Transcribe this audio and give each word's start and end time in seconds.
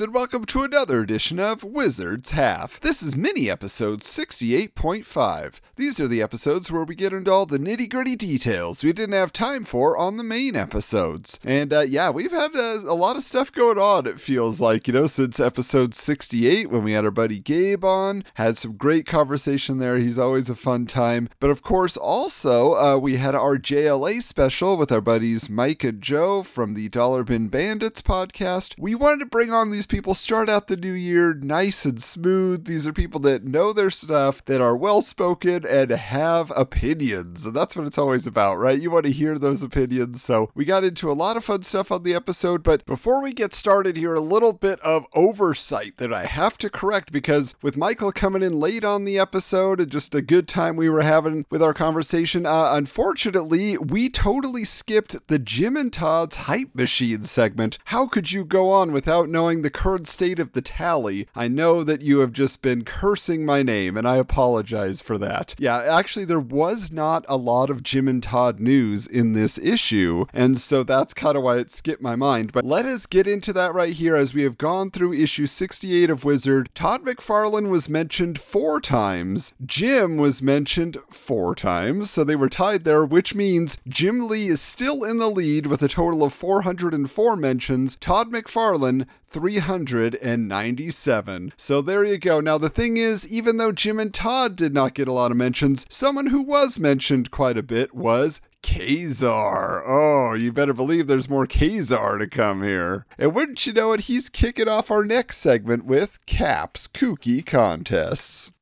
And 0.00 0.14
welcome 0.14 0.44
to 0.44 0.62
another 0.62 1.00
edition 1.00 1.40
of 1.40 1.64
Wizards 1.64 2.30
Half. 2.30 2.78
This 2.78 3.02
is 3.02 3.16
mini 3.16 3.50
episode 3.50 4.02
68.5. 4.02 5.60
These 5.74 5.98
are 5.98 6.06
the 6.06 6.22
episodes 6.22 6.70
where 6.70 6.84
we 6.84 6.94
get 6.94 7.12
into 7.12 7.32
all 7.32 7.46
the 7.46 7.58
nitty 7.58 7.90
gritty 7.90 8.14
details 8.14 8.84
we 8.84 8.92
didn't 8.92 9.14
have 9.14 9.32
time 9.32 9.64
for 9.64 9.98
on 9.98 10.16
the 10.16 10.22
main 10.22 10.54
episodes. 10.54 11.40
And 11.42 11.72
uh, 11.72 11.80
yeah, 11.80 12.10
we've 12.10 12.30
had 12.30 12.54
uh, 12.54 12.80
a 12.86 12.94
lot 12.94 13.16
of 13.16 13.24
stuff 13.24 13.50
going 13.50 13.78
on, 13.78 14.06
it 14.06 14.20
feels 14.20 14.60
like, 14.60 14.86
you 14.86 14.94
know, 14.94 15.06
since 15.06 15.40
episode 15.40 15.94
68 15.94 16.70
when 16.70 16.84
we 16.84 16.92
had 16.92 17.04
our 17.04 17.10
buddy 17.10 17.40
Gabe 17.40 17.84
on. 17.84 18.22
Had 18.34 18.56
some 18.56 18.76
great 18.76 19.04
conversation 19.04 19.78
there. 19.78 19.98
He's 19.98 20.18
always 20.18 20.48
a 20.48 20.54
fun 20.54 20.86
time. 20.86 21.28
But 21.40 21.50
of 21.50 21.62
course, 21.62 21.96
also, 21.96 22.74
uh, 22.74 22.98
we 22.98 23.16
had 23.16 23.34
our 23.34 23.56
JLA 23.56 24.22
special 24.22 24.76
with 24.76 24.92
our 24.92 25.00
buddies 25.00 25.50
Mike 25.50 25.82
and 25.82 26.00
Joe 26.00 26.44
from 26.44 26.74
the 26.74 26.88
Dollar 26.88 27.24
Bin 27.24 27.48
Bandits 27.48 28.00
podcast. 28.00 28.76
We 28.78 28.94
wanted 28.94 29.20
to 29.20 29.26
bring 29.26 29.52
on 29.52 29.72
these 29.72 29.87
people, 29.88 30.14
start 30.14 30.48
out 30.48 30.66
the 30.66 30.76
new 30.76 30.92
year 30.92 31.34
nice 31.34 31.84
and 31.84 32.00
smooth. 32.00 32.66
These 32.66 32.86
are 32.86 32.92
people 32.92 33.20
that 33.20 33.44
know 33.44 33.72
their 33.72 33.90
stuff, 33.90 34.44
that 34.44 34.60
are 34.60 34.76
well 34.76 35.02
spoken, 35.02 35.64
and 35.66 35.90
have 35.90 36.52
opinions. 36.56 37.46
And 37.46 37.54
that's 37.54 37.76
what 37.76 37.86
it's 37.86 37.98
always 37.98 38.26
about, 38.26 38.56
right? 38.56 38.80
You 38.80 38.90
want 38.90 39.06
to 39.06 39.12
hear 39.12 39.38
those 39.38 39.62
opinions. 39.62 40.22
So 40.22 40.50
we 40.54 40.64
got 40.64 40.84
into 40.84 41.10
a 41.10 41.14
lot 41.14 41.36
of 41.36 41.44
fun 41.44 41.62
stuff 41.62 41.90
on 41.90 42.02
the 42.02 42.14
episode. 42.14 42.62
But 42.62 42.84
before 42.86 43.22
we 43.22 43.32
get 43.32 43.54
started 43.54 43.96
here, 43.96 44.14
a 44.14 44.20
little 44.20 44.52
bit 44.52 44.80
of 44.80 45.06
oversight 45.14 45.96
that 45.96 46.12
I 46.12 46.26
have 46.26 46.58
to 46.58 46.70
correct 46.70 47.12
because 47.12 47.54
with 47.62 47.76
Michael 47.76 48.12
coming 48.12 48.42
in 48.42 48.60
late 48.60 48.84
on 48.84 49.04
the 49.04 49.18
episode 49.18 49.80
and 49.80 49.90
just 49.90 50.14
a 50.14 50.22
good 50.22 50.46
time 50.46 50.76
we 50.76 50.90
were 50.90 51.02
having 51.02 51.46
with 51.50 51.62
our 51.62 51.74
conversation, 51.74 52.46
uh, 52.46 52.72
unfortunately, 52.74 53.78
we 53.78 54.08
totally 54.08 54.64
skipped 54.64 55.28
the 55.28 55.38
Jim 55.38 55.76
and 55.76 55.92
Todd's 55.92 56.36
hype 56.36 56.74
machine 56.74 57.24
segment. 57.24 57.78
How 57.86 58.06
could 58.06 58.32
you 58.32 58.44
go 58.44 58.70
on 58.70 58.92
without 58.92 59.28
knowing 59.28 59.62
the 59.62 59.70
current 59.78 60.08
state 60.08 60.40
of 60.40 60.52
the 60.52 60.60
tally? 60.60 61.28
I 61.36 61.46
know 61.46 61.84
that 61.84 62.02
you 62.02 62.18
have 62.18 62.32
just 62.32 62.62
been 62.62 62.82
cursing 62.82 63.46
my 63.46 63.62
name, 63.62 63.96
and 63.96 64.08
I 64.08 64.16
apologize 64.16 65.00
for 65.00 65.16
that. 65.18 65.54
Yeah, 65.56 65.78
actually, 65.78 66.24
there 66.24 66.40
was 66.40 66.90
not 66.90 67.24
a 67.28 67.36
lot 67.36 67.70
of 67.70 67.84
Jim 67.84 68.08
and 68.08 68.20
Todd 68.20 68.58
news 68.58 69.06
in 69.06 69.34
this 69.34 69.56
issue, 69.56 70.24
and 70.32 70.58
so 70.58 70.82
that's 70.82 71.14
kind 71.14 71.36
of 71.36 71.44
why 71.44 71.58
it 71.58 71.70
skipped 71.70 72.02
my 72.02 72.16
mind. 72.16 72.52
But 72.52 72.64
let 72.64 72.86
us 72.86 73.06
get 73.06 73.28
into 73.28 73.52
that 73.52 73.72
right 73.72 73.92
here 73.92 74.16
as 74.16 74.34
we 74.34 74.42
have 74.42 74.58
gone 74.58 74.90
through 74.90 75.12
issue 75.12 75.46
68 75.46 76.10
of 76.10 76.24
Wizard. 76.24 76.70
Todd 76.74 77.04
McFarlane 77.04 77.68
was 77.68 77.88
mentioned 77.88 78.40
four 78.40 78.80
times, 78.80 79.52
Jim 79.64 80.16
was 80.16 80.42
mentioned 80.42 80.96
four 81.08 81.54
times, 81.54 82.10
so 82.10 82.24
they 82.24 82.34
were 82.34 82.48
tied 82.48 82.82
there, 82.82 83.04
which 83.04 83.36
means 83.36 83.78
Jim 83.86 84.26
Lee 84.26 84.48
is 84.48 84.60
still 84.60 85.04
in 85.04 85.18
the 85.18 85.30
lead 85.30 85.68
with 85.68 85.84
a 85.84 85.88
total 85.88 86.24
of 86.24 86.34
404 86.34 87.36
mentions. 87.36 87.94
Todd 87.94 88.32
McFarlane 88.32 89.06
397. 89.30 91.52
So 91.56 91.80
there 91.80 92.04
you 92.04 92.18
go. 92.18 92.40
Now, 92.40 92.58
the 92.58 92.68
thing 92.68 92.96
is, 92.96 93.30
even 93.30 93.56
though 93.56 93.72
Jim 93.72 94.00
and 94.00 94.12
Todd 94.12 94.56
did 94.56 94.74
not 94.74 94.94
get 94.94 95.08
a 95.08 95.12
lot 95.12 95.30
of 95.30 95.36
mentions, 95.36 95.86
someone 95.88 96.28
who 96.28 96.42
was 96.42 96.78
mentioned 96.78 97.30
quite 97.30 97.58
a 97.58 97.62
bit 97.62 97.94
was 97.94 98.40
Kazar. 98.62 99.82
Oh, 99.86 100.34
you 100.34 100.52
better 100.52 100.74
believe 100.74 101.06
there's 101.06 101.28
more 101.28 101.46
Kazar 101.46 102.18
to 102.18 102.26
come 102.26 102.62
here. 102.62 103.06
And 103.18 103.34
wouldn't 103.34 103.66
you 103.66 103.72
know 103.72 103.92
it, 103.92 104.02
he's 104.02 104.28
kicking 104.28 104.68
off 104.68 104.90
our 104.90 105.04
next 105.04 105.38
segment 105.38 105.84
with 105.84 106.24
Cap's 106.26 106.88
Kooky 106.88 107.44
Contests. 107.44 108.52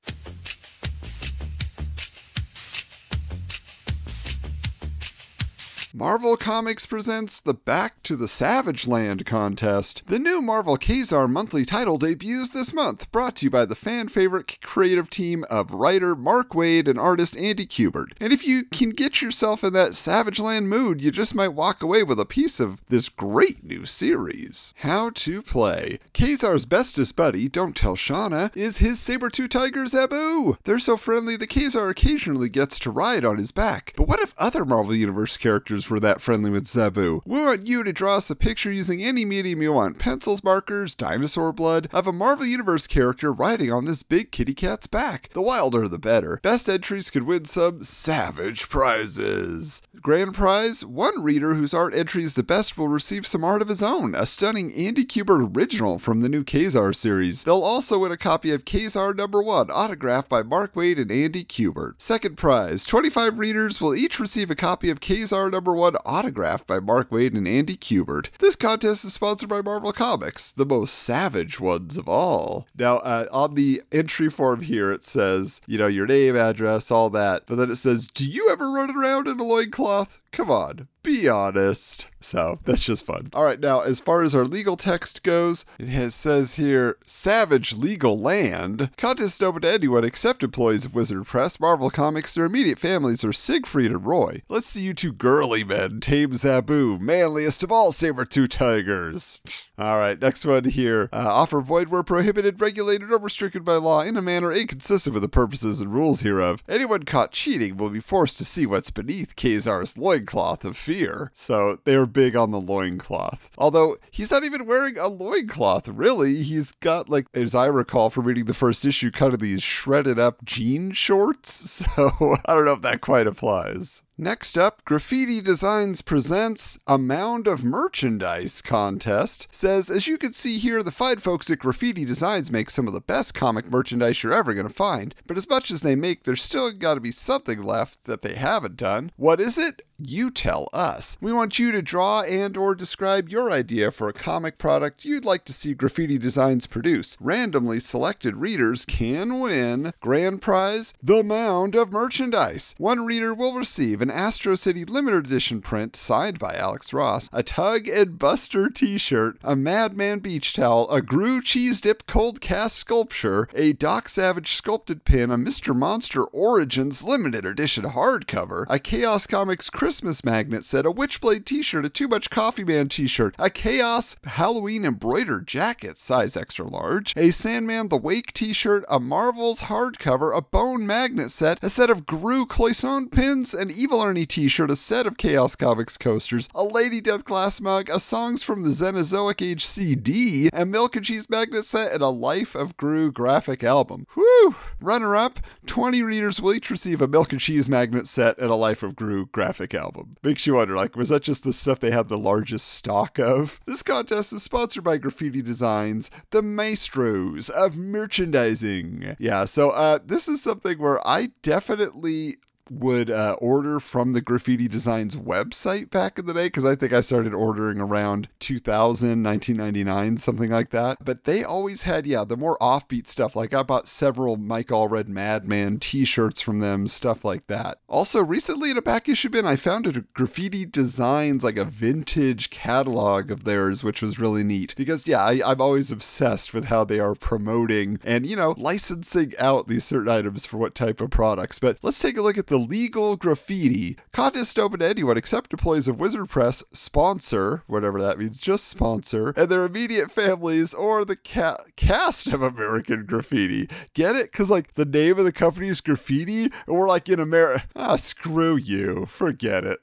Marvel 5.98 6.36
Comics 6.36 6.84
presents 6.84 7.40
the 7.40 7.54
Back 7.54 8.02
to 8.02 8.16
the 8.16 8.28
Savage 8.28 8.86
Land 8.86 9.24
contest. 9.24 10.02
The 10.08 10.18
new 10.18 10.42
Marvel 10.42 10.76
Kazar 10.76 11.26
monthly 11.26 11.64
title 11.64 11.96
debuts 11.96 12.50
this 12.50 12.74
month, 12.74 13.10
brought 13.10 13.36
to 13.36 13.46
you 13.46 13.50
by 13.50 13.64
the 13.64 13.74
fan 13.74 14.08
favorite 14.08 14.60
creative 14.60 15.08
team 15.08 15.46
of 15.48 15.70
writer 15.70 16.14
Mark 16.14 16.50
Waid 16.50 16.86
and 16.86 16.98
artist 16.98 17.34
Andy 17.38 17.64
Kubert. 17.64 18.08
And 18.20 18.30
if 18.30 18.46
you 18.46 18.64
can 18.64 18.90
get 18.90 19.22
yourself 19.22 19.64
in 19.64 19.72
that 19.72 19.94
Savage 19.94 20.38
Land 20.38 20.68
mood, 20.68 21.00
you 21.00 21.10
just 21.10 21.34
might 21.34 21.54
walk 21.54 21.82
away 21.82 22.02
with 22.02 22.20
a 22.20 22.26
piece 22.26 22.60
of 22.60 22.84
this 22.88 23.08
great 23.08 23.64
new 23.64 23.86
series. 23.86 24.74
How 24.80 25.08
to 25.14 25.40
play. 25.40 25.98
Kazar's 26.12 26.66
bestest 26.66 27.16
buddy, 27.16 27.48
don't 27.48 27.74
tell 27.74 27.96
Shanna, 27.96 28.50
is 28.54 28.78
his 28.78 29.00
saber-tooth 29.00 29.48
tiger 29.48 29.84
Zabu. 29.84 30.58
They're 30.64 30.78
so 30.78 30.98
friendly 30.98 31.36
that 31.36 31.48
Kazar 31.48 31.88
occasionally 31.88 32.50
gets 32.50 32.78
to 32.80 32.90
ride 32.90 33.24
on 33.24 33.38
his 33.38 33.50
back. 33.50 33.94
But 33.96 34.08
what 34.08 34.20
if 34.20 34.34
other 34.36 34.66
Marvel 34.66 34.94
Universe 34.94 35.38
characters 35.38 35.85
were 35.90 36.00
that 36.00 36.20
friendly 36.20 36.50
with 36.50 36.64
Zabu. 36.64 37.20
We 37.24 37.40
want 37.40 37.66
you 37.66 37.84
to 37.84 37.92
draw 37.92 38.16
us 38.16 38.30
a 38.30 38.36
picture 38.36 38.70
using 38.70 39.02
any 39.02 39.24
medium 39.24 39.62
you 39.62 39.72
want 39.72 39.98
pencils, 39.98 40.44
markers, 40.44 40.94
dinosaur 40.94 41.52
blood 41.52 41.88
of 41.92 42.06
a 42.06 42.12
Marvel 42.12 42.46
Universe 42.46 42.86
character 42.86 43.32
riding 43.32 43.72
on 43.72 43.84
this 43.84 44.02
big 44.02 44.30
kitty 44.30 44.54
cat's 44.54 44.86
back. 44.86 45.30
The 45.32 45.42
wilder 45.42 45.88
the 45.88 45.98
better. 45.98 46.40
Best 46.42 46.68
entries 46.68 47.10
could 47.10 47.24
win 47.24 47.44
some 47.44 47.82
savage 47.82 48.68
prizes. 48.68 49.82
Grand 50.00 50.34
prize 50.34 50.84
one 50.84 51.22
reader 51.22 51.54
whose 51.54 51.74
art 51.74 51.94
entry 51.94 52.22
is 52.22 52.34
the 52.34 52.42
best 52.42 52.76
will 52.76 52.88
receive 52.88 53.26
some 53.26 53.44
art 53.44 53.62
of 53.62 53.68
his 53.68 53.82
own, 53.82 54.14
a 54.14 54.26
stunning 54.26 54.72
Andy 54.74 55.04
Kubert 55.04 55.56
original 55.56 55.98
from 55.98 56.20
the 56.20 56.28
new 56.28 56.44
Kazar 56.44 56.94
series. 56.94 57.44
They'll 57.44 57.62
also 57.62 57.98
win 58.00 58.12
a 58.12 58.16
copy 58.16 58.52
of 58.52 58.64
Kazar 58.64 59.14
number 59.14 59.42
1, 59.42 59.70
autographed 59.70 60.28
by 60.28 60.42
Mark 60.42 60.74
Waid 60.74 61.00
and 61.00 61.10
Andy 61.10 61.44
Kubert. 61.44 62.00
Second 62.00 62.36
prize 62.36 62.84
25 62.84 63.38
readers 63.38 63.80
will 63.80 63.94
each 63.94 64.20
receive 64.20 64.50
a 64.50 64.54
copy 64.54 64.90
of 64.90 65.00
Kazar 65.00 65.50
number 65.50 65.74
one 65.76 65.96
autographed 66.04 66.66
by 66.66 66.80
Mark 66.80 67.10
Waid 67.10 67.36
and 67.36 67.46
Andy 67.46 67.76
Kubert. 67.76 68.30
This 68.38 68.56
contest 68.56 69.04
is 69.04 69.12
sponsored 69.12 69.48
by 69.48 69.62
Marvel 69.62 69.92
Comics, 69.92 70.50
the 70.50 70.66
most 70.66 70.94
savage 70.94 71.60
ones 71.60 71.96
of 71.96 72.08
all. 72.08 72.66
Now, 72.76 72.96
uh, 72.98 73.26
on 73.30 73.54
the 73.54 73.82
entry 73.92 74.30
form 74.30 74.62
here, 74.62 74.90
it 74.90 75.04
says, 75.04 75.60
you 75.66 75.78
know, 75.78 75.86
your 75.86 76.06
name, 76.06 76.36
address, 76.36 76.90
all 76.90 77.10
that. 77.10 77.44
But 77.46 77.56
then 77.56 77.70
it 77.70 77.76
says, 77.76 78.08
do 78.08 78.28
you 78.28 78.48
ever 78.50 78.70
run 78.70 78.96
around 78.96 79.28
in 79.28 79.38
a 79.38 79.44
loincloth? 79.44 80.20
Come 80.36 80.50
on, 80.50 80.88
be 81.02 81.30
honest. 81.30 82.08
So 82.20 82.58
that's 82.66 82.84
just 82.84 83.06
fun. 83.06 83.30
All 83.32 83.42
right, 83.42 83.58
now 83.58 83.80
as 83.80 84.00
far 84.00 84.22
as 84.22 84.34
our 84.34 84.44
legal 84.44 84.76
text 84.76 85.22
goes, 85.22 85.64
it 85.78 85.88
has, 85.88 86.14
says 86.14 86.56
here 86.56 86.98
Savage 87.06 87.72
Legal 87.72 88.20
Land. 88.20 88.90
Contest 88.98 89.42
open 89.42 89.62
to 89.62 89.72
anyone 89.72 90.04
except 90.04 90.42
employees 90.42 90.84
of 90.84 90.94
Wizard 90.94 91.24
Press, 91.24 91.58
Marvel 91.58 91.88
Comics, 91.88 92.34
their 92.34 92.44
immediate 92.44 92.78
families, 92.78 93.24
or 93.24 93.32
Siegfried 93.32 93.90
and 93.90 94.04
Roy. 94.04 94.42
Let's 94.50 94.68
see 94.68 94.82
you 94.82 94.92
two 94.92 95.12
girly 95.12 95.64
men 95.64 96.00
tame 96.00 96.32
Zabu, 96.32 97.00
manliest 97.00 97.62
of 97.62 97.72
all 97.72 97.90
saber-tooth 97.90 98.50
tigers. 98.50 99.40
All 99.78 99.98
right, 99.98 100.18
next 100.18 100.46
one 100.46 100.64
here. 100.64 101.10
Uh, 101.12 101.28
offer 101.30 101.60
void 101.60 101.88
where 101.88 102.02
prohibited, 102.02 102.62
regulated, 102.62 103.12
or 103.12 103.18
restricted 103.18 103.62
by 103.62 103.74
law 103.74 104.00
in 104.00 104.16
a 104.16 104.22
manner 104.22 104.50
inconsistent 104.50 105.12
with 105.12 105.22
the 105.22 105.28
purposes 105.28 105.82
and 105.82 105.92
rules 105.92 106.22
hereof. 106.22 106.62
Anyone 106.66 107.02
caught 107.02 107.32
cheating 107.32 107.76
will 107.76 107.90
be 107.90 108.00
forced 108.00 108.38
to 108.38 108.44
see 108.46 108.64
what's 108.64 108.90
beneath 108.90 109.36
Kazar's 109.36 109.98
loincloth 109.98 110.64
of 110.64 110.78
fear. 110.78 111.30
So 111.34 111.78
they're 111.84 112.06
big 112.06 112.34
on 112.34 112.52
the 112.52 112.60
loincloth. 112.60 113.50
Although 113.58 113.98
he's 114.10 114.30
not 114.30 114.44
even 114.44 114.64
wearing 114.64 114.98
a 114.98 115.08
loincloth, 115.08 115.88
really. 115.88 116.42
He's 116.42 116.72
got, 116.72 117.10
like, 117.10 117.26
as 117.34 117.54
I 117.54 117.66
recall 117.66 118.08
from 118.08 118.24
reading 118.24 118.46
the 118.46 118.54
first 118.54 118.86
issue, 118.86 119.10
kind 119.10 119.34
of 119.34 119.40
these 119.40 119.62
shredded 119.62 120.18
up 120.18 120.44
jean 120.44 120.92
shorts. 120.92 121.84
So 121.96 122.36
I 122.44 122.54
don't 122.54 122.64
know 122.64 122.72
if 122.72 122.82
that 122.82 123.00
quite 123.00 123.26
applies. 123.26 124.02
Next 124.18 124.56
up, 124.56 124.82
Graffiti 124.86 125.42
Designs 125.42 126.00
presents 126.00 126.78
a 126.86 126.96
Mound 126.96 127.46
of 127.46 127.62
Merchandise 127.62 128.62
contest. 128.62 129.46
Says, 129.50 129.90
as 129.90 130.06
you 130.06 130.16
can 130.16 130.32
see 130.32 130.56
here, 130.56 130.82
the 130.82 130.90
fine 130.90 131.18
folks 131.18 131.50
at 131.50 131.58
Graffiti 131.58 132.06
Designs 132.06 132.50
make 132.50 132.70
some 132.70 132.88
of 132.88 132.94
the 132.94 133.02
best 133.02 133.34
comic 133.34 133.70
merchandise 133.70 134.22
you're 134.22 134.32
ever 134.32 134.54
going 134.54 134.66
to 134.66 134.72
find. 134.72 135.14
But 135.26 135.36
as 135.36 135.46
much 135.46 135.70
as 135.70 135.82
they 135.82 135.94
make, 135.94 136.24
there's 136.24 136.40
still 136.40 136.72
got 136.72 136.94
to 136.94 137.00
be 137.00 137.12
something 137.12 137.60
left 137.60 138.04
that 138.04 138.22
they 138.22 138.36
haven't 138.36 138.78
done. 138.78 139.12
What 139.16 139.38
is 139.38 139.58
it? 139.58 139.82
You 139.98 140.30
tell 140.30 140.68
us. 140.74 141.16
We 141.22 141.32
want 141.32 141.58
you 141.58 141.72
to 141.72 141.80
draw 141.80 142.20
and 142.20 142.54
or 142.56 142.74
describe 142.74 143.30
your 143.30 143.50
idea 143.50 143.90
for 143.90 144.08
a 144.08 144.14
comic 144.14 144.58
product 144.58 145.06
you'd 145.06 145.24
like 145.24 145.46
to 145.46 145.54
see 145.54 145.72
Graffiti 145.72 146.18
Designs 146.18 146.66
produce. 146.66 147.16
Randomly 147.18 147.80
selected 147.80 148.36
readers 148.36 148.84
can 148.84 149.40
win 149.40 149.94
grand 150.00 150.42
prize, 150.42 150.92
the 151.02 151.22
Mound 151.22 151.74
of 151.74 151.92
Merchandise. 151.92 152.74
One 152.76 153.06
reader 153.06 153.32
will 153.32 153.54
receive 153.54 154.02
an 154.06 154.12
Astro 154.12 154.54
City 154.54 154.84
limited 154.84 155.26
edition 155.26 155.60
print 155.60 155.96
signed 155.96 156.38
by 156.38 156.54
Alex 156.54 156.92
Ross, 156.92 157.28
a 157.32 157.42
Tug 157.42 157.88
and 157.88 158.16
Buster 158.20 158.70
t 158.70 158.98
shirt, 158.98 159.36
a 159.42 159.56
Madman 159.56 160.20
beach 160.20 160.52
towel, 160.52 160.88
a 160.92 161.02
Groo 161.02 161.42
cheese 161.42 161.80
dip 161.80 162.06
cold 162.06 162.40
cast 162.40 162.76
sculpture, 162.76 163.48
a 163.52 163.72
Doc 163.72 164.08
Savage 164.08 164.52
sculpted 164.52 165.04
pin, 165.04 165.32
a 165.32 165.36
Mr. 165.36 165.74
Monster 165.74 166.22
Origins 166.26 167.02
limited 167.02 167.44
edition 167.44 167.82
hardcover, 167.82 168.64
a 168.68 168.78
Chaos 168.78 169.26
Comics 169.26 169.70
Christmas 169.70 170.22
magnet 170.22 170.64
set, 170.64 170.86
a 170.86 170.92
Witchblade 170.92 171.44
t 171.44 171.60
shirt, 171.60 171.84
a 171.84 171.88
Too 171.88 172.06
Much 172.06 172.30
Coffee 172.30 172.62
Man 172.62 172.86
t 172.88 173.08
shirt, 173.08 173.34
a 173.40 173.50
Chaos 173.50 174.14
Halloween 174.24 174.84
embroidered 174.84 175.48
jacket, 175.48 175.98
size 175.98 176.36
extra 176.36 176.64
large, 176.64 177.12
a 177.16 177.32
Sandman 177.32 177.88
the 177.88 177.96
Wake 177.96 178.32
t 178.32 178.52
shirt, 178.52 178.84
a 178.88 179.00
Marvel's 179.00 179.62
hardcover, 179.62 180.32
a 180.36 180.42
Bone 180.42 180.86
magnet 180.86 181.32
set, 181.32 181.58
a 181.60 181.68
set 181.68 181.90
of 181.90 182.06
Groo 182.06 182.46
Cloisonne 182.46 183.10
pins, 183.10 183.52
an 183.52 183.68
Evil 183.72 183.95
Ernie 184.02 184.26
t 184.26 184.48
shirt, 184.48 184.70
a 184.70 184.76
set 184.76 185.06
of 185.06 185.16
Chaos 185.16 185.56
Comics 185.56 185.96
coasters, 185.96 186.48
a 186.54 186.64
Lady 186.64 187.00
Death 187.00 187.24
glass 187.24 187.60
mug, 187.60 187.88
a 187.88 187.98
Songs 187.98 188.42
from 188.42 188.62
the 188.62 188.70
Xenozoic 188.70 189.40
Age 189.40 189.64
CD, 189.64 190.48
a 190.52 190.66
Milk 190.66 190.96
and 190.96 191.04
Cheese 191.04 191.30
magnet 191.30 191.64
set, 191.64 191.92
and 191.92 192.02
a 192.02 192.08
Life 192.08 192.54
of 192.54 192.76
Groo 192.76 193.12
graphic 193.12 193.62
album. 193.62 194.06
Whew! 194.14 194.54
Runner 194.80 195.16
up 195.16 195.40
20 195.66 196.02
readers 196.02 196.40
will 196.40 196.54
each 196.54 196.70
receive 196.70 197.00
a 197.00 197.08
Milk 197.08 197.32
and 197.32 197.40
Cheese 197.40 197.68
magnet 197.68 198.06
set 198.06 198.38
and 198.38 198.50
a 198.50 198.54
Life 198.54 198.82
of 198.82 198.96
Groo 198.96 199.30
graphic 199.30 199.74
album. 199.74 200.12
Makes 200.22 200.46
you 200.46 200.54
wonder, 200.54 200.74
like, 200.74 200.96
was 200.96 201.08
that 201.08 201.22
just 201.22 201.44
the 201.44 201.52
stuff 201.52 201.80
they 201.80 201.90
had 201.90 202.08
the 202.08 202.18
largest 202.18 202.68
stock 202.68 203.18
of? 203.18 203.60
This 203.66 203.82
contest 203.82 204.32
is 204.32 204.42
sponsored 204.42 204.84
by 204.84 204.96
Graffiti 204.96 205.42
Designs, 205.42 206.10
the 206.30 206.42
maestros 206.42 207.48
of 207.50 207.76
merchandising. 207.76 209.16
Yeah, 209.18 209.44
so 209.44 209.70
uh, 209.70 209.98
this 210.04 210.28
is 210.28 210.42
something 210.42 210.78
where 210.78 211.06
I 211.06 211.30
definitely 211.42 212.36
would 212.70 213.10
uh, 213.10 213.36
order 213.40 213.80
from 213.80 214.12
the 214.12 214.20
Graffiti 214.20 214.68
Designs 214.68 215.16
website 215.16 215.90
back 215.90 216.18
in 216.18 216.26
the 216.26 216.34
day 216.34 216.46
because 216.46 216.64
I 216.64 216.74
think 216.74 216.92
I 216.92 217.00
started 217.00 217.34
ordering 217.34 217.80
around 217.80 218.28
2000, 218.40 219.22
1999, 219.22 220.16
something 220.16 220.50
like 220.50 220.70
that. 220.70 220.98
But 221.04 221.24
they 221.24 221.44
always 221.44 221.82
had, 221.82 222.06
yeah, 222.06 222.24
the 222.24 222.36
more 222.36 222.58
offbeat 222.58 223.06
stuff. 223.06 223.36
Like 223.36 223.54
I 223.54 223.62
bought 223.62 223.88
several 223.88 224.36
Mike 224.36 224.68
Allred 224.68 225.08
Madman 225.08 225.78
t 225.78 226.04
shirts 226.04 226.40
from 226.40 226.58
them, 226.58 226.86
stuff 226.86 227.24
like 227.24 227.46
that. 227.46 227.78
Also, 227.88 228.22
recently 228.22 228.70
in 228.70 228.78
a 228.78 228.82
back 228.82 229.08
issue 229.08 229.28
bin, 229.28 229.46
I 229.46 229.56
found 229.56 229.86
a 229.86 230.00
Graffiti 230.00 230.64
Designs, 230.64 231.44
like 231.44 231.56
a 231.56 231.64
vintage 231.64 232.50
catalog 232.50 233.30
of 233.30 233.44
theirs, 233.44 233.84
which 233.84 234.02
was 234.02 234.18
really 234.18 234.44
neat 234.44 234.74
because, 234.76 235.06
yeah, 235.06 235.22
I, 235.22 235.40
I'm 235.44 235.60
always 235.60 235.92
obsessed 235.92 236.52
with 236.52 236.66
how 236.66 236.84
they 236.84 236.98
are 236.98 237.14
promoting 237.14 237.98
and, 238.04 238.26
you 238.26 238.36
know, 238.36 238.54
licensing 238.56 239.32
out 239.38 239.68
these 239.68 239.84
certain 239.84 240.08
items 240.08 240.46
for 240.46 240.56
what 240.56 240.74
type 240.74 241.00
of 241.00 241.10
products. 241.10 241.58
But 241.58 241.78
let's 241.82 242.00
take 242.00 242.16
a 242.16 242.22
look 242.22 242.38
at 242.38 242.48
the 242.48 242.55
legal 242.56 243.16
graffiti. 243.16 243.96
Contest 244.12 244.58
open 244.58 244.80
to 244.80 244.86
anyone 244.86 245.16
except 245.16 245.52
employees 245.52 245.88
of 245.88 245.98
Wizard 245.98 246.28
Press, 246.28 246.62
sponsor, 246.72 247.62
whatever 247.66 248.00
that 248.00 248.18
means, 248.18 248.40
just 248.40 248.66
sponsor, 248.66 249.32
and 249.36 249.48
their 249.48 249.64
immediate 249.64 250.10
families 250.10 250.74
or 250.74 251.04
the 251.04 251.16
ca- 251.16 251.64
cast 251.76 252.26
of 252.28 252.42
American 252.42 253.06
Graffiti. 253.06 253.68
Get 253.94 254.16
it? 254.16 254.32
Because, 254.32 254.50
like, 254.50 254.74
the 254.74 254.84
name 254.84 255.18
of 255.18 255.24
the 255.24 255.32
company 255.32 255.68
is 255.68 255.80
Graffiti, 255.80 256.44
and 256.44 256.76
we're 256.76 256.88
like 256.88 257.08
in 257.08 257.20
America. 257.20 257.64
Ah, 257.76 257.96
screw 257.96 258.56
you. 258.56 259.06
Forget 259.06 259.64
it. 259.64 259.78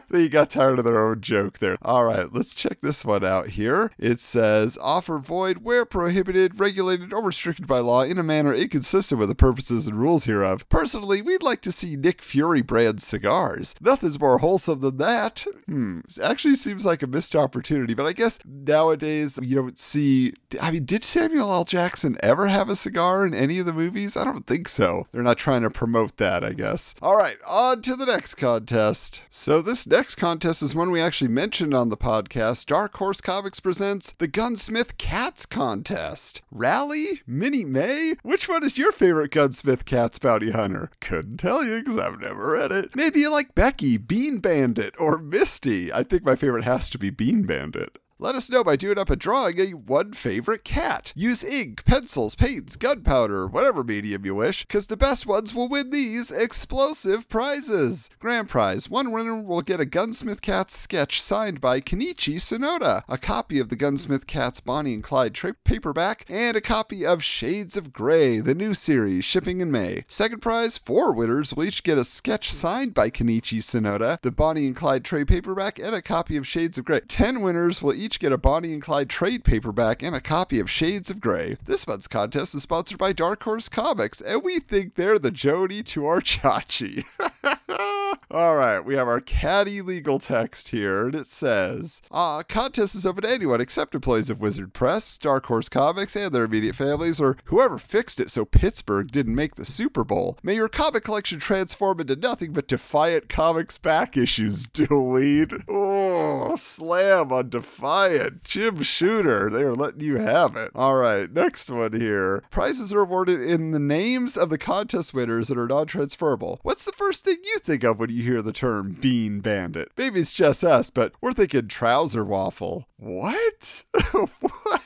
they 0.10 0.28
got 0.28 0.50
tired 0.50 0.78
of 0.78 0.84
their 0.84 0.98
own 0.98 1.20
joke 1.20 1.58
there. 1.58 1.76
All 1.82 2.04
right, 2.04 2.32
let's 2.32 2.54
check 2.54 2.80
this 2.80 3.04
one 3.04 3.24
out 3.24 3.50
here. 3.50 3.90
It 3.98 4.20
says 4.20 4.78
offer 4.80 5.18
void 5.18 5.58
where 5.58 5.84
prohibited, 5.84 6.58
regulated, 6.60 7.12
or 7.12 7.22
restricted 7.22 7.66
by 7.66 7.80
law 7.80 8.02
in 8.02 8.18
a 8.18 8.22
manner 8.22 8.54
inconsistent 8.54 9.18
with 9.18 9.28
the 9.28 9.34
purposes 9.34 9.86
and 9.86 9.96
rules 9.96 10.24
hereof. 10.24 10.68
Personally, 10.68 11.22
we'd 11.22 11.42
like 11.42 11.55
to 11.62 11.72
see 11.72 11.96
Nick 11.96 12.22
Fury 12.22 12.62
brand 12.62 13.02
cigars. 13.02 13.74
Nothing's 13.80 14.20
more 14.20 14.38
wholesome 14.38 14.80
than 14.80 14.96
that. 14.98 15.46
Hmm, 15.66 16.00
actually 16.22 16.56
seems 16.56 16.86
like 16.86 17.02
a 17.02 17.06
missed 17.06 17.36
opportunity, 17.36 17.94
but 17.94 18.06
I 18.06 18.12
guess 18.12 18.38
nowadays 18.44 19.38
you 19.42 19.54
don't 19.54 19.78
see. 19.78 20.34
I 20.60 20.70
mean, 20.70 20.84
did 20.84 21.04
Samuel 21.04 21.52
L. 21.52 21.64
Jackson 21.64 22.16
ever 22.20 22.48
have 22.48 22.68
a 22.68 22.76
cigar 22.76 23.26
in 23.26 23.34
any 23.34 23.58
of 23.58 23.66
the 23.66 23.72
movies? 23.72 24.16
I 24.16 24.24
don't 24.24 24.46
think 24.46 24.68
so. 24.68 25.06
They're 25.12 25.22
not 25.22 25.38
trying 25.38 25.62
to 25.62 25.70
promote 25.70 26.16
that, 26.18 26.44
I 26.44 26.52
guess. 26.52 26.94
All 27.02 27.16
right, 27.16 27.38
on 27.46 27.82
to 27.82 27.96
the 27.96 28.06
next 28.06 28.34
contest. 28.36 29.22
So, 29.30 29.62
this 29.62 29.86
next 29.86 30.16
contest 30.16 30.62
is 30.62 30.74
one 30.74 30.90
we 30.90 31.00
actually 31.00 31.28
mentioned 31.28 31.74
on 31.74 31.88
the 31.88 31.96
podcast. 31.96 32.66
Dark 32.66 32.96
Horse 32.96 33.20
Comics 33.20 33.60
presents 33.60 34.12
the 34.12 34.28
Gunsmith 34.28 34.98
Cats 34.98 35.46
Contest. 35.46 36.42
Rally? 36.50 37.22
Minnie 37.26 37.64
May? 37.64 38.14
Which 38.22 38.48
one 38.48 38.64
is 38.64 38.78
your 38.78 38.92
favorite 38.92 39.30
Gunsmith 39.30 39.84
Cats 39.84 40.18
bounty 40.18 40.50
hunter? 40.50 40.90
Couldn't 41.00 41.42
tell 41.46 41.64
you 41.64 41.78
because 41.78 41.98
I've 41.98 42.20
never 42.20 42.52
read 42.52 42.72
it. 42.72 42.96
Maybe 42.96 43.20
you 43.20 43.30
like 43.30 43.54
Becky, 43.54 43.96
Bean 43.96 44.38
Bandit, 44.38 44.94
or 44.98 45.18
Misty. 45.18 45.92
I 45.92 46.02
think 46.02 46.24
my 46.24 46.34
favorite 46.34 46.64
has 46.64 46.90
to 46.90 46.98
be 46.98 47.10
Bean 47.10 47.44
Bandit. 47.44 47.98
Let 48.18 48.34
us 48.34 48.48
know 48.48 48.64
by 48.64 48.76
doing 48.76 48.96
up 48.96 49.10
a 49.10 49.16
drawing 49.16 49.60
a 49.60 49.72
one 49.72 50.14
favorite 50.14 50.64
cat. 50.64 51.12
Use 51.14 51.44
ink, 51.44 51.84
pencils, 51.84 52.34
paints, 52.34 52.74
gunpowder, 52.76 53.46
whatever 53.46 53.84
medium 53.84 54.24
you 54.24 54.34
wish, 54.36 54.62
because 54.62 54.86
the 54.86 54.96
best 54.96 55.26
ones 55.26 55.54
will 55.54 55.68
win 55.68 55.90
these 55.90 56.30
explosive 56.30 57.28
prizes. 57.28 58.08
Grand 58.18 58.48
prize 58.48 58.88
one 58.88 59.12
winner 59.12 59.38
will 59.42 59.60
get 59.60 59.80
a 59.80 59.84
Gunsmith 59.84 60.40
Cats 60.40 60.74
sketch 60.74 61.20
signed 61.20 61.60
by 61.60 61.78
Kenichi 61.78 62.36
Sonoda, 62.36 63.02
a 63.06 63.18
copy 63.18 63.58
of 63.58 63.68
the 63.68 63.76
Gunsmith 63.76 64.26
Cats 64.26 64.60
Bonnie 64.60 64.94
and 64.94 65.02
Clyde 65.04 65.34
tra- 65.34 65.52
paperback, 65.52 66.24
and 66.30 66.56
a 66.56 66.62
copy 66.62 67.04
of 67.04 67.22
Shades 67.22 67.76
of 67.76 67.92
Grey, 67.92 68.40
the 68.40 68.54
new 68.54 68.72
series, 68.72 69.26
shipping 69.26 69.60
in 69.60 69.70
May. 69.70 70.06
Second 70.08 70.40
prize 70.40 70.78
four 70.78 71.12
winners 71.12 71.52
will 71.52 71.64
each 71.64 71.82
get 71.82 71.98
a 71.98 72.04
sketch 72.04 72.50
signed 72.50 72.94
by 72.94 73.10
Kenichi 73.10 73.58
Sonoda, 73.58 74.18
the 74.22 74.32
Bonnie 74.32 74.66
and 74.66 74.74
Clyde 74.74 75.04
trade 75.04 75.28
paperback, 75.28 75.78
and 75.78 75.94
a 75.94 76.00
copy 76.00 76.38
of 76.38 76.46
Shades 76.46 76.78
of 76.78 76.86
Grey. 76.86 77.00
Ten 77.00 77.42
winners 77.42 77.82
will 77.82 77.92
each 77.92 78.05
get 78.14 78.32
a 78.32 78.38
Bonnie 78.38 78.72
and 78.72 78.80
Clyde 78.80 79.10
trade 79.10 79.42
paperback 79.42 80.02
and 80.02 80.14
a 80.14 80.20
copy 80.20 80.60
of 80.60 80.70
Shades 80.70 81.10
of 81.10 81.20
Grey. 81.20 81.56
This 81.64 81.86
month's 81.86 82.06
contest 82.06 82.54
is 82.54 82.62
sponsored 82.62 82.98
by 82.98 83.12
Dark 83.12 83.42
Horse 83.42 83.68
Comics, 83.68 84.20
and 84.20 84.42
we 84.44 84.60
think 84.60 84.94
they're 84.94 85.18
the 85.18 85.30
Jody 85.32 85.82
to 85.82 86.06
our 86.06 86.20
Chachi. 86.22 87.04
All 88.30 88.56
right, 88.56 88.80
we 88.80 88.94
have 88.94 89.08
our 89.08 89.20
caddy 89.20 89.80
legal 89.80 90.18
text 90.18 90.68
here, 90.68 91.06
and 91.06 91.14
it 91.14 91.28
says, 91.28 92.02
uh, 92.10 92.42
contest 92.42 92.94
is 92.94 93.06
open 93.06 93.22
to 93.22 93.30
anyone 93.30 93.60
except 93.60 93.94
employees 93.94 94.30
of 94.30 94.40
Wizard 94.40 94.72
Press, 94.72 95.16
Dark 95.18 95.46
Horse 95.46 95.68
Comics, 95.68 96.16
and 96.16 96.32
their 96.32 96.44
immediate 96.44 96.76
families, 96.76 97.20
or 97.20 97.36
whoever 97.46 97.78
fixed 97.78 98.20
it 98.20 98.30
so 98.30 98.44
Pittsburgh 98.44 99.10
didn't 99.10 99.34
make 99.34 99.54
the 99.54 99.64
Super 99.64 100.04
Bowl. 100.04 100.38
May 100.42 100.54
your 100.56 100.68
comic 100.68 101.04
collection 101.04 101.38
transform 101.38 102.00
into 102.00 102.16
nothing 102.16 102.52
but 102.52 102.68
Defiant 102.68 103.28
Comics 103.28 103.78
back 103.78 104.16
issues, 104.16 104.66
delete. 104.72 105.52
Oh, 105.68 106.56
slam 106.56 107.32
on 107.32 107.50
Defiant. 107.50 108.42
Jim 108.44 108.82
Shooter, 108.82 109.50
they 109.50 109.62
are 109.62 109.74
letting 109.74 110.00
you 110.00 110.16
have 110.16 110.56
it. 110.56 110.70
All 110.74 110.96
right, 110.96 111.32
next 111.32 111.70
one 111.70 111.92
here. 111.92 112.42
Prizes 112.50 112.92
are 112.92 113.00
awarded 113.00 113.40
in 113.40 113.70
the 113.70 113.78
names 113.78 114.36
of 114.36 114.50
the 114.50 114.58
contest 114.58 115.14
winners 115.14 115.48
that 115.48 115.58
are 115.58 115.66
non 115.66 115.86
transferable. 115.86 116.60
What's 116.62 116.84
the 116.84 116.92
first 116.92 117.24
thing 117.24 117.36
you 117.44 117.58
think 117.58 117.84
of 117.84 117.95
when 117.96 118.10
you 118.10 118.22
hear 118.22 118.42
the 118.42 118.52
term 118.52 118.96
Bean 119.00 119.40
Bandit? 119.40 119.90
Maybe 119.96 120.20
it's 120.20 120.34
just 120.34 120.64
us, 120.64 120.90
but 120.90 121.12
we're 121.20 121.32
thinking 121.32 121.68
trouser 121.68 122.24
waffle. 122.24 122.86
What? 122.96 123.84
what? 124.12 124.82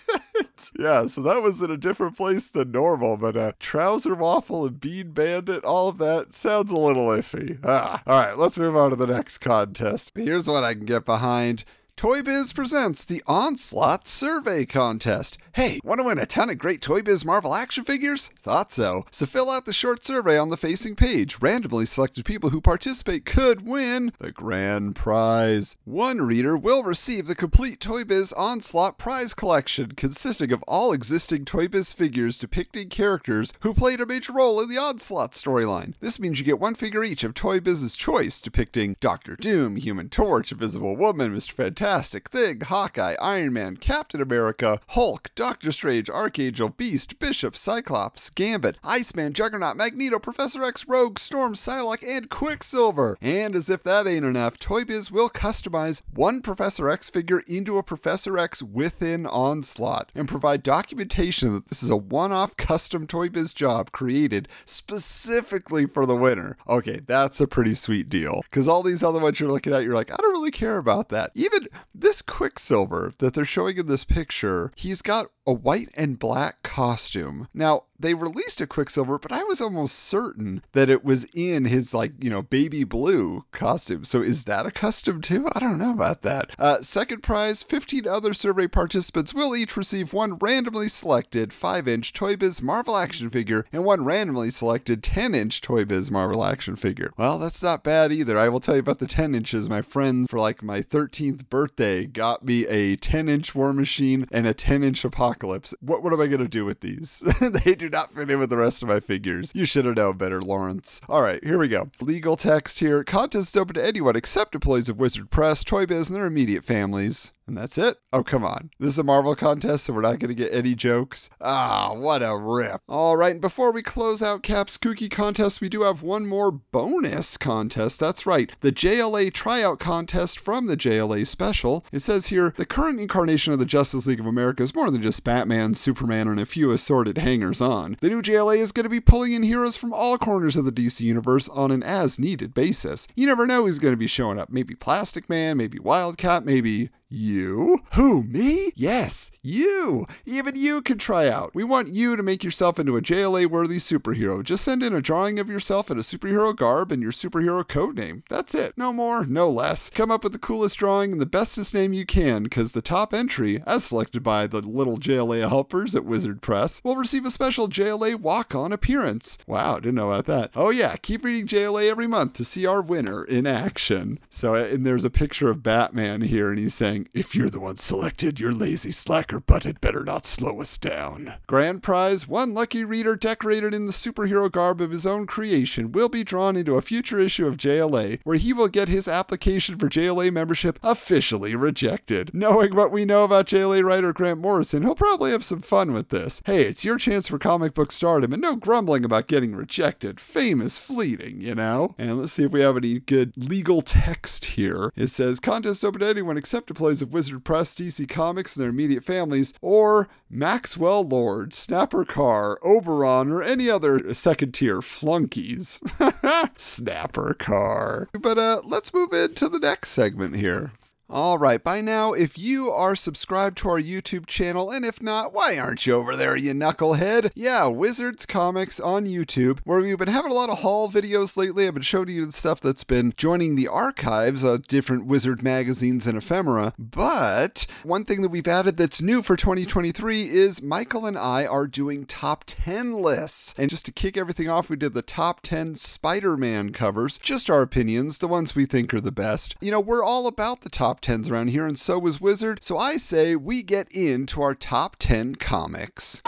Yeah, 0.79 1.07
so 1.07 1.23
that 1.23 1.43
was 1.43 1.61
in 1.61 1.71
a 1.71 1.77
different 1.77 2.17
place 2.17 2.51
than 2.51 2.71
normal, 2.73 3.17
but 3.17 3.37
uh, 3.37 3.53
trouser 3.59 4.15
waffle 4.15 4.67
and 4.67 4.81
bean 4.81 5.13
bandit, 5.13 5.65
all 5.65 5.89
of 5.89 5.99
that 5.99 6.33
sounds 6.33 6.71
a 6.71 6.77
little 6.77 7.07
iffy. 7.09 7.59
Ah, 7.65 8.03
all 8.07 8.21
right, 8.21 8.39
let's 8.39 8.59
move 8.59 8.77
on 8.77 8.91
to 8.91 8.97
the 8.97 9.07
next 9.07 9.39
contest. 9.39 10.13
Here's 10.15 10.49
what 10.49 10.65
I 10.65 10.75
can 10.75 10.85
get 10.85 11.05
behind. 11.05 11.65
Toy 12.01 12.23
Biz 12.23 12.55
presents 12.55 13.05
the 13.05 13.23
Onslaught 13.27 14.09
Survey 14.09 14.65
Contest. 14.65 15.37
Hey, 15.53 15.81
want 15.85 15.99
to 15.99 16.05
win 16.05 16.19
a 16.19 16.25
ton 16.25 16.49
of 16.49 16.57
great 16.57 16.81
Toy 16.81 17.03
Biz 17.03 17.27
Marvel 17.27 17.55
action 17.55 17.85
figures? 17.85 18.29
Thought 18.39 18.73
so. 18.73 19.05
So 19.11 19.27
fill 19.27 19.51
out 19.51 19.67
the 19.67 19.75
short 19.75 20.03
survey 20.03 20.39
on 20.39 20.49
the 20.49 20.57
facing 20.57 20.97
page. 20.97 21.43
Randomly 21.43 21.85
selected 21.85 22.25
people 22.25 22.51
who 22.51 22.63
participate 22.63 23.27
could 23.27 23.67
win 23.67 24.13
the 24.19 24.33
grand 24.33 24.97
prize. 24.97 25.77
One 25.85 26.23
reader 26.23 26.57
will 26.57 26.83
receive 26.83 27.27
the 27.27 27.35
complete 27.35 27.81
Toy 27.81 28.05
Biz 28.05 28.33
Onslaught 28.33 28.97
prize 28.97 29.35
collection, 29.35 29.93
consisting 29.93 30.53
of 30.53 30.63
all 30.67 30.93
existing 30.93 31.45
Toy 31.45 31.69
Biz 31.69 31.93
figures 31.93 32.39
depicting 32.39 32.89
characters 32.89 33.53
who 33.61 33.75
played 33.75 34.01
a 34.01 34.07
major 34.07 34.33
role 34.33 34.59
in 34.63 34.71
the 34.71 34.79
Onslaught 34.79 35.33
storyline. 35.33 35.99
This 35.99 36.19
means 36.19 36.39
you 36.39 36.47
get 36.47 36.61
one 36.61 36.77
figure 36.77 37.05
each 37.05 37.25
of 37.25 37.35
Toy 37.35 37.61
Biz's 37.61 37.95
choice, 37.95 38.41
depicting 38.41 38.97
Doctor 39.01 39.37
Doom, 39.37 39.77
Human 39.77 40.09
Torch, 40.09 40.51
Invisible 40.51 40.97
Woman, 40.97 41.37
Mr. 41.37 41.53
Fantastic 41.53 41.90
Fantastic, 41.91 42.29
Thing, 42.29 42.61
Hawkeye, 42.61 43.17
Iron 43.21 43.53
Man, 43.53 43.77
Captain 43.77 44.21
America, 44.21 44.81
Hulk, 44.91 45.33
Doctor 45.35 45.73
Strange, 45.73 46.09
Archangel, 46.09 46.69
Beast, 46.69 47.19
Bishop, 47.19 47.57
Cyclops, 47.57 48.31
Gambit, 48.31 48.77
Iceman, 48.85 49.33
Juggernaut, 49.33 49.77
Magneto, 49.77 50.21
Professor 50.21 50.63
X, 50.63 50.87
Rogue, 50.87 51.19
Storm, 51.19 51.55
Psylocke, 51.55 52.05
and 52.09 52.31
Quicksilver. 52.31 53.19
And 53.21 53.57
as 53.57 53.69
if 53.69 53.83
that 53.83 54.07
ain't 54.07 54.25
enough, 54.25 54.57
Toy 54.57 54.85
Biz 54.85 55.11
will 55.11 55.31
customize 55.31 56.03
one 56.15 56.43
Professor 56.43 56.89
X 56.89 57.11
figure 57.11 57.43
into 57.49 57.77
a 57.77 57.83
Professor 57.83 58.39
X 58.39 58.63
within 58.63 59.27
Onslaught 59.27 60.13
and 60.15 60.29
provide 60.29 60.63
documentation 60.63 61.53
that 61.55 61.67
this 61.67 61.83
is 61.83 61.91
a 61.91 61.97
one 61.97 62.31
off 62.31 62.57
custom 62.57 63.09
Toy 63.09 63.29
Biz 63.29 63.53
job 63.53 63.91
created 63.91 64.47
specifically 64.65 65.87
for 65.87 66.07
the 66.07 66.15
winner. 66.15 66.57
Okay, 66.69 67.01
that's 67.05 67.41
a 67.41 67.49
pretty 67.49 67.75
sweet 67.75 68.09
deal. 68.09 68.43
Because 68.43 68.69
all 68.69 68.85
these 68.85 69.03
other 69.03 69.19
ones 69.19 69.41
you're 69.41 69.51
looking 69.51 69.73
at, 69.73 69.83
you're 69.83 69.97
like, 69.97 70.13
I 70.13 70.17
don't 70.17 70.31
really 70.31 70.53
care 70.53 70.79
about 70.79 71.09
that. 71.09 71.33
Even 71.35 71.67
this 71.95 72.23
Quicksilver 72.23 73.13
that 73.19 73.35
they're 73.35 73.45
showing 73.45 73.79
in 73.79 73.87
this 73.87 74.05
picture, 74.05 74.73
he's 74.77 75.03
got 75.03 75.31
a 75.51 75.53
white 75.53 75.91
and 75.95 76.17
black 76.17 76.63
costume. 76.63 77.49
Now, 77.53 77.83
they 77.99 78.15
released 78.15 78.61
a 78.61 78.67
Quicksilver, 78.67 79.19
but 79.19 79.33
I 79.33 79.43
was 79.43 79.61
almost 79.61 79.99
certain 79.99 80.63
that 80.73 80.89
it 80.89 81.05
was 81.05 81.25
in 81.35 81.67
his, 81.67 81.93
like, 81.93 82.13
you 82.23 82.31
know, 82.31 82.41
baby 82.41 82.85
blue 82.85 83.45
costume. 83.53 84.05
So 84.05 84.23
is 84.23 84.45
that 84.45 84.65
a 84.65 84.71
custom 84.71 85.21
too? 85.21 85.49
I 85.55 85.59
don't 85.59 85.77
know 85.77 85.91
about 85.91 86.23
that. 86.23 86.51
Uh, 86.59 86.81
second 86.81 87.23
prize 87.23 87.63
15 87.63 88.07
other 88.07 88.33
survey 88.33 88.69
participants 88.69 89.35
will 89.35 89.55
each 89.55 89.77
receive 89.77 90.13
one 90.13 90.37
randomly 90.37 90.89
selected 90.89 91.53
5 91.53 91.89
inch 91.89 92.13
Toy 92.13 92.37
Biz 92.37 92.63
Marvel 92.63 92.97
action 92.97 93.29
figure 93.29 93.67
and 93.73 93.85
one 93.85 94.05
randomly 94.05 94.51
selected 94.51 95.03
10 95.03 95.35
inch 95.35 95.61
Toy 95.61 95.85
Biz 95.85 96.11
Marvel 96.11 96.45
action 96.45 96.77
figure. 96.77 97.13
Well, 97.19 97.39
that's 97.39 97.63
not 97.63 97.85
bad 97.85 98.13
either. 98.13 98.39
I 98.39 98.49
will 98.49 98.61
tell 98.61 98.77
you 98.77 98.81
about 98.81 99.01
the 99.01 99.07
10 99.07 99.35
inches. 99.35 99.69
My 99.69 99.83
friends, 99.83 100.29
for 100.31 100.39
like 100.39 100.63
my 100.63 100.81
13th 100.81 101.51
birthday, 101.51 102.07
got 102.07 102.45
me 102.45 102.67
a 102.69 102.97
10 102.97 103.29
inch 103.29 103.55
War 103.55 103.73
Machine 103.73 104.27
and 104.31 104.47
a 104.47 104.55
10 104.55 104.83
inch 104.83 105.05
Apocalypse. 105.05 105.40
What, 105.81 106.03
what 106.03 106.13
am 106.13 106.21
I 106.21 106.27
going 106.27 106.41
to 106.41 106.49
do 106.49 106.65
with 106.65 106.81
these? 106.81 107.23
they 107.41 107.75
do 107.75 107.89
not 107.89 108.11
fit 108.11 108.31
in 108.31 108.39
with 108.39 108.51
the 108.51 108.57
rest 108.57 108.83
of 108.83 108.89
my 108.89 109.01
figures. 109.01 109.53
You 109.55 109.65
should 109.65 109.85
have 109.85 109.97
known 109.97 110.17
better, 110.17 110.41
Lawrence. 110.41 111.01
All 111.09 111.23
right, 111.23 111.43
here 111.45 111.59
we 111.59 111.69
go. 111.69 111.91
Legal 112.01 112.37
text 112.37 112.81
here. 112.81 113.05
Contest 113.05 113.55
is 113.55 113.61
open 113.61 113.75
to 113.75 113.85
anyone 113.85 114.17
except 114.17 114.55
employees 114.55 114.89
of 114.89 114.99
Wizard 114.99 115.31
Press, 115.31 115.65
Toy 115.65 115.87
Biz, 115.87 116.11
and 116.11 116.17
their 116.17 116.27
immediate 116.27 116.65
families. 116.65 117.33
And 117.51 117.59
that's 117.59 117.79
it? 117.79 117.99
Oh, 118.13 118.23
come 118.23 118.45
on. 118.45 118.71
This 118.79 118.93
is 118.93 118.99
a 119.01 119.03
Marvel 119.03 119.35
contest, 119.35 119.83
so 119.83 119.93
we're 119.93 120.03
not 120.03 120.21
going 120.21 120.29
to 120.29 120.37
get 120.37 120.55
any 120.55 120.77
jokes. 120.77 121.31
Ah, 121.41 121.93
what 121.93 122.23
a 122.23 122.37
rip. 122.37 122.81
All 122.89 123.17
right, 123.17 123.33
and 123.33 123.41
before 123.41 123.73
we 123.73 123.83
close 123.83 124.23
out 124.23 124.45
Cap's 124.45 124.79
Kooky 124.79 125.11
contest, 125.11 125.61
we 125.61 125.69
do 125.69 125.83
have 125.83 126.01
one 126.01 126.27
more 126.27 126.53
bonus 126.53 127.37
contest. 127.37 127.99
That's 127.99 128.25
right, 128.25 128.53
the 128.61 128.71
JLA 128.71 129.33
tryout 129.33 129.81
contest 129.81 130.39
from 130.39 130.69
the 130.69 130.77
JLA 130.77 131.27
special. 131.27 131.85
It 131.91 132.03
says 132.03 132.29
here 132.29 132.55
the 132.57 132.65
current 132.65 133.01
incarnation 133.01 133.53
of 133.53 133.59
the 133.59 133.67
Justice 133.67 134.07
League 134.07 134.21
of 134.21 134.27
America 134.27 134.63
is 134.63 134.73
more 134.73 134.89
than 134.89 135.03
just 135.03 135.25
Batman, 135.25 135.75
Superman, 135.75 136.29
and 136.29 136.39
a 136.39 136.47
few 136.47 136.71
assorted 136.71 137.19
hangers 137.19 137.61
on. 137.61 137.97
The 138.01 138.11
new 138.11 138.23
JLA 138.23 138.59
is 138.59 138.71
going 138.71 138.85
to 138.85 138.91
be 138.91 139.01
pulling 139.01 139.33
in 139.33 139.43
heroes 139.43 139.77
from 139.77 139.93
all 139.93 140.19
corners 140.19 140.57
of 140.57 140.65
the 140.65 140.71
DC 140.71 141.01
universe 141.01 141.49
on 141.49 141.73
an 141.73 141.83
as 141.83 142.17
needed 142.17 142.55
basis. 142.55 143.09
You 143.17 143.27
never 143.27 143.45
know 143.45 143.67
who's 143.67 143.81
going 143.81 143.95
to 143.95 143.97
be 143.97 144.07
showing 144.07 144.39
up. 144.39 144.51
Maybe 144.51 144.77
Plastic 144.77 145.29
Man, 145.29 145.57
maybe 145.57 145.81
Wildcat, 145.81 146.45
maybe 146.45 146.91
you? 147.11 147.83
Who, 147.95 148.23
me? 148.23 148.73
Yes, 148.75 149.31
you. 149.43 150.07
Even 150.25 150.55
you 150.57 150.81
can 150.81 150.99
try 150.99 151.29
out. 151.29 151.55
We 151.55 151.65
want 151.65 151.95
you 151.95 152.17
to 152.17 152.23
make 152.23 152.45
yourself 152.45 152.79
into 152.79 152.97
a 152.97 153.03
JLA 153.03 153.47
worthy 153.47 153.79
superhero. 153.79 154.43
Just 154.43 154.65
send 154.65 154.83
in 154.83 154.95
a 154.95 155.03
drawing 155.03 155.39
of 155.39 155.49
yourself 155.49 155.91
in 155.91 155.99
a 155.99 156.03
superhero 156.03 156.55
garb 156.55 156.93
and 156.93 157.03
your 157.03 157.13
superhero 157.13 157.67
code 157.67 157.97
name. 157.97 158.23
That's 158.29 158.55
it. 158.55 158.75
No 158.77 158.93
more, 158.93 159.27
no 159.27 159.51
less. 159.51 159.91
Come 159.91 160.11
up 160.11 160.23
with 160.25 160.33
the 160.33 160.39
coolest 160.39 160.79
drawing 160.79 161.13
and 161.13 161.21
the 161.21 161.27
bestest 161.27 161.75
name 161.75 161.93
you 161.93 162.07
can, 162.07 162.45
because 162.45 162.73
the 162.73 162.83
top 162.83 163.13
entry, 163.13 163.63
as 163.67 163.85
selected 163.85 164.23
by 164.23 164.47
the 164.47 164.61
little 164.61 164.99
JLA 164.99 165.49
helpers 165.49 165.97
at 165.97 166.05
Wizard 166.05 166.41
Press, 166.43 166.81
will 166.85 166.97
receive 166.97 167.25
a 167.25 167.31
special 167.31 167.69
JLA 167.69 168.17
walk 168.17 168.55
on 168.55 168.73
appearance. 168.73 169.39
Wow, 169.47 169.81
didn't 169.81 169.97
know 169.97 170.13
about 170.13 170.27
that. 170.27 170.51
Oh, 170.55 170.71
yeah, 170.71 170.97
keep 170.97 171.25
reading 171.25 171.47
JLA 171.47 171.91
every 171.91 172.07
month 172.07 172.35
to 172.35 172.45
see 172.45 172.67
our 172.67 172.83
winner 172.83 173.25
in 173.25 173.47
action. 173.47 174.19
So, 174.29 174.55
and 174.55 174.87
there's 174.87 175.05
a 175.05 175.11
picture 175.11 175.51
of 175.51 175.63
Batman 175.63 176.23
here, 176.23 176.51
and 176.51 176.59
he's 176.59 176.75
saying, 176.75 177.00
if 177.15 177.35
you're 177.35 177.51
the 177.51 177.61
one 177.61 177.77
selected, 177.77 178.41
your 178.41 178.53
lazy 178.53 178.91
slacker 178.91 179.41
butt 179.41 179.65
had 179.65 179.81
better 179.81 180.05
not 180.05 180.27
slow 180.27 180.61
us 180.61 180.79
down. 180.79 181.35
Grand 181.47 181.83
prize 181.83 182.27
one 182.29 182.55
lucky 182.55 182.85
reader 182.85 183.17
decorated 183.17 183.75
in 183.75 183.87
the 183.87 183.93
superhero 183.93 184.51
garb 184.51 184.81
of 184.81 184.91
his 184.91 185.07
own 185.07 185.27
creation 185.27 185.93
will 185.93 186.09
be 186.09 186.25
drawn 186.25 186.57
into 186.57 186.77
a 186.77 186.83
future 186.83 187.19
issue 187.19 187.47
of 187.47 187.57
JLA, 187.57 188.21
where 188.25 188.37
he 188.37 188.53
will 188.53 188.69
get 188.69 188.89
his 188.89 189.09
application 189.09 189.79
for 189.79 189.89
JLA 189.89 190.33
membership 190.33 190.79
officially 190.83 191.55
rejected. 191.55 192.31
Knowing 192.35 192.75
what 192.75 192.93
we 192.93 193.05
know 193.05 193.25
about 193.25 193.47
JLA 193.47 193.83
writer 193.85 194.13
Grant 194.13 194.41
Morrison, 194.41 194.83
he'll 194.83 194.95
probably 194.95 195.31
have 195.31 195.45
some 195.45 195.61
fun 195.61 195.93
with 195.93 196.09
this. 196.11 196.43
Hey, 196.47 196.63
it's 196.63 196.85
your 196.85 196.99
chance 196.99 197.29
for 197.29 197.39
comic 197.39 197.75
book 197.75 197.93
stardom, 197.93 198.33
and 198.33 198.43
no 198.43 198.57
grumbling 198.57 199.05
about 199.05 199.29
getting 199.29 199.55
rejected. 199.55 200.21
Fame 200.21 200.61
is 200.61 200.79
fleeting, 200.79 201.41
you 201.41 201.55
know? 201.55 201.95
And 201.99 202.19
let's 202.19 202.33
see 202.33 202.45
if 202.45 202.53
we 202.53 202.61
have 202.61 202.77
any 202.77 203.01
good 203.01 203.33
legal 203.37 203.83
text 203.83 204.45
here. 204.45 204.93
It 204.97 205.09
says, 205.09 205.41
contest 205.41 205.85
open 205.85 206.01
to 206.01 206.07
anyone 206.07 206.37
except 206.37 206.71
employees 206.91 207.03
of 207.03 207.13
Wizard 207.13 207.45
Press, 207.45 207.75
DC 207.77 208.09
Comics, 208.09 208.57
and 208.57 208.65
their 208.65 208.71
immediate 208.71 209.05
families, 209.05 209.55
or 209.61 210.09
Maxwell 210.29 211.05
Lord, 211.05 211.55
Snapper 211.55 212.05
Carr, 212.05 212.59
Oberon, 212.65 213.31
or 213.31 213.43
any 213.43 213.71
other 213.71 214.13
second 214.13 214.53
tier 214.53 214.83
flunkies. 214.83 215.81
Snapper 216.57 217.35
Carr. 217.35 218.09
But 218.13 218.39
uh, 218.39 218.63
let's 218.65 218.93
move 218.93 219.13
into 219.13 219.49
the 219.49 219.61
next 219.61 219.91
segment 219.91 220.35
here. 220.35 220.73
All 221.13 221.39
right, 221.39 221.61
by 221.61 221.81
now, 221.81 222.13
if 222.13 222.39
you 222.39 222.71
are 222.71 222.95
subscribed 222.95 223.59
to 223.59 223.69
our 223.69 223.81
YouTube 223.81 224.27
channel, 224.27 224.71
and 224.71 224.85
if 224.85 225.03
not, 225.03 225.33
why 225.33 225.59
aren't 225.59 225.85
you 225.85 225.95
over 225.95 226.15
there, 226.15 226.37
you 226.37 226.53
knucklehead? 226.53 227.33
Yeah, 227.35 227.67
Wizards 227.67 228.25
Comics 228.25 228.79
on 228.79 229.07
YouTube, 229.07 229.59
where 229.65 229.81
we've 229.81 229.99
been 229.99 230.07
having 230.07 230.31
a 230.31 230.35
lot 230.35 230.51
of 230.51 230.61
haul 230.61 230.89
videos 230.89 231.37
lately. 231.37 231.67
I've 231.67 231.75
been 231.75 231.83
showing 231.83 232.11
you 232.11 232.27
the 232.27 232.31
stuff 232.31 232.61
that's 232.61 232.85
been 232.85 233.13
joining 233.17 233.57
the 233.57 233.67
archives 233.67 234.45
of 234.45 234.69
different 234.69 235.07
Wizard 235.07 235.43
magazines 235.43 236.07
and 236.07 236.17
ephemera. 236.17 236.75
But 236.79 237.67
one 237.83 238.05
thing 238.05 238.23
that 238.23 238.29
we've 238.29 238.47
added 238.47 238.77
that's 238.77 239.03
new 239.03 239.21
for 239.21 239.35
2023 239.35 240.31
is 240.31 240.63
Michael 240.63 241.07
and 241.07 241.19
I 241.19 241.45
are 241.45 241.67
doing 241.67 242.07
top 242.07 242.45
10 242.47 242.93
lists. 242.93 243.53
And 243.59 243.69
just 243.69 243.85
to 243.87 243.93
kick 243.93 244.17
everything 244.17 244.49
off, 244.49 244.71
we 244.71 244.77
did 244.77 244.95
the 244.95 245.03
top 245.03 245.41
10 245.41 245.75
Spider 245.75 246.37
Man 246.37 246.71
covers, 246.71 247.19
just 247.19 247.51
our 247.51 247.63
opinions, 247.63 248.19
the 248.19 248.29
ones 248.29 248.55
we 248.55 248.65
think 248.65 248.95
are 248.95 249.01
the 249.01 249.11
best. 249.11 249.57
You 249.61 249.73
know, 249.73 249.81
we're 249.81 250.05
all 250.05 250.29
about 250.29 250.61
the 250.61 250.71
top 250.71 251.00
10s 251.01 251.31
around 251.31 251.49
here, 251.49 251.67
and 251.67 251.79
so 251.79 251.99
was 251.99 252.21
Wizard. 252.21 252.63
So 252.63 252.79
I 252.79 252.97
say 252.97 253.37
we 253.37 253.63
get 253.63 253.91
into 253.93 254.43
our 254.43 254.55
top 254.55 254.97
10 254.99 255.37
comics. 255.37 256.23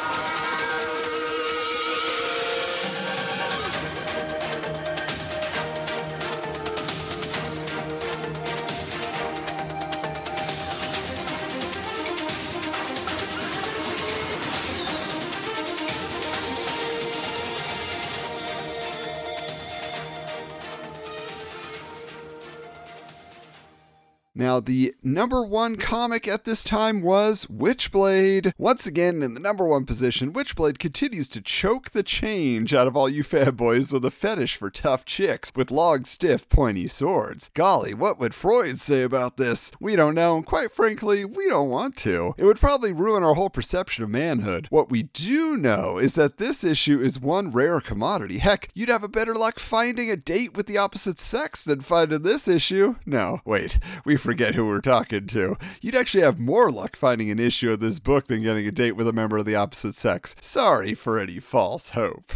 Now, 24.35 24.61
the 24.61 24.95
number 25.03 25.43
one 25.43 25.77
comic 25.77 26.27
at 26.27 26.45
this 26.45 26.65
time 26.65 27.03
was 27.03 27.45
Witchblade. 27.47 28.53
Once 28.57 28.87
again, 28.87 29.23
in 29.23 29.35
the 29.35 29.41
number 29.41 29.67
one 29.67 29.85
position, 29.85 30.33
Witchblade 30.33 30.79
continues 30.79 31.29
to 31.29 31.43
choke 31.43 31.91
the 31.91 32.03
change 32.03 32.73
out 32.73 32.87
of 32.87 32.97
all 32.97 33.11
you 33.11 33.23
fanboys 33.33 33.93
with 33.93 34.07
a 34.07 34.11
fetish 34.11 34.57
for 34.57 34.71
tough 34.71 35.05
chicks 35.05 35.53
with 35.55 35.71
long, 35.71 36.05
stiff, 36.05 36.49
pointy 36.49 36.87
swords. 36.87 37.51
Golly, 37.53 37.93
what 37.93 38.19
would 38.19 38.35
Freud 38.35 38.79
say 38.79 39.03
about 39.03 39.37
this? 39.37 39.71
We 39.79 39.97
don't 39.97 40.15
know, 40.15 40.37
and 40.37 40.47
quite 40.47 40.73
frankly, 40.73 41.27
we 41.27 41.47
don't 41.49 41.69
want 41.69 41.97
to. 41.99 42.35
It 42.39 42.47
would 42.47 42.61
probably 42.61 42.93
ruin 42.93 43.23
our 43.23 43.35
whole 43.35 43.51
perception 43.51 44.03
of 44.03 44.09
manhood. 44.09 44.67
What 44.71 44.91
we 44.91 45.03
do 45.03 45.59
know 45.59 45.99
is 45.99 46.15
that 46.15 46.39
this 46.39 46.65
issue 46.65 47.03
is 47.03 47.21
one 47.21 47.51
rare 47.51 47.83
commodity. 47.83 48.39
Heck, 48.39 48.71
you'd 48.73 48.89
have 48.89 49.05
a 49.05 49.09
better 49.09 49.35
luck 49.35 49.59
finding 49.59 50.11
a 50.11 50.17
date 50.17 50.57
with 50.57 50.67
the 50.67 50.79
opposite 50.79 51.19
sex 51.19 51.65
than 51.65 51.83
finding 51.83 52.23
this 52.23 52.49
issue. 52.49 52.95
No, 53.05 53.43
wait, 53.45 53.79
we 54.07 54.17
forget 54.23 54.55
who 54.55 54.67
we're 54.67 54.81
talking 54.81 55.27
to. 55.27 55.57
You'd 55.81 55.97
actually 55.97 56.23
have 56.23 56.39
more 56.39 56.71
luck 56.71 56.97
finding 56.97 57.31
an 57.31 57.39
issue 57.39 57.73
of 57.73 57.81
this 57.81 57.99
book 57.99 58.29
than 58.29 58.43
getting 58.43 58.67
a 58.67 58.73
date 58.73 58.93
with 58.93 59.09
a 59.09 59.13
member 59.13 59.39
of 59.39 59.45
the 59.45 59.57
opposite 59.57 59.95
sex. 59.95 60.35
Sorry 60.41 60.95
for 60.95 61.19
any 61.19 61.41
false 61.41 61.91
hope. 61.91 62.33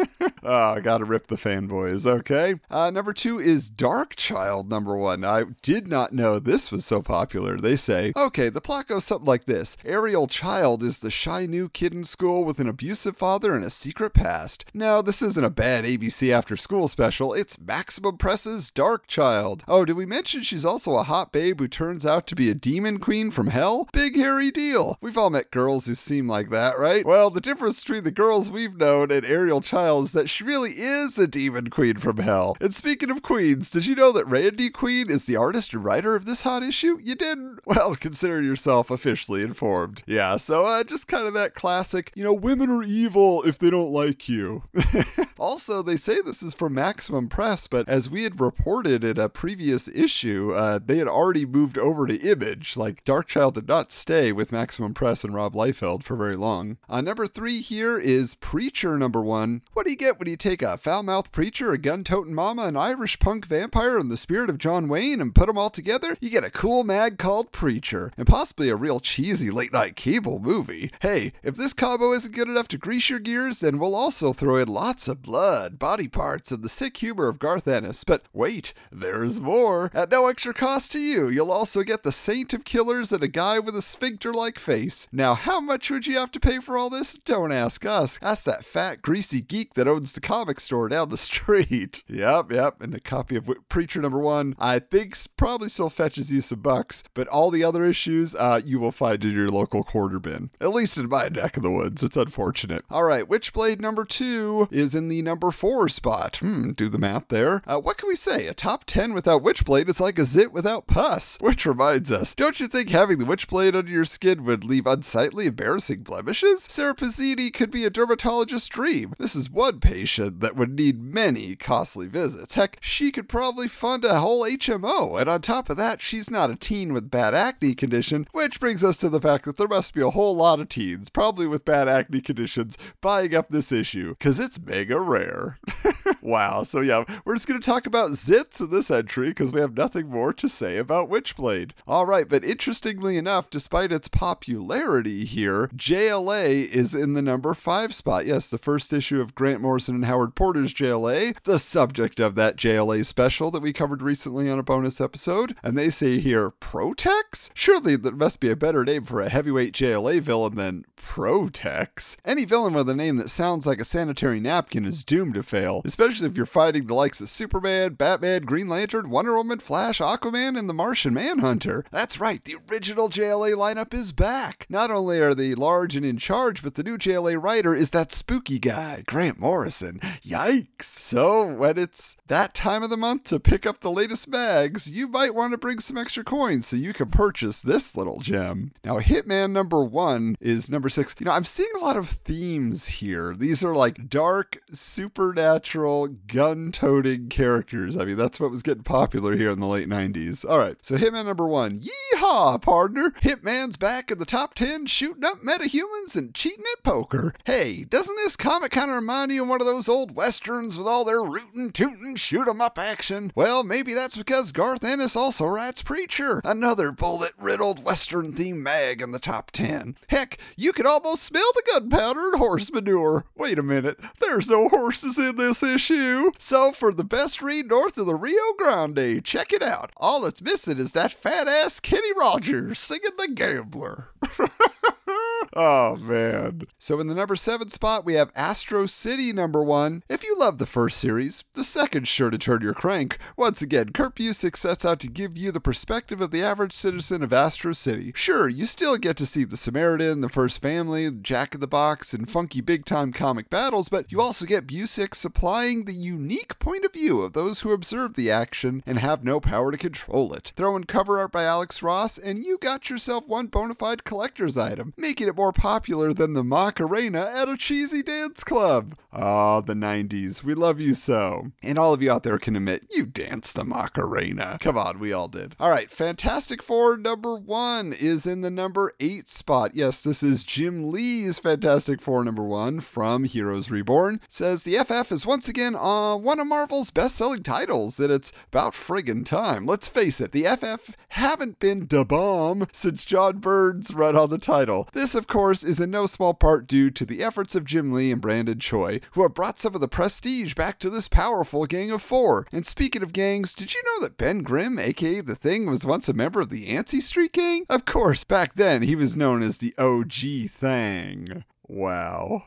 Oh, 0.42 0.80
gotta 0.80 1.04
rip 1.04 1.26
the 1.26 1.36
fanboys, 1.36 2.06
okay? 2.06 2.56
Uh, 2.70 2.90
number 2.90 3.12
two 3.12 3.38
is 3.38 3.68
Dark 3.68 4.16
Child, 4.16 4.68
number 4.68 4.96
one. 4.96 5.24
I 5.24 5.44
did 5.62 5.88
not 5.88 6.12
know 6.12 6.38
this 6.38 6.70
was 6.72 6.84
so 6.84 7.02
popular. 7.02 7.56
They 7.56 7.76
say, 7.76 8.12
okay, 8.16 8.48
the 8.48 8.60
plot 8.60 8.88
goes 8.88 9.04
something 9.04 9.26
like 9.26 9.44
this 9.44 9.76
Ariel 9.84 10.26
Child 10.26 10.82
is 10.82 11.00
the 11.00 11.10
shy 11.10 11.46
new 11.46 11.68
kid 11.68 11.94
in 11.94 12.04
school 12.04 12.44
with 12.44 12.60
an 12.60 12.68
abusive 12.68 13.16
father 13.16 13.54
and 13.54 13.64
a 13.64 13.70
secret 13.70 14.14
past. 14.14 14.64
No, 14.72 15.02
this 15.02 15.22
isn't 15.22 15.44
a 15.44 15.50
bad 15.50 15.84
ABC 15.84 16.30
after 16.30 16.56
school 16.56 16.88
special, 16.88 17.34
it's 17.34 17.60
Maximum 17.60 18.16
Press's 18.16 18.70
Dark 18.70 19.06
Child. 19.06 19.64
Oh, 19.68 19.84
did 19.84 19.96
we 19.96 20.06
mention 20.06 20.42
she's 20.42 20.64
also 20.64 20.96
a 20.96 21.02
hot 21.02 21.32
babe 21.32 21.60
who 21.60 21.68
turns 21.68 22.06
out 22.06 22.26
to 22.28 22.36
be 22.36 22.50
a 22.50 22.54
demon 22.54 22.98
queen 22.98 23.30
from 23.30 23.48
hell? 23.48 23.88
Big 23.92 24.16
hairy 24.16 24.50
deal. 24.50 24.96
We've 25.00 25.18
all 25.18 25.30
met 25.30 25.50
girls 25.50 25.86
who 25.86 25.94
seem 25.94 26.28
like 26.28 26.50
that, 26.50 26.78
right? 26.78 27.04
Well, 27.04 27.30
the 27.30 27.40
difference 27.40 27.82
between 27.82 28.04
the 28.04 28.10
girls 28.10 28.50
we've 28.50 28.76
known 28.76 29.10
and 29.10 29.24
Ariel 29.24 29.60
Child 29.60 30.06
is 30.06 30.12
that 30.12 30.28
she 30.28 30.37
really 30.40 30.72
is 30.72 31.18
a 31.18 31.26
demon 31.26 31.70
queen 31.70 31.96
from 31.96 32.18
hell. 32.18 32.56
And 32.60 32.74
speaking 32.74 33.10
of 33.10 33.22
queens, 33.22 33.70
did 33.70 33.86
you 33.86 33.94
know 33.94 34.12
that 34.12 34.26
Randy 34.26 34.70
Queen 34.70 35.10
is 35.10 35.24
the 35.24 35.36
artist 35.36 35.72
and 35.72 35.84
writer 35.84 36.14
of 36.14 36.24
this 36.24 36.42
hot 36.42 36.62
issue? 36.62 36.98
You 37.02 37.14
didn't? 37.14 37.60
Well, 37.66 37.94
consider 38.00 38.42
yourself 38.42 38.90
officially 38.90 39.42
informed. 39.42 40.02
Yeah, 40.06 40.36
so 40.36 40.64
uh, 40.64 40.84
just 40.84 41.08
kind 41.08 41.26
of 41.26 41.34
that 41.34 41.54
classic, 41.54 42.12
you 42.14 42.24
know, 42.24 42.32
women 42.32 42.70
are 42.70 42.82
evil 42.82 43.42
if 43.42 43.58
they 43.58 43.70
don't 43.70 43.92
like 43.92 44.28
you. 44.28 44.64
also, 45.38 45.82
they 45.82 45.96
say 45.96 46.20
this 46.20 46.42
is 46.42 46.54
from 46.54 46.74
Maximum 46.74 47.28
Press, 47.28 47.66
but 47.66 47.88
as 47.88 48.10
we 48.10 48.24
had 48.24 48.40
reported 48.40 49.04
in 49.04 49.18
a 49.18 49.28
previous 49.28 49.88
issue, 49.88 50.52
uh, 50.52 50.78
they 50.84 50.98
had 50.98 51.08
already 51.08 51.46
moved 51.46 51.78
over 51.78 52.06
to 52.06 52.16
Image. 52.18 52.76
Like, 52.76 53.04
Darkchild 53.04 53.54
did 53.54 53.68
not 53.68 53.92
stay 53.92 54.32
with 54.32 54.52
Maximum 54.52 54.94
Press 54.94 55.24
and 55.24 55.34
Rob 55.34 55.54
Liefeld 55.54 56.02
for 56.02 56.16
very 56.16 56.34
long. 56.34 56.78
Uh, 56.88 57.00
number 57.00 57.26
three 57.26 57.60
here 57.60 57.98
is 57.98 58.34
Preacher 58.34 58.98
number 58.98 59.22
one. 59.22 59.62
What 59.72 59.86
do 59.86 59.92
you 59.92 59.96
get 59.96 60.17
when 60.18 60.28
you 60.28 60.36
take 60.36 60.62
a 60.62 60.76
foul 60.76 61.02
mouthed 61.02 61.30
preacher, 61.32 61.72
a 61.72 61.78
gun 61.78 62.02
toting 62.02 62.34
mama, 62.34 62.64
an 62.64 62.76
Irish 62.76 63.18
punk 63.18 63.46
vampire, 63.46 63.98
and 63.98 64.10
the 64.10 64.16
spirit 64.16 64.50
of 64.50 64.58
John 64.58 64.88
Wayne 64.88 65.20
and 65.20 65.34
put 65.34 65.46
them 65.46 65.56
all 65.56 65.70
together? 65.70 66.16
You 66.20 66.28
get 66.28 66.44
a 66.44 66.50
cool 66.50 66.82
mag 66.82 67.18
called 67.18 67.52
Preacher, 67.52 68.12
and 68.16 68.26
possibly 68.26 68.68
a 68.68 68.76
real 68.76 68.98
cheesy 68.98 69.50
late 69.50 69.72
night 69.72 69.94
cable 69.94 70.40
movie. 70.40 70.90
Hey, 71.00 71.32
if 71.42 71.54
this 71.54 71.72
combo 71.72 72.12
isn't 72.12 72.34
good 72.34 72.48
enough 72.48 72.68
to 72.68 72.78
grease 72.78 73.08
your 73.08 73.20
gears, 73.20 73.60
then 73.60 73.78
we'll 73.78 73.94
also 73.94 74.32
throw 74.32 74.56
in 74.56 74.68
lots 74.68 75.06
of 75.06 75.22
blood, 75.22 75.78
body 75.78 76.08
parts, 76.08 76.50
and 76.50 76.62
the 76.62 76.68
sick 76.68 76.96
humor 76.96 77.28
of 77.28 77.38
Garth 77.38 77.68
Ennis. 77.68 78.02
But 78.02 78.24
wait, 78.32 78.74
there's 78.90 79.40
more. 79.40 79.90
At 79.94 80.10
no 80.10 80.26
extra 80.26 80.52
cost 80.52 80.92
to 80.92 80.98
you, 80.98 81.28
you'll 81.28 81.52
also 81.52 81.82
get 81.82 82.02
the 82.02 82.12
Saint 82.12 82.52
of 82.52 82.64
Killers 82.64 83.12
and 83.12 83.22
a 83.22 83.28
guy 83.28 83.58
with 83.58 83.76
a 83.76 83.82
sphincter 83.82 84.32
like 84.32 84.58
face. 84.58 85.06
Now, 85.12 85.34
how 85.34 85.60
much 85.60 85.90
would 85.90 86.06
you 86.06 86.18
have 86.18 86.32
to 86.32 86.40
pay 86.40 86.58
for 86.58 86.76
all 86.76 86.90
this? 86.90 87.14
Don't 87.14 87.52
ask 87.52 87.86
us. 87.86 88.18
Ask 88.20 88.44
that 88.46 88.64
fat, 88.64 89.02
greasy 89.02 89.40
geek 89.40 89.74
that 89.74 89.86
owns 89.86 90.07
the 90.12 90.20
comic 90.20 90.60
store 90.60 90.88
down 90.88 91.08
the 91.08 91.16
street. 91.28 92.02
yep, 92.08 92.50
yep. 92.50 92.80
And 92.80 92.94
a 92.94 93.00
copy 93.00 93.36
of 93.36 93.48
Preacher 93.68 94.00
number 94.00 94.18
one, 94.18 94.54
I 94.58 94.78
think 94.78 95.16
probably 95.36 95.68
still 95.68 95.90
fetches 95.90 96.32
you 96.32 96.40
some 96.40 96.60
bucks, 96.60 97.02
but 97.14 97.28
all 97.28 97.50
the 97.50 97.64
other 97.64 97.84
issues 97.84 98.34
uh, 98.34 98.60
you 98.64 98.78
will 98.78 98.92
find 98.92 99.24
in 99.24 99.32
your 99.32 99.48
local 99.48 99.82
quarter 99.84 100.18
bin. 100.18 100.50
At 100.60 100.70
least 100.72 100.96
in 100.98 101.08
my 101.08 101.28
neck 101.28 101.56
of 101.56 101.62
the 101.62 101.70
woods. 101.70 102.02
It's 102.02 102.16
unfortunate. 102.16 102.84
All 102.90 103.04
right, 103.04 103.28
Witchblade 103.28 103.80
number 103.80 104.04
two 104.04 104.68
is 104.70 104.94
in 104.94 105.08
the 105.08 105.22
number 105.22 105.50
four 105.50 105.88
spot. 105.88 106.36
Hmm, 106.38 106.72
do 106.72 106.88
the 106.88 106.98
math 106.98 107.28
there. 107.28 107.62
Uh, 107.66 107.78
what 107.78 107.98
can 107.98 108.08
we 108.08 108.16
say? 108.16 108.46
A 108.46 108.54
top 108.54 108.84
10 108.84 109.14
without 109.14 109.42
Witchblade 109.42 109.88
is 109.88 110.00
like 110.00 110.18
a 110.18 110.24
zit 110.24 110.52
without 110.52 110.86
pus. 110.86 111.38
Which 111.40 111.66
reminds 111.66 112.10
us, 112.12 112.34
don't 112.34 112.60
you 112.60 112.68
think 112.68 112.90
having 112.90 113.18
the 113.18 113.24
Witchblade 113.24 113.74
under 113.74 113.90
your 113.90 114.04
skin 114.04 114.44
would 114.44 114.64
leave 114.64 114.86
unsightly, 114.86 115.46
embarrassing 115.46 116.02
blemishes? 116.02 116.66
Sara 116.68 116.94
Pezzini 116.94 117.52
could 117.52 117.70
be 117.70 117.84
a 117.84 117.90
dermatologist's 117.90 118.68
dream. 118.68 119.14
This 119.18 119.34
is 119.34 119.50
one 119.50 119.80
that 120.06 120.56
would 120.56 120.76
need 120.76 121.02
many 121.02 121.56
costly 121.56 122.06
visits. 122.06 122.54
Heck, 122.54 122.78
she 122.80 123.10
could 123.10 123.28
probably 123.28 123.68
fund 123.68 124.04
a 124.04 124.20
whole 124.20 124.44
HMO, 124.44 125.20
and 125.20 125.28
on 125.28 125.40
top 125.40 125.70
of 125.70 125.76
that, 125.76 126.00
she's 126.00 126.30
not 126.30 126.50
a 126.50 126.56
teen 126.56 126.92
with 126.92 127.10
bad 127.10 127.34
acne 127.34 127.74
condition, 127.74 128.26
which 128.32 128.60
brings 128.60 128.84
us 128.84 128.98
to 128.98 129.08
the 129.08 129.20
fact 129.20 129.44
that 129.44 129.56
there 129.56 129.68
must 129.68 129.94
be 129.94 130.00
a 130.00 130.10
whole 130.10 130.36
lot 130.36 130.60
of 130.60 130.68
teens, 130.68 131.08
probably 131.08 131.46
with 131.46 131.64
bad 131.64 131.88
acne 131.88 132.20
conditions, 132.20 132.78
buying 133.00 133.34
up 133.34 133.48
this 133.48 133.72
issue, 133.72 134.10
because 134.10 134.38
it's 134.38 134.60
mega 134.60 135.00
rare. 135.00 135.58
wow, 136.20 136.62
so 136.62 136.80
yeah, 136.80 137.04
we're 137.24 137.34
just 137.34 137.48
going 137.48 137.60
to 137.60 137.64
talk 137.64 137.86
about 137.86 138.12
zits 138.12 138.60
in 138.60 138.70
this 138.70 138.90
entry 138.90 139.28
because 139.28 139.52
we 139.52 139.60
have 139.60 139.76
nothing 139.76 140.08
more 140.08 140.32
to 140.32 140.48
say 140.48 140.76
about 140.76 141.10
Witchblade. 141.10 141.72
All 141.86 142.06
right, 142.06 142.28
but 142.28 142.44
interestingly 142.44 143.16
enough, 143.16 143.50
despite 143.50 143.92
its 143.92 144.08
popularity 144.08 145.24
here, 145.24 145.68
JLA 145.76 146.66
is 146.66 146.94
in 146.94 147.14
the 147.14 147.22
number 147.22 147.54
five 147.54 147.94
spot. 147.94 148.26
Yes, 148.26 148.50
the 148.50 148.58
first 148.58 148.92
issue 148.92 149.20
of 149.20 149.34
Grant 149.34 149.60
Morrison 149.60 149.96
and 149.96 150.04
Howard 150.04 150.34
Porter's 150.34 150.74
JLA, 150.74 151.36
the 151.44 151.58
subject 151.58 152.20
of 152.20 152.34
that 152.34 152.56
JLA 152.56 153.04
special 153.04 153.50
that 153.50 153.62
we 153.62 153.72
covered 153.72 154.02
recently 154.02 154.50
on 154.50 154.58
a 154.58 154.62
bonus 154.62 155.00
episode. 155.00 155.56
And 155.62 155.76
they 155.76 155.90
say 155.90 156.18
here, 156.20 156.50
Protex? 156.50 157.50
Surely 157.54 157.96
there 157.96 158.12
must 158.12 158.40
be 158.40 158.50
a 158.50 158.56
better 158.56 158.84
name 158.84 159.04
for 159.04 159.20
a 159.20 159.28
heavyweight 159.28 159.72
JLA 159.72 160.20
villain 160.20 160.54
than 160.54 160.84
Protex. 160.96 162.16
Any 162.24 162.44
villain 162.44 162.74
with 162.74 162.88
a 162.88 162.94
name 162.94 163.16
that 163.16 163.30
sounds 163.30 163.66
like 163.66 163.80
a 163.80 163.84
sanitary 163.84 164.40
napkin 164.40 164.84
is 164.84 165.02
doomed 165.02 165.34
to 165.34 165.42
fail, 165.42 165.67
especially 165.84 166.26
if 166.28 166.36
you're 166.36 166.46
fighting 166.46 166.86
the 166.86 166.94
likes 166.94 167.20
of 167.20 167.28
Superman, 167.28 167.94
Batman, 167.94 168.42
Green 168.42 168.68
Lantern, 168.68 169.10
Wonder 169.10 169.36
Woman, 169.36 169.58
Flash, 169.58 170.00
Aquaman, 170.00 170.58
and 170.58 170.68
the 170.68 170.74
Martian 170.74 171.14
Manhunter. 171.14 171.84
That's 171.90 172.20
right, 172.20 172.42
the 172.44 172.56
original 172.70 173.08
JLA 173.08 173.54
lineup 173.54 173.94
is 173.94 174.12
back. 174.12 174.66
Not 174.68 174.90
only 174.90 175.20
are 175.20 175.34
they 175.34 175.54
large 175.54 175.96
and 175.96 176.04
in 176.04 176.16
charge, 176.18 176.62
but 176.62 176.74
the 176.74 176.82
new 176.82 176.98
JLA 176.98 177.42
writer 177.42 177.74
is 177.74 177.90
that 177.90 178.12
spooky 178.12 178.58
guy, 178.58 179.02
Grant 179.06 179.40
Morrison. 179.40 180.00
Yikes! 180.22 180.82
So, 180.82 181.44
when 181.44 181.78
it's 181.78 182.16
that 182.26 182.54
time 182.54 182.82
of 182.82 182.90
the 182.90 182.96
month 182.96 183.24
to 183.24 183.40
pick 183.40 183.66
up 183.66 183.80
the 183.80 183.90
latest 183.90 184.30
bags, 184.30 184.88
you 184.88 185.08
might 185.08 185.34
want 185.34 185.52
to 185.52 185.58
bring 185.58 185.80
some 185.80 185.98
extra 185.98 186.24
coins 186.24 186.66
so 186.66 186.76
you 186.76 186.92
can 186.92 187.10
purchase 187.10 187.60
this 187.60 187.96
little 187.96 188.20
gem. 188.20 188.72
Now, 188.84 188.98
Hitman 188.98 189.52
number 189.52 189.84
one 189.84 190.36
is 190.40 190.70
number 190.70 190.88
six. 190.88 191.14
You 191.18 191.26
know, 191.26 191.32
I'm 191.32 191.44
seeing 191.44 191.70
a 191.76 191.84
lot 191.84 191.96
of 191.96 192.08
themes 192.08 192.86
here. 192.88 193.34
These 193.34 193.64
are 193.64 193.74
like 193.74 194.08
dark, 194.08 194.58
supernatural, 194.72 195.57
gun 195.66 196.72
toting 196.72 197.28
characters. 197.28 197.96
I 197.96 198.04
mean, 198.04 198.16
that's 198.16 198.38
what 198.40 198.50
was 198.50 198.62
getting 198.62 198.82
popular 198.82 199.36
here 199.36 199.50
in 199.50 199.60
the 199.60 199.66
late 199.66 199.88
90s. 199.88 200.48
All 200.48 200.58
right, 200.58 200.76
so 200.82 200.96
Hitman 200.96 201.26
number 201.26 201.46
one. 201.46 201.80
Yeehaw, 201.80 202.60
partner! 202.60 203.12
Hitman's 203.22 203.76
back 203.76 204.10
in 204.10 204.18
the 204.18 204.24
top 204.24 204.54
10, 204.54 204.86
shooting 204.86 205.24
up 205.24 205.42
metahumans 205.42 206.16
and 206.16 206.34
cheating 206.34 206.64
at 206.76 206.82
poker. 206.84 207.34
Hey, 207.44 207.84
doesn't 207.84 208.16
this 208.16 208.36
comic 208.36 208.72
kind 208.72 208.90
of 208.90 208.96
remind 208.96 209.32
you 209.32 209.42
of 209.42 209.48
one 209.48 209.60
of 209.60 209.66
those 209.66 209.88
old 209.88 210.14
westerns 210.14 210.78
with 210.78 210.86
all 210.86 211.04
their 211.04 211.22
rootin', 211.22 211.72
tootin', 211.72 212.16
shoot 212.16 212.46
'em 212.46 212.60
up 212.60 212.78
action? 212.78 213.32
Well, 213.34 213.64
maybe 213.64 213.94
that's 213.94 214.16
because 214.16 214.52
Garth 214.52 214.84
Ennis 214.84 215.16
also 215.16 215.46
writes 215.46 215.82
Preacher, 215.82 216.40
another 216.44 216.92
bullet 216.92 217.32
riddled 217.38 217.84
western 217.84 218.32
themed 218.32 218.62
mag 218.62 219.00
in 219.00 219.12
the 219.12 219.18
top 219.18 219.50
10. 219.50 219.96
Heck, 220.08 220.38
you 220.56 220.72
could 220.72 220.86
almost 220.86 221.22
smell 221.22 221.50
the 221.54 221.62
gunpowder 221.72 222.32
and 222.32 222.38
horse 222.38 222.70
manure. 222.70 223.24
Wait 223.36 223.58
a 223.58 223.62
minute, 223.62 223.98
there's 224.20 224.48
no 224.48 224.68
horses 224.68 225.18
in 225.18 225.36
this 225.36 225.47
issue. 225.62 226.30
So, 226.38 226.72
for 226.72 226.92
the 226.92 227.04
best 227.04 227.40
read 227.40 227.68
north 227.68 227.96
of 227.98 228.06
the 228.06 228.14
Rio 228.14 228.52
Grande, 228.58 229.24
check 229.24 229.52
it 229.52 229.62
out. 229.62 229.90
All 229.96 230.26
it's 230.26 230.42
missing 230.42 230.78
is 230.78 230.92
that 230.92 231.12
fat 231.12 231.48
ass 231.48 231.80
Kenny 231.80 232.12
Rogers 232.16 232.78
singing 232.78 233.10
The 233.16 233.28
Gambler. 233.28 234.08
oh 235.54 235.96
man. 235.96 236.62
So 236.78 237.00
in 237.00 237.06
the 237.06 237.14
number 237.14 237.36
seven 237.36 237.68
spot, 237.68 238.04
we 238.04 238.14
have 238.14 238.30
Astro 238.34 238.86
City 238.86 239.32
number 239.32 239.62
one. 239.62 240.02
If 240.08 240.24
you 240.24 240.36
love 240.38 240.58
the 240.58 240.66
first 240.66 240.98
series, 240.98 241.44
the 241.54 241.64
second's 241.64 242.08
sure 242.08 242.30
to 242.30 242.38
turn 242.38 242.62
your 242.62 242.74
crank. 242.74 243.18
Once 243.36 243.62
again, 243.62 243.90
Kurt 243.90 244.16
Busiek 244.16 244.56
sets 244.56 244.84
out 244.84 245.00
to 245.00 245.08
give 245.08 245.36
you 245.36 245.50
the 245.50 245.60
perspective 245.60 246.20
of 246.20 246.30
the 246.30 246.42
average 246.42 246.72
citizen 246.72 247.22
of 247.22 247.32
Astro 247.32 247.72
City. 247.72 248.12
Sure, 248.14 248.48
you 248.48 248.66
still 248.66 248.96
get 248.96 249.16
to 249.16 249.26
see 249.26 249.44
the 249.44 249.56
Samaritan, 249.56 250.20
the 250.20 250.28
First 250.28 250.60
Family, 250.60 251.10
Jack 251.10 251.54
in 251.54 251.60
the 251.60 251.66
Box, 251.66 252.12
and 252.12 252.30
funky 252.30 252.60
big 252.60 252.84
time 252.84 253.12
comic 253.12 253.50
battles, 253.50 253.88
but 253.88 254.10
you 254.12 254.20
also 254.20 254.46
get 254.46 254.66
Busiek 254.66 255.14
supplying 255.14 255.84
the 255.84 255.92
unique 255.92 256.58
point 256.58 256.84
of 256.84 256.92
view 256.92 257.22
of 257.22 257.32
those 257.32 257.60
who 257.60 257.72
observe 257.72 258.14
the 258.14 258.30
action 258.30 258.82
and 258.86 258.98
have 258.98 259.24
no 259.24 259.40
power 259.40 259.70
to 259.70 259.78
control 259.78 260.32
it. 260.34 260.52
Throw 260.56 260.76
in 260.76 260.84
cover 260.84 261.18
art 261.18 261.32
by 261.32 261.44
Alex 261.44 261.82
Ross, 261.82 262.18
and 262.18 262.44
you 262.44 262.58
got 262.58 262.90
yourself 262.90 263.28
one 263.28 263.46
bona 263.46 263.74
fide 263.74 264.04
collector's 264.04 264.58
item, 264.58 264.94
making 264.96 265.28
it 265.28 265.36
more 265.38 265.52
popular 265.52 266.12
than 266.12 266.32
the 266.32 266.42
Macarena 266.42 267.30
at 267.32 267.48
a 267.48 267.56
cheesy 267.56 268.02
dance 268.02 268.42
club. 268.42 268.98
Ah, 269.12 269.60
the 269.60 269.74
90s. 269.74 270.42
We 270.42 270.52
love 270.52 270.80
you 270.80 270.94
so. 270.94 271.52
And 271.62 271.78
all 271.78 271.94
of 271.94 272.02
you 272.02 272.10
out 272.10 272.24
there 272.24 272.40
can 272.40 272.56
admit 272.56 272.88
you 272.90 273.06
danced 273.06 273.54
the 273.54 273.64
Macarena. 273.64 274.58
Come 274.60 274.76
on, 274.76 274.98
we 274.98 275.12
all 275.12 275.28
did. 275.28 275.54
All 275.60 275.70
right, 275.70 275.90
Fantastic 275.90 276.60
Four 276.60 276.96
number 276.96 277.36
one 277.36 277.92
is 277.92 278.26
in 278.26 278.40
the 278.40 278.50
number 278.50 278.92
eight 278.98 279.30
spot. 279.30 279.76
Yes, 279.76 280.02
this 280.02 280.24
is 280.24 280.42
Jim 280.42 280.90
Lee's 280.90 281.38
Fantastic 281.38 282.00
Four 282.00 282.24
number 282.24 282.42
one 282.42 282.80
from 282.80 283.22
Heroes 283.22 283.70
Reborn. 283.70 284.16
It 284.16 284.32
says 284.32 284.64
the 284.64 284.78
FF 284.78 285.12
is 285.12 285.24
once 285.24 285.48
again 285.48 285.76
uh, 285.76 286.16
one 286.16 286.40
of 286.40 286.48
Marvel's 286.48 286.90
best 286.90 287.14
selling 287.14 287.44
titles, 287.44 287.96
that 287.98 288.10
it's 288.10 288.32
about 288.48 288.72
friggin' 288.72 289.24
time. 289.24 289.66
Let's 289.66 289.86
face 289.86 290.20
it, 290.20 290.32
the 290.32 290.44
FF 290.44 290.96
haven't 291.10 291.60
been 291.60 291.86
da 291.86 292.02
bomb 292.02 292.66
since 292.72 293.04
John 293.04 293.38
Byrne's 293.38 293.94
run 293.94 294.16
on 294.16 294.30
the 294.30 294.38
title. 294.38 294.88
This, 294.92 295.14
of 295.14 295.27
course, 295.28 295.62
is 295.62 295.80
in 295.80 295.90
no 295.90 296.06
small 296.06 296.34
part 296.34 296.66
due 296.66 296.90
to 296.90 297.04
the 297.06 297.22
efforts 297.22 297.54
of 297.54 297.64
Jim 297.64 297.92
Lee 297.92 298.10
and 298.10 298.20
Brandon 298.20 298.58
Choi, 298.58 299.00
who 299.12 299.22
have 299.22 299.34
brought 299.34 299.58
some 299.58 299.74
of 299.74 299.80
the 299.80 299.86
prestige 299.86 300.54
back 300.54 300.78
to 300.80 300.90
this 300.90 301.08
powerful 301.08 301.66
gang 301.66 301.90
of 301.92 302.02
four. 302.02 302.46
And 302.50 302.66
speaking 302.66 303.02
of 303.02 303.12
gangs, 303.12 303.54
did 303.54 303.74
you 303.74 303.82
know 303.84 304.00
that 304.04 304.16
Ben 304.16 304.42
Grimm, 304.42 304.78
aka 304.78 305.20
The 305.20 305.36
Thing, 305.36 305.66
was 305.66 305.86
once 305.86 306.08
a 306.08 306.12
member 306.12 306.40
of 306.40 306.48
the 306.48 306.66
Yancy 306.66 307.00
Street 307.00 307.32
Gang? 307.32 307.64
Of 307.68 307.84
course, 307.84 308.24
back 308.24 308.54
then 308.54 308.82
he 308.82 308.96
was 308.96 309.16
known 309.16 309.42
as 309.42 309.58
the 309.58 309.74
OG 309.78 310.50
Thang. 310.50 311.44
Wow. 311.68 312.44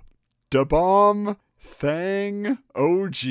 Da 0.49 0.65
bomb 0.65 1.37
Thang 1.63 2.57
OG. 2.75 3.23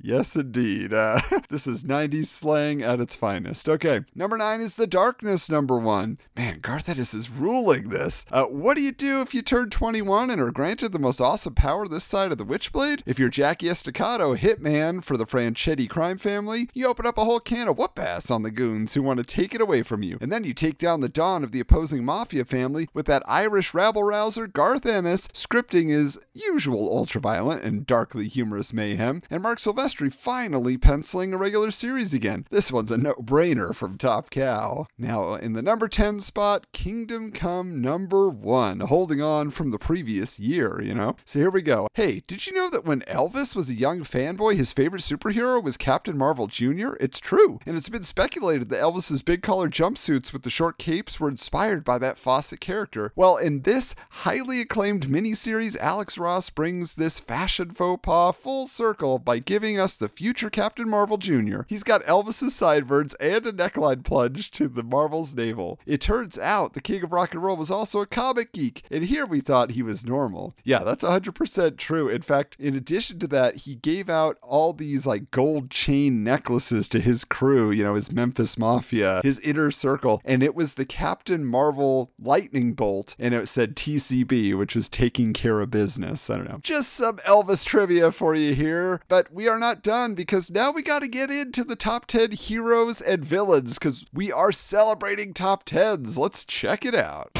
Yes, 0.00 0.34
indeed. 0.34 0.94
Uh, 0.94 1.20
this 1.50 1.66
is 1.66 1.84
90s 1.84 2.26
slang 2.26 2.82
at 2.82 3.00
its 3.00 3.14
finest. 3.14 3.68
Okay, 3.68 4.00
number 4.14 4.38
nine 4.38 4.62
is 4.62 4.76
The 4.76 4.86
Darkness, 4.86 5.50
number 5.50 5.78
one. 5.78 6.18
Man, 6.34 6.60
Garth 6.60 6.88
Ennis 6.88 7.12
is 7.12 7.28
ruling 7.28 7.90
this. 7.90 8.24
Uh, 8.30 8.44
what 8.44 8.78
do 8.78 8.82
you 8.82 8.92
do 8.92 9.20
if 9.20 9.34
you 9.34 9.42
turn 9.42 9.68
21 9.68 10.30
and 10.30 10.40
are 10.40 10.50
granted 10.50 10.92
the 10.92 10.98
most 10.98 11.20
awesome 11.20 11.54
power 11.54 11.86
this 11.86 12.04
side 12.04 12.32
of 12.32 12.38
the 12.38 12.46
Witchblade? 12.46 13.02
If 13.04 13.18
you're 13.18 13.28
Jackie 13.28 13.68
Estacado, 13.68 14.34
hitman 14.36 15.04
for 15.04 15.18
the 15.18 15.26
Franchetti 15.26 15.88
crime 15.88 16.16
family, 16.16 16.70
you 16.72 16.86
open 16.86 17.06
up 17.06 17.18
a 17.18 17.24
whole 17.24 17.40
can 17.40 17.68
of 17.68 17.76
whoop 17.76 17.98
ass 17.98 18.30
on 18.30 18.42
the 18.42 18.50
goons 18.50 18.94
who 18.94 19.02
want 19.02 19.18
to 19.18 19.24
take 19.24 19.54
it 19.54 19.60
away 19.60 19.82
from 19.82 20.02
you. 20.02 20.16
And 20.22 20.32
then 20.32 20.44
you 20.44 20.54
take 20.54 20.78
down 20.78 21.00
the 21.00 21.10
don 21.10 21.44
of 21.44 21.52
the 21.52 21.60
opposing 21.60 22.04
mafia 22.04 22.46
family 22.46 22.88
with 22.94 23.04
that 23.06 23.22
Irish 23.26 23.74
rabble 23.74 24.04
rouser, 24.04 24.46
Garth 24.46 24.86
Ennis, 24.86 25.28
scripting 25.28 25.90
his 25.90 26.18
usual 26.32 26.88
ultraviolent 26.88 27.65
and 27.66 27.86
darkly 27.86 28.28
humorous 28.28 28.72
mayhem, 28.72 29.20
and 29.28 29.42
Mark 29.42 29.58
Silvestri 29.58 30.12
finally 30.12 30.78
penciling 30.78 31.34
a 31.34 31.36
regular 31.36 31.70
series 31.70 32.14
again. 32.14 32.46
This 32.50 32.70
one's 32.70 32.90
a 32.90 32.96
no 32.96 33.14
brainer 33.14 33.74
from 33.74 33.98
Top 33.98 34.30
Cow. 34.30 34.86
Now, 34.96 35.34
in 35.34 35.52
the 35.52 35.62
number 35.62 35.88
10 35.88 36.20
spot, 36.20 36.66
Kingdom 36.72 37.32
Come 37.32 37.80
number 37.80 38.28
one, 38.28 38.80
holding 38.80 39.20
on 39.20 39.50
from 39.50 39.72
the 39.72 39.78
previous 39.78 40.38
year, 40.38 40.80
you 40.80 40.94
know? 40.94 41.16
So 41.24 41.40
here 41.40 41.50
we 41.50 41.62
go. 41.62 41.88
Hey, 41.94 42.22
did 42.26 42.46
you 42.46 42.52
know 42.52 42.70
that 42.70 42.84
when 42.84 43.00
Elvis 43.02 43.56
was 43.56 43.68
a 43.68 43.74
young 43.74 44.00
fanboy, 44.00 44.56
his 44.56 44.72
favorite 44.72 45.02
superhero 45.02 45.62
was 45.62 45.76
Captain 45.76 46.16
Marvel 46.16 46.46
Jr.? 46.46 46.94
It's 47.00 47.18
true, 47.18 47.58
and 47.66 47.76
it's 47.76 47.88
been 47.88 48.04
speculated 48.04 48.68
that 48.68 48.80
Elvis's 48.80 49.22
big 49.22 49.42
collar 49.42 49.68
jumpsuits 49.68 50.32
with 50.32 50.44
the 50.44 50.50
short 50.50 50.78
capes 50.78 51.18
were 51.18 51.28
inspired 51.28 51.82
by 51.82 51.98
that 51.98 52.18
Fawcett 52.18 52.60
character. 52.60 53.12
Well, 53.16 53.36
in 53.36 53.62
this 53.62 53.96
highly 54.10 54.60
acclaimed 54.60 55.08
miniseries, 55.08 55.76
Alex 55.78 56.16
Ross 56.16 56.48
brings 56.50 56.94
this 56.94 57.18
fashion 57.18 57.55
faux 57.64 58.00
pas 58.02 58.32
full 58.32 58.66
circle 58.66 59.18
by 59.18 59.38
giving 59.38 59.78
us 59.78 59.96
the 59.96 60.08
future 60.08 60.50
Captain 60.50 60.88
Marvel 60.88 61.16
Jr. 61.16 61.62
He's 61.68 61.82
got 61.82 62.04
Elvis's 62.04 62.54
sideburns 62.54 63.14
and 63.14 63.46
a 63.46 63.52
neckline 63.52 64.04
plunge 64.04 64.50
to 64.52 64.68
the 64.68 64.82
Marvel's 64.82 65.34
navel. 65.34 65.80
It 65.86 66.00
turns 66.00 66.38
out 66.38 66.74
the 66.74 66.80
King 66.80 67.04
of 67.04 67.12
Rock 67.12 67.34
and 67.34 67.42
Roll 67.42 67.56
was 67.56 67.70
also 67.70 68.00
a 68.00 68.06
comic 68.06 68.52
geek, 68.52 68.82
and 68.90 69.04
here 69.04 69.24
we 69.24 69.40
thought 69.40 69.72
he 69.72 69.82
was 69.82 70.04
normal. 70.04 70.54
Yeah, 70.64 70.80
that's 70.80 71.04
100% 71.04 71.76
true. 71.76 72.08
In 72.08 72.22
fact, 72.22 72.56
in 72.58 72.74
addition 72.74 73.18
to 73.20 73.26
that, 73.28 73.56
he 73.56 73.74
gave 73.74 74.08
out 74.08 74.36
all 74.42 74.72
these 74.72 75.06
like 75.06 75.30
gold 75.30 75.70
chain 75.70 76.22
necklaces 76.22 76.88
to 76.88 77.00
his 77.00 77.24
crew, 77.24 77.70
you 77.70 77.82
know, 77.82 77.94
his 77.94 78.12
Memphis 78.12 78.58
Mafia, 78.58 79.20
his 79.22 79.38
inner 79.40 79.70
circle, 79.70 80.20
and 80.24 80.42
it 80.42 80.54
was 80.54 80.74
the 80.74 80.84
Captain 80.84 81.44
Marvel 81.44 82.12
lightning 82.18 82.74
bolt, 82.74 83.14
and 83.18 83.32
it 83.34 83.48
said 83.48 83.76
TCB, 83.76 84.56
which 84.56 84.74
was 84.74 84.88
taking 84.88 85.32
care 85.32 85.60
of 85.60 85.70
business. 85.70 86.28
I 86.28 86.36
don't 86.36 86.48
know. 86.48 86.60
Just 86.62 86.92
some 86.92 87.16
Elvis 87.18 87.45
trivia 87.64 88.12
for 88.12 88.34
you 88.34 88.54
here, 88.54 89.00
but 89.08 89.32
we 89.32 89.48
are 89.48 89.58
not 89.58 89.82
done 89.82 90.14
because 90.14 90.50
now 90.50 90.70
we 90.70 90.82
got 90.82 91.00
to 91.00 91.08
get 91.08 91.30
into 91.30 91.64
the 91.64 91.76
top 91.76 92.06
10 92.06 92.32
heroes 92.32 93.00
and 93.00 93.24
villains 93.24 93.78
because 93.78 94.04
we 94.12 94.32
are 94.32 94.52
celebrating 94.52 95.32
top 95.32 95.64
10s. 95.64 96.18
Let's 96.18 96.44
check 96.44 96.84
it 96.84 96.94
out. 96.94 97.30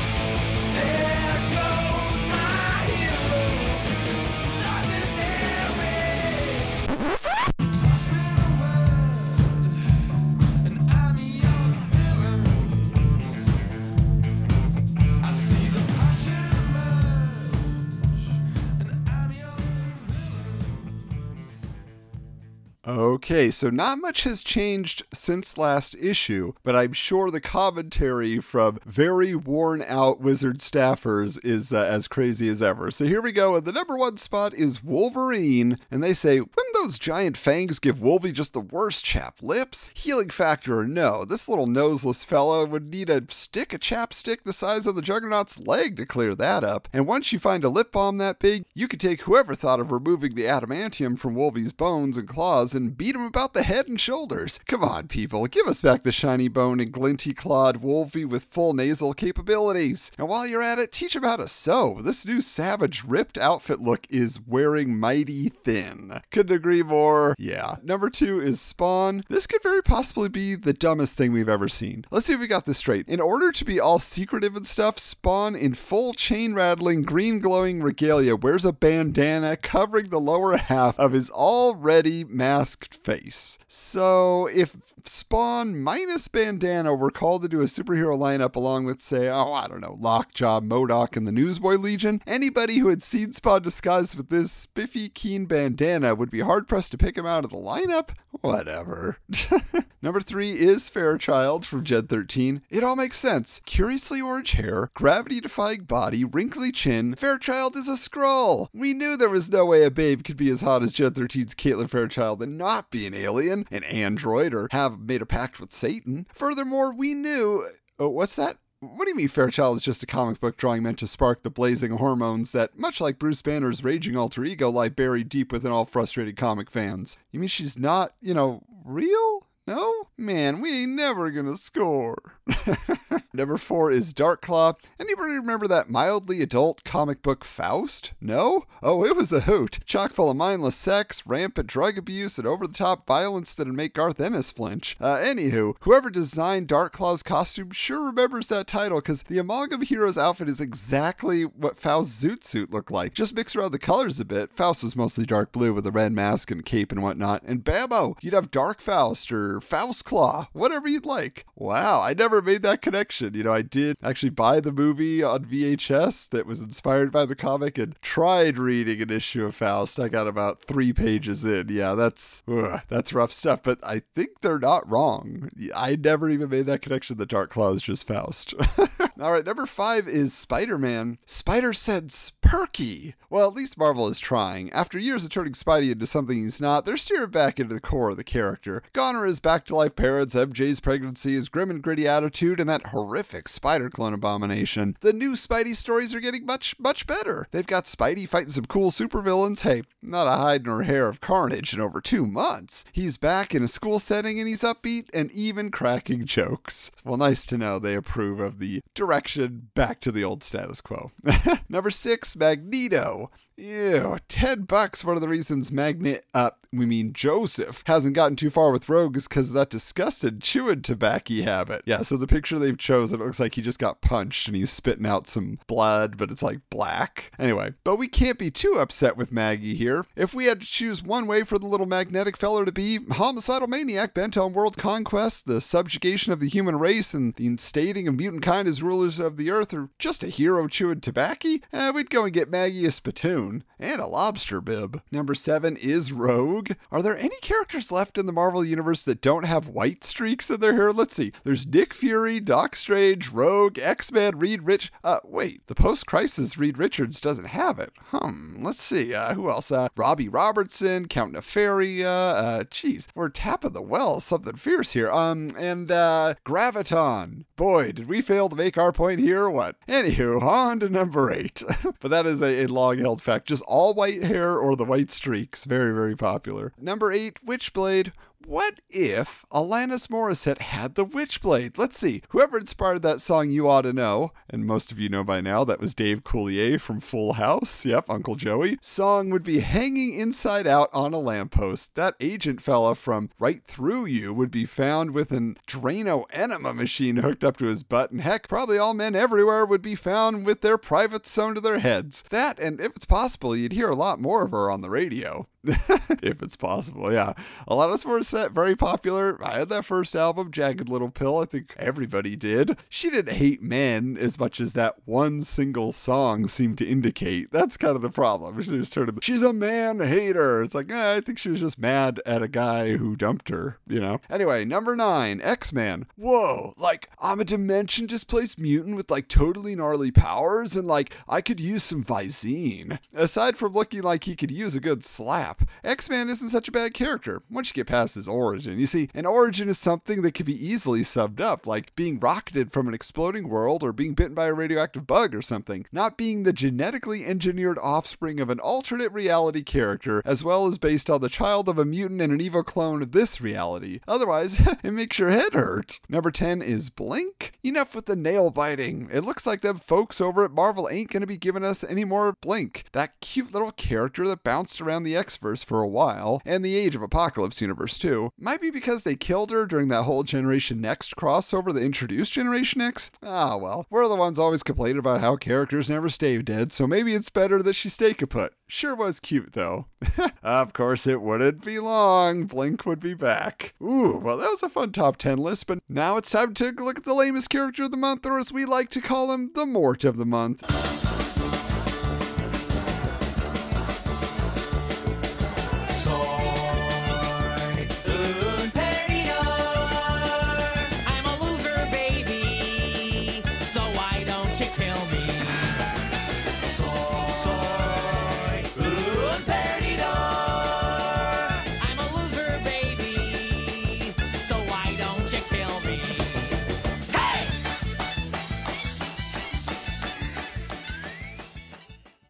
Okay, 22.87 23.51
so 23.51 23.68
not 23.68 23.99
much 23.99 24.22
has 24.22 24.44
changed 24.44 25.03
since 25.12 25.59
last 25.59 25.96
issue, 25.96 26.53
but 26.62 26.77
I'm 26.77 26.92
sure 26.92 27.33
the 27.33 27.40
commentary 27.40 28.38
from 28.38 28.79
very 28.87 29.35
worn 29.35 29.83
out 29.83 30.20
wizard 30.20 30.59
staffers 30.59 31.44
is 31.44 31.72
uh, 31.72 31.81
as 31.81 32.07
crazy 32.07 32.49
as 32.49 32.62
ever. 32.62 32.92
So 32.92 33.05
here 33.05 33.20
we 33.20 33.33
go, 33.33 33.57
and 33.57 33.66
the 33.66 33.72
number 33.72 33.96
one 33.96 34.18
spot 34.18 34.55
is 34.55 34.85
Wolverine, 34.85 35.79
and 35.90 36.01
they 36.01 36.14
say, 36.14 36.38
Wouldn't 36.38 36.75
those 36.75 37.01
giant 37.01 37.37
fangs 37.37 37.81
give 37.81 38.01
Wolvie 38.01 38.31
just 38.31 38.53
the 38.53 38.61
worst 38.61 39.05
chap 39.05 39.38
lips? 39.42 39.90
Healing 39.92 40.31
factor 40.31 40.79
or 40.79 40.87
no, 40.87 41.25
this 41.25 41.49
little 41.49 41.66
noseless 41.66 42.22
fellow 42.22 42.64
would 42.66 42.87
need 42.87 43.11
a 43.11 43.25
stick 43.31 43.72
of 43.72 43.81
chapstick 43.81 44.44
the 44.44 44.53
size 44.53 44.87
of 44.87 44.94
the 44.94 45.03
Juggernaut's 45.03 45.59
leg 45.59 45.96
to 45.96 46.07
clear 46.07 46.37
that 46.37 46.62
up. 46.62 46.87
And 46.92 47.09
once 47.09 47.33
you 47.33 47.40
find 47.40 47.64
a 47.64 47.68
lip 47.68 47.90
balm 47.90 48.18
that 48.18 48.38
big, 48.38 48.64
you 48.77 48.87
could 48.87 49.01
take 49.01 49.22
whoever 49.22 49.57
thought 49.57 49.81
of 49.81 49.90
removing 49.90 50.37
the 50.37 50.44
adamantium 50.44 51.18
from 51.18 51.35
Wolvie's 51.35 51.72
bones 51.72 52.16
and 52.16 52.29
claws 52.29 52.75
and 52.76 52.96
beat 52.96 53.16
him 53.16 53.22
about 53.22 53.54
the 53.54 53.62
head 53.64 53.88
and 53.88 54.00
shoulders. 54.00 54.60
Come 54.68 54.84
on, 54.84 55.08
people, 55.08 55.46
give 55.46 55.66
us 55.66 55.82
back 55.82 56.02
the 56.02 56.12
shiny 56.12 56.48
bone 56.48 56.78
and 56.78 56.92
glinty 56.92 57.32
clawed 57.34 57.78
Wolvie 57.78 58.24
with 58.24 58.44
full 58.44 58.74
nasal 58.74 59.14
capabilities. 59.14 60.12
And 60.18 60.28
while 60.28 60.46
you're 60.46 60.62
at 60.62 60.78
it, 60.78 60.92
teach 60.92 61.16
him 61.16 61.24
how 61.24 61.36
to 61.36 61.48
sew. 61.48 62.00
This 62.02 62.26
new 62.26 62.40
savage 62.40 63.02
ripped 63.04 63.38
outfit 63.38 63.80
look 63.80 64.06
is 64.10 64.38
wearing 64.46 64.98
mighty 64.98 65.48
thin. 65.48 66.20
Couldn't 66.30 66.54
agree 66.54 66.82
more. 66.82 67.34
Yeah. 67.38 67.76
Number 67.82 68.10
two 68.10 68.40
is 68.40 68.60
Spawn. 68.60 69.22
This 69.28 69.46
could 69.46 69.62
very 69.62 69.82
possibly 69.82 70.28
be 70.28 70.54
the 70.54 70.72
dumbest 70.72 71.16
thing 71.16 71.32
we've 71.32 71.48
ever 71.48 71.68
seen. 71.68 72.04
Let's 72.10 72.26
see 72.26 72.34
if 72.34 72.40
we 72.40 72.46
got 72.46 72.66
this 72.66 72.78
straight. 72.78 73.08
In 73.08 73.20
order 73.20 73.50
to 73.50 73.64
be 73.64 73.80
all 73.80 73.98
secretive 73.98 74.54
and 74.54 74.66
stuff, 74.66 74.98
Spawn 74.98 75.56
in 75.56 75.74
full 75.74 76.12
chain 76.12 76.54
rattling, 76.54 77.02
green 77.02 77.38
glowing 77.38 77.82
regalia 77.82 78.36
wears 78.36 78.64
a 78.64 78.72
bandana 78.72 79.56
covering 79.56 80.10
the 80.10 80.20
lower 80.20 80.56
half 80.56 80.98
of 80.98 81.12
his 81.12 81.30
already 81.30 82.24
masked 82.66 82.96
face. 82.96 83.59
So 83.68 84.48
if 84.48 84.92
Spawn 85.05 85.81
minus 85.81 86.26
Bandana 86.26 86.96
were 86.96 87.12
called 87.12 87.42
to 87.42 87.48
do 87.48 87.61
a 87.61 87.66
superhero 87.66 88.18
lineup 88.18 88.57
along 88.57 88.87
with, 88.87 89.00
say, 89.00 89.29
oh, 89.29 89.52
I 89.52 89.68
don't 89.68 89.81
know, 89.81 89.96
Lockjaw, 90.00 90.62
MODOK, 90.62 91.16
and 91.16 91.29
the 91.29 91.33
Newsboy 91.33 91.76
Legion, 91.76 92.20
anybody 92.26 92.79
who 92.79 92.88
had 92.88 93.05
seen 93.05 93.31
Spawn 93.31 93.62
disguised 93.62 94.16
with 94.16 94.31
this 94.31 94.50
spiffy, 94.50 95.09
keen 95.09 95.46
bandana 95.46 96.16
would 96.16 96.31
be 96.31 96.40
hard 96.40 96.66
pressed 96.66 96.90
to 96.90 96.98
pick 96.98 97.16
him 97.16 97.24
out 97.24 97.44
of 97.44 97.50
the 97.50 97.57
lineup. 97.57 98.11
Whatever. 98.40 99.18
Number 100.02 100.20
three 100.20 100.52
is 100.52 100.88
Fairchild 100.88 101.66
from 101.66 101.85
Gen 101.85 102.07
13. 102.07 102.62
It 102.68 102.85
all 102.85 102.96
makes 102.96 103.16
sense. 103.16 103.61
Curiously 103.64 104.20
orange 104.20 104.52
hair, 104.52 104.90
gravity 104.94 105.40
defying 105.40 105.85
body, 105.85 106.24
wrinkly 106.24 106.70
chin. 106.70 107.14
Fairchild 107.16 107.76
is 107.76 107.88
a 107.88 107.92
Skrull. 107.92 108.68
We 108.72 108.92
knew 108.92 109.16
there 109.16 109.31
was 109.31 109.50
no 109.50 109.64
way 109.64 109.85
a 109.85 109.90
babe 109.90 110.22
could 110.22 110.37
be 110.37 110.50
as 110.50 110.61
hot 110.61 110.83
as 110.83 110.92
Gen 110.92 111.12
13's 111.12 111.55
Caitlin 111.55 111.88
Fairchild 111.88 112.42
and 112.42 112.55
not 112.56 112.90
be 112.90 113.06
an 113.06 113.14
alien, 113.14 113.66
an 113.70 113.84
android, 113.84 114.54
or 114.54 114.68
have 114.72 114.98
made 114.98 115.22
a 115.22 115.26
pact 115.26 115.60
with 115.60 115.72
Satan. 115.72 116.26
Furthermore, 116.32 116.94
we 116.94 117.14
knew. 117.14 117.68
Oh, 117.98 118.08
what's 118.08 118.36
that? 118.36 118.58
What 118.80 119.04
do 119.04 119.10
you 119.10 119.16
mean 119.16 119.28
Fairchild 119.28 119.78
is 119.78 119.84
just 119.84 120.02
a 120.02 120.06
comic 120.06 120.38
book 120.38 120.56
drawing 120.56 120.82
meant 120.82 120.98
to 120.98 121.06
spark 121.06 121.42
the 121.42 121.50
blazing 121.50 121.92
hormones 121.92 122.52
that, 122.52 122.78
much 122.78 123.00
like 123.00 123.18
Bruce 123.18 123.40
Banner's 123.40 123.82
raging 123.82 124.16
alter 124.16 124.44
ego, 124.44 124.70
lie 124.70 124.90
buried 124.90 125.30
deep 125.30 125.50
within 125.50 125.72
all 125.72 125.86
frustrated 125.86 126.36
comic 126.36 126.70
fans? 126.70 127.16
You 127.32 127.40
mean 127.40 127.48
she's 127.48 127.78
not, 127.78 128.14
you 128.20 128.34
know, 128.34 128.62
real? 128.84 129.46
No? 129.66 130.08
Man, 130.18 130.60
we 130.60 130.82
ain't 130.82 130.92
never 130.92 131.30
gonna 131.30 131.56
score. 131.56 132.18
Number 133.37 133.59
four 133.59 133.90
is 133.90 134.14
Dark 134.14 134.40
Claw. 134.40 134.72
Anybody 134.99 135.33
remember 135.35 135.68
that 135.68 135.90
mildly 135.90 136.40
adult 136.40 136.83
comic 136.85 137.20
book 137.20 137.44
Faust? 137.44 138.12
No? 138.18 138.64
Oh, 138.83 139.05
it 139.05 139.14
was 139.14 139.31
a 139.31 139.40
hoot. 139.40 139.81
Chock 139.85 140.14
full 140.14 140.31
of 140.31 140.38
mindless 140.38 140.75
sex, 140.75 141.27
rampant 141.27 141.66
drug 141.66 141.99
abuse, 141.99 142.38
and 142.38 142.46
over 142.46 142.66
the 142.66 142.72
top 142.72 143.07
violence 143.07 143.55
that'd 143.55 143.75
make 143.75 143.92
Garth 143.92 144.22
Ennis 144.22 144.51
flinch. 144.53 144.96
Uh, 144.99 145.16
anywho, 145.16 145.75
whoever 145.81 146.09
designed 146.09 146.68
Dark 146.68 146.94
Claw's 146.94 147.22
costume 147.22 147.72
sure 147.72 148.07
remembers 148.07 148.49
that 148.49 148.66
title 148.66 149.01
because 149.01 149.25
the 149.25 149.38
Amalgam 149.38 149.83
Heroes 149.83 150.16
outfit 150.16 150.49
is 150.49 150.59
exactly 150.59 151.42
what 151.42 151.77
Faust's 151.77 152.25
zoot 152.25 152.42
suit 152.42 152.72
looked 152.72 152.90
like. 152.90 153.12
Just 153.12 153.35
mix 153.35 153.55
around 153.55 153.72
the 153.72 153.79
colors 153.79 154.18
a 154.18 154.25
bit. 154.25 154.51
Faust 154.51 154.83
was 154.83 154.96
mostly 154.96 155.27
dark 155.27 155.53
blue 155.53 155.75
with 155.75 155.87
a 155.87 155.92
red 155.92 156.12
mask 156.12 156.51
and 156.51 156.64
cape 156.64 156.90
and 156.90 157.03
whatnot. 157.03 157.42
And 157.42 157.62
Bambo, 157.62 158.16
you'd 158.22 158.33
have 158.33 158.51
Dark 158.51 158.81
Faust 158.81 159.31
or 159.31 159.61
Faust 159.61 160.07
Claw, 160.07 160.49
whatever 160.55 160.88
you'd 160.88 161.05
like. 161.05 161.44
Wow, 161.55 162.01
I 162.01 162.14
never 162.14 162.40
made 162.40 162.62
that 162.62 162.81
connection. 162.81 163.25
You 163.34 163.44
know, 163.44 163.52
I 163.52 163.62
did 163.62 163.96
actually 164.02 164.30
buy 164.30 164.60
the 164.60 164.72
movie 164.72 165.22
on 165.22 165.46
VHS 165.46 166.28
that 166.30 166.46
was 166.46 166.60
inspired 166.60 167.10
by 167.10 167.24
the 167.24 167.34
comic 167.34 167.78
and 167.78 167.96
tried 168.02 168.58
reading 168.58 169.02
an 169.02 169.10
issue 169.10 169.44
of 169.46 169.54
Faust. 169.54 169.98
I 169.98 170.08
got 170.08 170.26
about 170.26 170.62
three 170.62 170.92
pages 170.92 171.44
in. 171.44 171.68
Yeah, 171.70 171.94
that's 171.94 172.42
ugh, 172.46 172.80
that's 172.88 173.12
rough 173.12 173.32
stuff. 173.32 173.62
But 173.62 173.78
I 173.84 174.02
think 174.14 174.40
they're 174.40 174.58
not 174.58 174.88
wrong. 174.88 175.50
I 175.74 175.96
never 175.96 176.30
even 176.30 176.50
made 176.50 176.66
that 176.66 176.82
connection. 176.82 177.16
The 177.16 177.26
Dark 177.26 177.50
Claw 177.50 177.72
is 177.72 177.82
just 177.82 178.06
Faust. 178.06 178.54
All 179.20 179.32
right, 179.32 179.46
number 179.46 179.66
five 179.66 180.06
is 180.06 180.34
Spider 180.34 180.76
Man. 180.76 181.18
Spider 181.24 181.72
Sense 181.72 182.32
Perky. 182.42 183.14
Well, 183.30 183.48
at 183.48 183.54
least 183.54 183.78
Marvel 183.78 184.08
is 184.08 184.20
trying. 184.20 184.70
After 184.72 184.98
years 184.98 185.24
of 185.24 185.30
turning 185.30 185.54
Spidey 185.54 185.90
into 185.90 186.06
something 186.06 186.42
he's 186.42 186.60
not, 186.60 186.84
they're 186.84 186.96
steering 186.98 187.30
back 187.30 187.58
into 187.58 187.74
the 187.74 187.80
core 187.80 188.10
of 188.10 188.18
the 188.18 188.24
character. 188.24 188.82
Gone 188.92 189.16
are 189.16 189.24
his 189.24 189.40
back 189.40 189.64
to 189.66 189.76
life 189.76 189.96
parents, 189.96 190.34
MJ's 190.34 190.80
pregnancy, 190.80 191.32
his 191.34 191.48
grim 191.48 191.70
and 191.70 191.82
gritty 191.82 192.06
attitude, 192.06 192.60
and 192.60 192.68
that 192.68 192.88
horrific 192.88 193.15
spider 193.22 193.90
clone 193.90 194.14
abomination. 194.14 194.96
The 195.00 195.12
new 195.12 195.33
Spidey 195.33 195.74
stories 195.74 196.14
are 196.14 196.20
getting 196.20 196.46
much, 196.46 196.79
much 196.79 197.07
better. 197.07 197.46
They've 197.50 197.66
got 197.66 197.85
Spidey 197.85 198.29
fighting 198.29 198.50
some 198.50 198.66
cool 198.66 198.90
supervillains. 198.90 199.62
Hey, 199.62 199.83
not 200.02 200.26
a 200.26 200.37
hide 200.37 200.66
nor 200.66 200.83
hair 200.83 201.09
of 201.09 201.20
carnage 201.20 201.72
in 201.72 201.81
over 201.81 202.00
two 202.00 202.26
months. 202.26 202.85
He's 202.92 203.16
back 203.16 203.55
in 203.55 203.62
a 203.62 203.68
school 203.68 203.98
setting 203.98 204.38
and 204.38 204.48
he's 204.48 204.62
upbeat 204.62 205.09
and 205.12 205.31
even 205.33 205.70
cracking 205.70 206.24
jokes. 206.26 206.90
Well, 207.05 207.16
nice 207.16 207.46
to 207.46 207.59
know 207.59 207.79
they 207.79 207.94
approve 207.94 208.40
of 208.40 208.59
the 208.59 208.83
direction 208.94 209.70
back 209.74 210.00
to 210.00 210.12
the 210.12 210.24
old 210.24 210.42
status 210.42 210.81
quo. 210.81 211.11
Number 211.68 211.90
six, 211.90 212.37
Magneto. 212.37 213.31
Ew, 213.58 214.18
10 214.28 214.62
bucks. 214.62 215.02
One 215.02 215.16
of 215.16 215.22
the 215.22 215.28
reasons 215.28 215.72
Magnet, 215.72 216.26
uh, 216.34 216.50
we 216.70 216.84
mean 216.84 217.14
Joseph, 217.14 217.82
hasn't 217.86 218.14
gotten 218.14 218.36
too 218.36 218.50
far 218.50 218.70
with 218.70 218.88
Rogue 218.88 219.16
is 219.16 219.26
because 219.26 219.48
of 219.48 219.54
that 219.54 219.70
disgusted 219.70 220.42
chewing 220.42 220.82
tobacco 220.82 221.42
habit. 221.42 221.80
Yeah, 221.86 222.02
so 222.02 222.18
the 222.18 222.26
picture 222.26 222.58
they've 222.58 222.76
chosen, 222.76 223.18
it 223.20 223.24
looks 223.24 223.40
like 223.40 223.54
he 223.54 223.62
just 223.62 223.78
got 223.78 224.02
punched 224.02 224.46
and 224.46 224.56
he's 224.56 224.70
spitting 224.70 225.06
out 225.06 225.26
some 225.26 225.58
blood, 225.66 226.18
but 226.18 226.30
it's 226.30 226.42
like 226.42 226.58
black. 226.68 227.32
Anyway, 227.38 227.72
but 227.82 227.96
we 227.96 228.08
can't 228.08 228.38
be 228.38 228.50
too 228.50 228.76
upset 228.78 229.16
with 229.16 229.32
Maggie 229.32 229.74
here. 229.74 230.04
If 230.16 230.34
we 230.34 230.44
had 230.44 230.60
to 230.60 230.66
choose 230.66 231.02
one 231.02 231.26
way 231.26 231.42
for 231.42 231.58
the 231.58 231.66
little 231.66 231.86
magnetic 231.86 232.36
feller 232.36 232.66
to 232.66 232.72
be, 232.72 232.98
homicidal 233.12 233.68
maniac 233.68 234.12
bent 234.12 234.36
on 234.36 234.52
world 234.52 234.76
conquest, 234.76 235.46
the 235.46 235.62
subjugation 235.62 236.30
of 236.30 236.40
the 236.40 236.48
human 236.48 236.78
race, 236.78 237.14
and 237.14 237.34
the 237.36 237.46
instating 237.46 238.06
of 238.06 238.16
mutant 238.16 238.42
kind 238.42 238.68
as 238.68 238.82
rulers 238.82 239.18
of 239.18 239.38
the 239.38 239.50
earth, 239.50 239.72
or 239.72 239.88
just 239.98 240.22
a 240.22 240.28
hero 240.28 240.68
chewing 240.68 241.00
tobacco, 241.00 241.56
eh, 241.72 241.90
we'd 241.90 242.10
go 242.10 242.24
and 242.24 242.34
get 242.34 242.50
Maggie 242.50 242.84
a 242.84 242.90
spittoon 242.90 243.45
and 243.78 244.00
a 244.00 244.06
lobster 244.06 244.61
bib. 244.61 245.02
Number 245.11 245.35
seven 245.35 245.76
is 245.76 246.12
Rogue. 246.12 246.72
Are 246.90 247.02
there 247.02 247.16
any 247.16 247.37
characters 247.42 247.92
left 247.92 248.18
in 248.18 248.26
the 248.26 248.32
Marvel 248.32 248.64
Universe 248.64 249.04
that 249.04 249.20
don't 249.20 249.44
have 249.44 249.68
white 249.68 250.04
streaks 250.04 250.50
in 250.50 250.61
their 250.61 250.74
hair? 250.74 250.92
Let's 250.92 251.14
see. 251.14 251.32
There's 251.44 251.66
Nick 251.66 251.94
Fury, 251.94 252.40
Doc 252.40 252.76
Strange, 252.76 253.30
Rogue, 253.30 253.78
X 253.78 254.11
Man, 254.12 254.38
Reed 254.38 254.62
Rich. 254.62 254.92
Uh, 255.04 255.20
wait, 255.24 255.66
the 255.66 255.74
post 255.74 256.06
crisis 256.06 256.59
Reed 256.59 256.78
Richards 256.78 257.20
doesn't 257.20 257.48
have 257.48 257.78
it. 257.78 257.92
Hmm, 258.06 258.64
let's 258.64 258.80
see. 258.80 259.14
Uh, 259.14 259.35
who 259.35 259.50
else? 259.50 259.70
Uh, 259.70 259.88
Robbie 259.96 260.28
Robertson, 260.28 261.06
Count 261.06 261.35
Nefaria. 261.35 262.04
Uh, 262.06 262.64
geez, 262.70 263.09
we're 263.14 263.28
tapping 263.28 263.72
the 263.72 263.82
well. 263.82 264.20
Something 264.20 264.56
fierce 264.56 264.92
here. 264.92 265.11
Um, 265.11 265.50
and 265.56 265.90
uh, 265.90 266.35
Graviton. 266.44 267.44
Boy, 267.56 267.92
did 267.92 268.06
we 268.06 268.20
fail 268.20 268.48
to 268.48 268.56
make 268.56 268.78
our 268.78 268.92
point 268.92 269.20
here 269.20 269.44
or 269.44 269.50
what? 269.50 269.76
Anywho, 269.88 270.42
on 270.42 270.80
to 270.80 270.88
number 270.88 271.30
eight. 271.30 271.62
but 272.00 272.11
that 272.11 272.26
is 272.26 272.42
a, 272.42 272.64
a 272.64 272.66
long 272.66 272.98
held 272.98 273.22
fact 273.22 273.36
just 273.44 273.62
all 273.66 273.94
white 273.94 274.22
hair 274.22 274.59
or 274.59 274.77
the 274.77 274.85
white 274.85 275.11
streaks. 275.11 275.64
Very, 275.64 275.92
very 275.92 276.16
popular. 276.16 276.72
Number 276.81 277.12
eight, 277.12 277.44
Witchblade. 277.46 278.12
What 278.46 278.78
if 278.88 279.44
Alanis 279.50 280.06
Morissette 280.06 280.61
had 280.61 280.94
the 280.94 281.04
Witchblade? 281.04 281.76
Let's 281.78 281.98
see. 281.98 282.22
Whoever 282.28 282.56
inspired 282.56 283.02
that 283.02 283.20
song, 283.20 283.50
you 283.50 283.68
ought 283.68 283.82
to 283.82 283.92
know, 283.92 284.30
and 284.48 284.64
most 284.64 284.92
of 284.92 285.00
you 285.00 285.09
know 285.09 285.24
by 285.24 285.40
now, 285.40 285.64
that 285.64 285.80
was 285.80 285.96
Dave 285.96 286.22
Coulier 286.22 286.80
from 286.80 287.00
Full 287.00 287.32
House. 287.32 287.85
Yep, 287.85 288.09
Uncle 288.09 288.37
Joey. 288.37 288.78
Song 288.80 289.30
would 289.30 289.42
be 289.42 289.59
hanging 289.59 290.16
inside 290.16 290.64
out 290.64 290.90
on 290.92 291.12
a 291.12 291.18
lamppost. 291.18 291.96
That 291.96 292.14
agent 292.20 292.61
fella 292.61 292.94
from 292.94 293.30
Right 293.40 293.64
Through 293.64 294.06
You 294.06 294.32
would 294.32 294.52
be 294.52 294.64
found 294.64 295.11
with 295.11 295.32
an 295.32 295.59
Drano 295.66 296.26
enema 296.30 296.72
machine 296.72 297.16
hooked 297.16 297.42
up 297.42 297.56
to 297.56 297.66
his 297.66 297.82
butt, 297.82 298.12
and 298.12 298.20
heck, 298.20 298.46
probably 298.46 298.78
all 298.78 298.94
men 298.94 299.16
everywhere 299.16 299.66
would 299.66 299.82
be 299.82 299.96
found 299.96 300.46
with 300.46 300.61
their 300.61 300.78
privates 300.78 301.32
sewn 301.32 301.56
to 301.56 301.61
their 301.61 301.80
heads. 301.80 302.22
That, 302.30 302.61
and 302.61 302.80
if 302.80 302.94
it's 302.94 303.06
possible, 303.06 303.56
you'd 303.56 303.72
hear 303.72 303.88
a 303.88 303.96
lot 303.96 304.20
more 304.20 304.44
of 304.44 304.52
her 304.52 304.70
on 304.70 304.82
the 304.82 304.90
radio. 304.90 305.48
if 306.22 306.42
it's 306.42 306.57
possible, 306.57 307.12
yeah. 307.12 307.33
A 307.66 307.74
lot 307.74 307.90
of 307.90 307.96
Alanis 307.96 308.05
Morissette, 308.05 308.50
very 308.52 308.76
popular. 308.76 309.42
I 309.44 309.59
had 309.59 309.68
that 309.70 309.85
first 309.85 310.14
album, 310.14 310.50
Jagged 310.50 310.88
Little 310.88 311.11
Pill. 311.11 311.38
I 311.38 311.44
think 311.44 311.74
everybody 311.79 312.37
did. 312.37 312.76
She 312.88 313.11
didn't 313.11 313.37
hate 313.37 313.62
men 313.62 314.16
as 314.18 314.38
much 314.38 314.61
as 314.61 314.72
that 314.74 314.96
one 315.05 315.42
single 315.42 315.92
song 315.92 316.48
seemed 316.48 316.79
to 316.79 316.87
indicate. 316.87 317.50
That's 317.52 317.76
kind 317.76 317.96
of 317.96 318.02
the 318.02 318.11
problem. 318.11 318.61
She 318.61 318.70
just 318.70 318.96
of, 318.96 319.18
she's 319.22 319.42
a 319.42 319.52
man 319.52 320.00
hater. 320.00 320.62
It's 320.62 320.74
like, 320.74 320.90
eh, 320.90 321.16
I 321.16 321.20
think 321.20 321.38
she 321.38 321.50
was 321.50 321.61
just 321.61 321.79
mad 321.79 322.20
at 322.26 322.42
a 322.42 322.48
guy 322.48 322.96
who 322.96 323.16
dumped 323.16 323.48
her, 323.48 323.79
you 323.87 324.00
know? 324.00 324.20
Anyway, 324.29 324.64
number 324.64 324.96
nine, 324.96 325.40
X 325.42 325.72
Man. 325.72 326.07
Whoa, 326.16 326.74
like, 326.76 327.11
I'm 327.20 327.40
a 327.40 327.44
dimension 327.44 328.07
displaced 328.07 328.59
mutant 328.59 328.96
with 328.96 329.11
like 329.11 329.29
totally 329.29 329.74
gnarly 329.74 330.11
powers, 330.11 330.76
and 330.76 330.87
like, 330.87 331.14
I 331.29 331.40
could 331.40 331.61
use 331.61 331.83
some 331.83 332.05
Visine. 332.05 332.98
Aside 333.14 333.57
from 333.57 333.72
looking 333.72 334.02
like 334.02 334.24
he 334.24 334.37
could 334.37 334.50
use 334.50 334.74
a 334.74 334.81
good 334.81 335.05
slap, 335.05 335.55
X 335.84 336.10
Man 336.10 336.28
isn't 336.28 336.48
such 336.48 336.68
a 336.68 336.72
bad 336.72 336.94
character 336.94 337.42
once 337.50 337.68
you 337.68 337.74
get 337.74 337.86
past 337.86 338.16
his 338.16 338.26
origin. 338.26 338.78
You 338.78 338.86
see, 338.86 339.08
an 339.14 339.24
origin 339.24 339.68
is 339.68 339.78
something 339.78 340.22
that 340.22 340.34
can 340.34 340.44
be 340.44 340.66
easily 340.66 341.02
subbed 341.02 341.40
up, 341.40 341.66
like 341.66 341.94
being 341.94 342.18
rocketed 342.18 342.72
from 342.72 342.88
an 342.88 342.94
exploding 342.94 343.48
world 343.48 343.82
or 343.82 343.92
being 343.92 344.14
bitten 344.14 344.34
by 344.34 344.46
a 344.46 344.52
radioactive 344.52 345.06
bug 345.06 345.34
or 345.34 345.42
something, 345.42 345.86
not 345.92 346.16
being 346.16 346.42
the 346.42 346.52
genetically 346.52 347.24
engineered 347.24 347.78
offspring 347.78 348.40
of 348.40 348.50
an 348.50 348.58
alternate 348.58 349.12
reality 349.12 349.62
character, 349.62 350.22
as 350.24 350.42
well 350.42 350.66
as 350.66 350.78
based 350.78 351.08
on 351.08 351.20
the 351.20 351.28
child 351.28 351.68
of 351.68 351.78
a 351.78 351.84
mutant 351.84 352.20
and 352.20 352.32
an 352.32 352.40
evil 352.40 352.64
clone 352.64 353.00
of 353.00 353.12
this 353.12 353.40
reality. 353.40 354.00
Otherwise, 354.08 354.60
it 354.82 354.92
makes 354.92 355.18
your 355.18 355.30
head 355.30 355.54
hurt. 355.54 356.00
Number 356.08 356.30
10 356.30 356.62
is 356.62 356.90
Blink. 356.90 357.52
Enough 357.62 357.94
with 357.94 358.06
the 358.06 358.16
nail 358.16 358.50
biting. 358.50 359.08
It 359.12 359.24
looks 359.24 359.46
like 359.46 359.60
them 359.60 359.76
folks 359.76 360.20
over 360.20 360.44
at 360.44 360.50
Marvel 360.50 360.88
ain't 360.90 361.10
gonna 361.10 361.26
be 361.26 361.36
giving 361.36 361.64
us 361.64 361.84
any 361.84 362.04
more 362.04 362.36
Blink. 362.40 362.84
That 362.92 363.20
cute 363.20 363.52
little 363.52 363.72
character 363.72 364.26
that 364.28 364.42
bounced 364.42 364.80
around 364.80 365.04
the 365.04 365.16
X 365.16 365.36
Verse 365.46 365.62
for 365.62 365.80
a 365.80 365.87
while, 365.87 366.42
and 366.44 366.64
the 366.64 366.74
Age 366.74 366.96
of 366.96 367.02
Apocalypse 367.02 367.61
universe 367.61 367.98
too. 367.98 368.32
Might 368.37 368.61
be 368.61 368.68
because 368.68 369.04
they 369.04 369.14
killed 369.14 369.52
her 369.52 369.64
during 369.64 369.87
that 369.90 370.02
whole 370.02 370.24
Generation 370.24 370.80
Next 370.80 371.14
crossover 371.14 371.72
that 371.72 371.85
introduced 371.85 372.32
Generation 372.32 372.80
X? 372.80 373.12
Ah, 373.22 373.56
well, 373.56 373.87
we're 373.88 374.09
the 374.09 374.16
ones 374.16 374.40
always 374.40 374.64
complaining 374.64 374.98
about 374.98 375.20
how 375.20 375.37
characters 375.37 375.88
never 375.88 376.09
stay 376.09 376.42
dead, 376.42 376.72
so 376.72 376.88
maybe 376.88 377.14
it's 377.14 377.30
better 377.30 377.62
that 377.62 377.74
she 377.74 377.88
stay 377.88 378.12
kaput. 378.12 378.54
Sure 378.66 378.96
was 378.96 379.20
cute 379.20 379.52
though. 379.52 379.87
of 380.42 380.72
course, 380.72 381.06
it 381.06 381.22
wouldn't 381.22 381.64
be 381.64 381.78
long. 381.78 382.46
Blink 382.46 382.85
would 382.85 382.98
be 382.98 383.14
back. 383.14 383.74
Ooh, 383.80 384.16
well, 384.16 384.38
that 384.38 384.50
was 384.50 384.64
a 384.64 384.68
fun 384.68 384.90
top 384.90 385.16
10 385.16 385.38
list, 385.38 385.68
but 385.68 385.78
now 385.88 386.16
it's 386.16 386.32
time 386.32 386.54
to 386.54 386.72
look 386.72 386.98
at 386.98 387.04
the 387.04 387.14
lamest 387.14 387.50
character 387.50 387.85
of 387.85 387.92
the 387.92 387.96
month, 387.96 388.26
or 388.26 388.40
as 388.40 388.52
we 388.52 388.64
like 388.64 388.90
to 388.90 389.00
call 389.00 389.30
him, 389.32 389.52
the 389.54 389.64
Mort 389.64 390.02
of 390.02 390.16
the 390.16 390.26
month. 390.26 390.64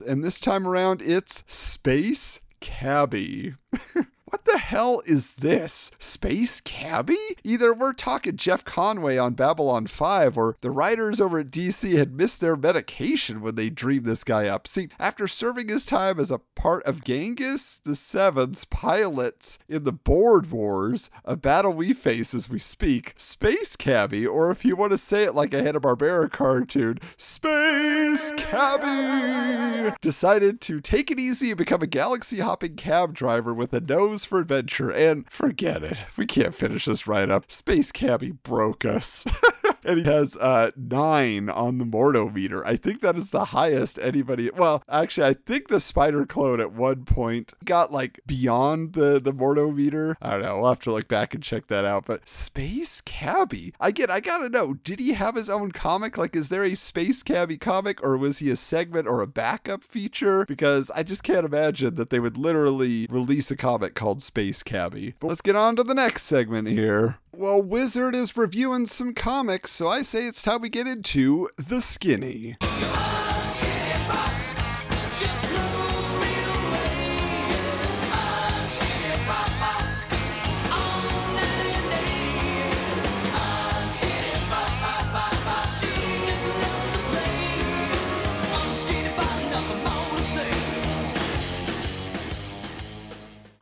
And 0.06 0.24
this 0.24 0.40
time 0.40 0.66
around 0.66 1.02
it's 1.02 1.44
Space 1.46 2.40
Cabbie. 2.60 3.54
What 4.36 4.44
the 4.44 4.58
hell 4.58 5.00
is 5.06 5.36
this? 5.36 5.90
Space 5.98 6.60
Cabbie? 6.60 7.16
Either 7.42 7.72
we're 7.72 7.94
talking 7.94 8.36
Jeff 8.36 8.66
Conway 8.66 9.16
on 9.16 9.32
Babylon 9.32 9.86
5, 9.86 10.36
or 10.36 10.58
the 10.60 10.70
writers 10.70 11.22
over 11.22 11.38
at 11.38 11.50
DC 11.50 11.96
had 11.96 12.12
missed 12.12 12.42
their 12.42 12.54
medication 12.54 13.40
when 13.40 13.54
they 13.54 13.70
dreamed 13.70 14.04
this 14.04 14.24
guy 14.24 14.46
up. 14.46 14.66
See, 14.66 14.90
after 14.98 15.26
serving 15.26 15.70
his 15.70 15.86
time 15.86 16.20
as 16.20 16.30
a 16.30 16.42
part 16.54 16.84
of 16.84 17.02
Genghis 17.02 17.78
the 17.82 17.94
Seventh's 17.94 18.66
pilots 18.66 19.58
in 19.70 19.84
the 19.84 19.92
Board 19.92 20.50
Wars, 20.50 21.08
a 21.24 21.34
battle 21.34 21.72
we 21.72 21.94
face 21.94 22.34
as 22.34 22.50
we 22.50 22.58
speak, 22.58 23.14
Space 23.16 23.74
Cabbie, 23.74 24.26
or 24.26 24.50
if 24.50 24.66
you 24.66 24.76
want 24.76 24.92
to 24.92 24.98
say 24.98 25.24
it 25.24 25.34
like 25.34 25.54
a 25.54 25.62
Hanna-Barbera 25.62 26.30
cartoon, 26.30 26.98
Space 27.16 28.34
Cabbie, 28.36 29.96
decided 30.02 30.60
to 30.60 30.82
take 30.82 31.10
it 31.10 31.18
easy 31.18 31.52
and 31.52 31.58
become 31.58 31.80
a 31.80 31.86
galaxy-hopping 31.86 32.76
cab 32.76 33.14
driver 33.14 33.54
with 33.54 33.72
a 33.72 33.80
nose 33.80 34.25
for 34.26 34.40
adventure. 34.40 34.90
And 34.90 35.28
forget 35.30 35.82
it, 35.82 35.98
we 36.16 36.26
can't 36.26 36.54
finish 36.54 36.84
this 36.84 37.06
right 37.06 37.30
up. 37.30 37.50
Space 37.50 37.92
Cabbie 37.92 38.32
broke 38.32 38.84
us. 38.84 39.24
and 39.86 39.98
he 39.98 40.04
has 40.04 40.36
uh, 40.36 40.70
nine 40.76 41.48
on 41.48 41.78
the 41.78 41.84
Mordo 41.84 42.32
meter. 42.32 42.66
I 42.66 42.76
think 42.76 43.00
that 43.00 43.16
is 43.16 43.30
the 43.30 43.46
highest 43.46 43.98
anybody. 43.98 44.50
Well, 44.54 44.82
actually, 44.88 45.28
I 45.28 45.34
think 45.34 45.68
the 45.68 45.80
Spider 45.80 46.26
Clone 46.26 46.60
at 46.60 46.72
one 46.72 47.04
point 47.04 47.54
got 47.64 47.92
like 47.92 48.20
beyond 48.26 48.94
the 48.94 49.20
the 49.20 49.32
Mordo 49.32 49.74
meter. 49.74 50.16
I 50.20 50.32
don't 50.32 50.42
know. 50.42 50.56
We'll 50.58 50.68
have 50.68 50.80
to 50.80 50.92
look 50.92 51.08
back 51.08 51.34
and 51.34 51.42
check 51.42 51.68
that 51.68 51.84
out. 51.84 52.06
But 52.06 52.28
Space 52.28 53.00
Cabbie, 53.00 53.74
again, 53.80 54.10
I 54.10 54.20
gotta 54.20 54.48
know. 54.48 54.74
Did 54.74 54.98
he 55.00 55.12
have 55.12 55.36
his 55.36 55.48
own 55.48 55.72
comic? 55.72 56.18
Like, 56.18 56.34
is 56.34 56.48
there 56.48 56.64
a 56.64 56.74
Space 56.74 57.22
Cabbie 57.22 57.58
comic, 57.58 58.02
or 58.02 58.16
was 58.16 58.38
he 58.38 58.50
a 58.50 58.56
segment 58.56 59.06
or 59.06 59.20
a 59.20 59.26
backup 59.26 59.84
feature? 59.84 60.44
Because 60.46 60.90
I 60.90 61.02
just 61.02 61.22
can't 61.22 61.46
imagine 61.46 61.94
that 61.94 62.10
they 62.10 62.20
would 62.20 62.36
literally 62.36 63.06
release 63.10 63.50
a 63.50 63.56
comic 63.56 63.94
called 63.94 64.22
Space 64.22 64.62
Cabbie. 64.62 65.14
But 65.20 65.28
let's 65.28 65.40
get 65.40 65.56
on 65.56 65.76
to 65.76 65.84
the 65.84 65.94
next 65.94 66.24
segment 66.24 66.68
here. 66.68 67.18
Well, 67.38 67.60
Wizard 67.60 68.14
is 68.14 68.34
reviewing 68.34 68.86
some 68.86 69.12
comics, 69.12 69.70
so 69.70 69.88
I 69.88 70.00
say 70.00 70.26
it's 70.26 70.42
time 70.42 70.62
we 70.62 70.70
get 70.70 70.86
into 70.86 71.50
The 71.58 71.82
Skinny. 71.82 72.56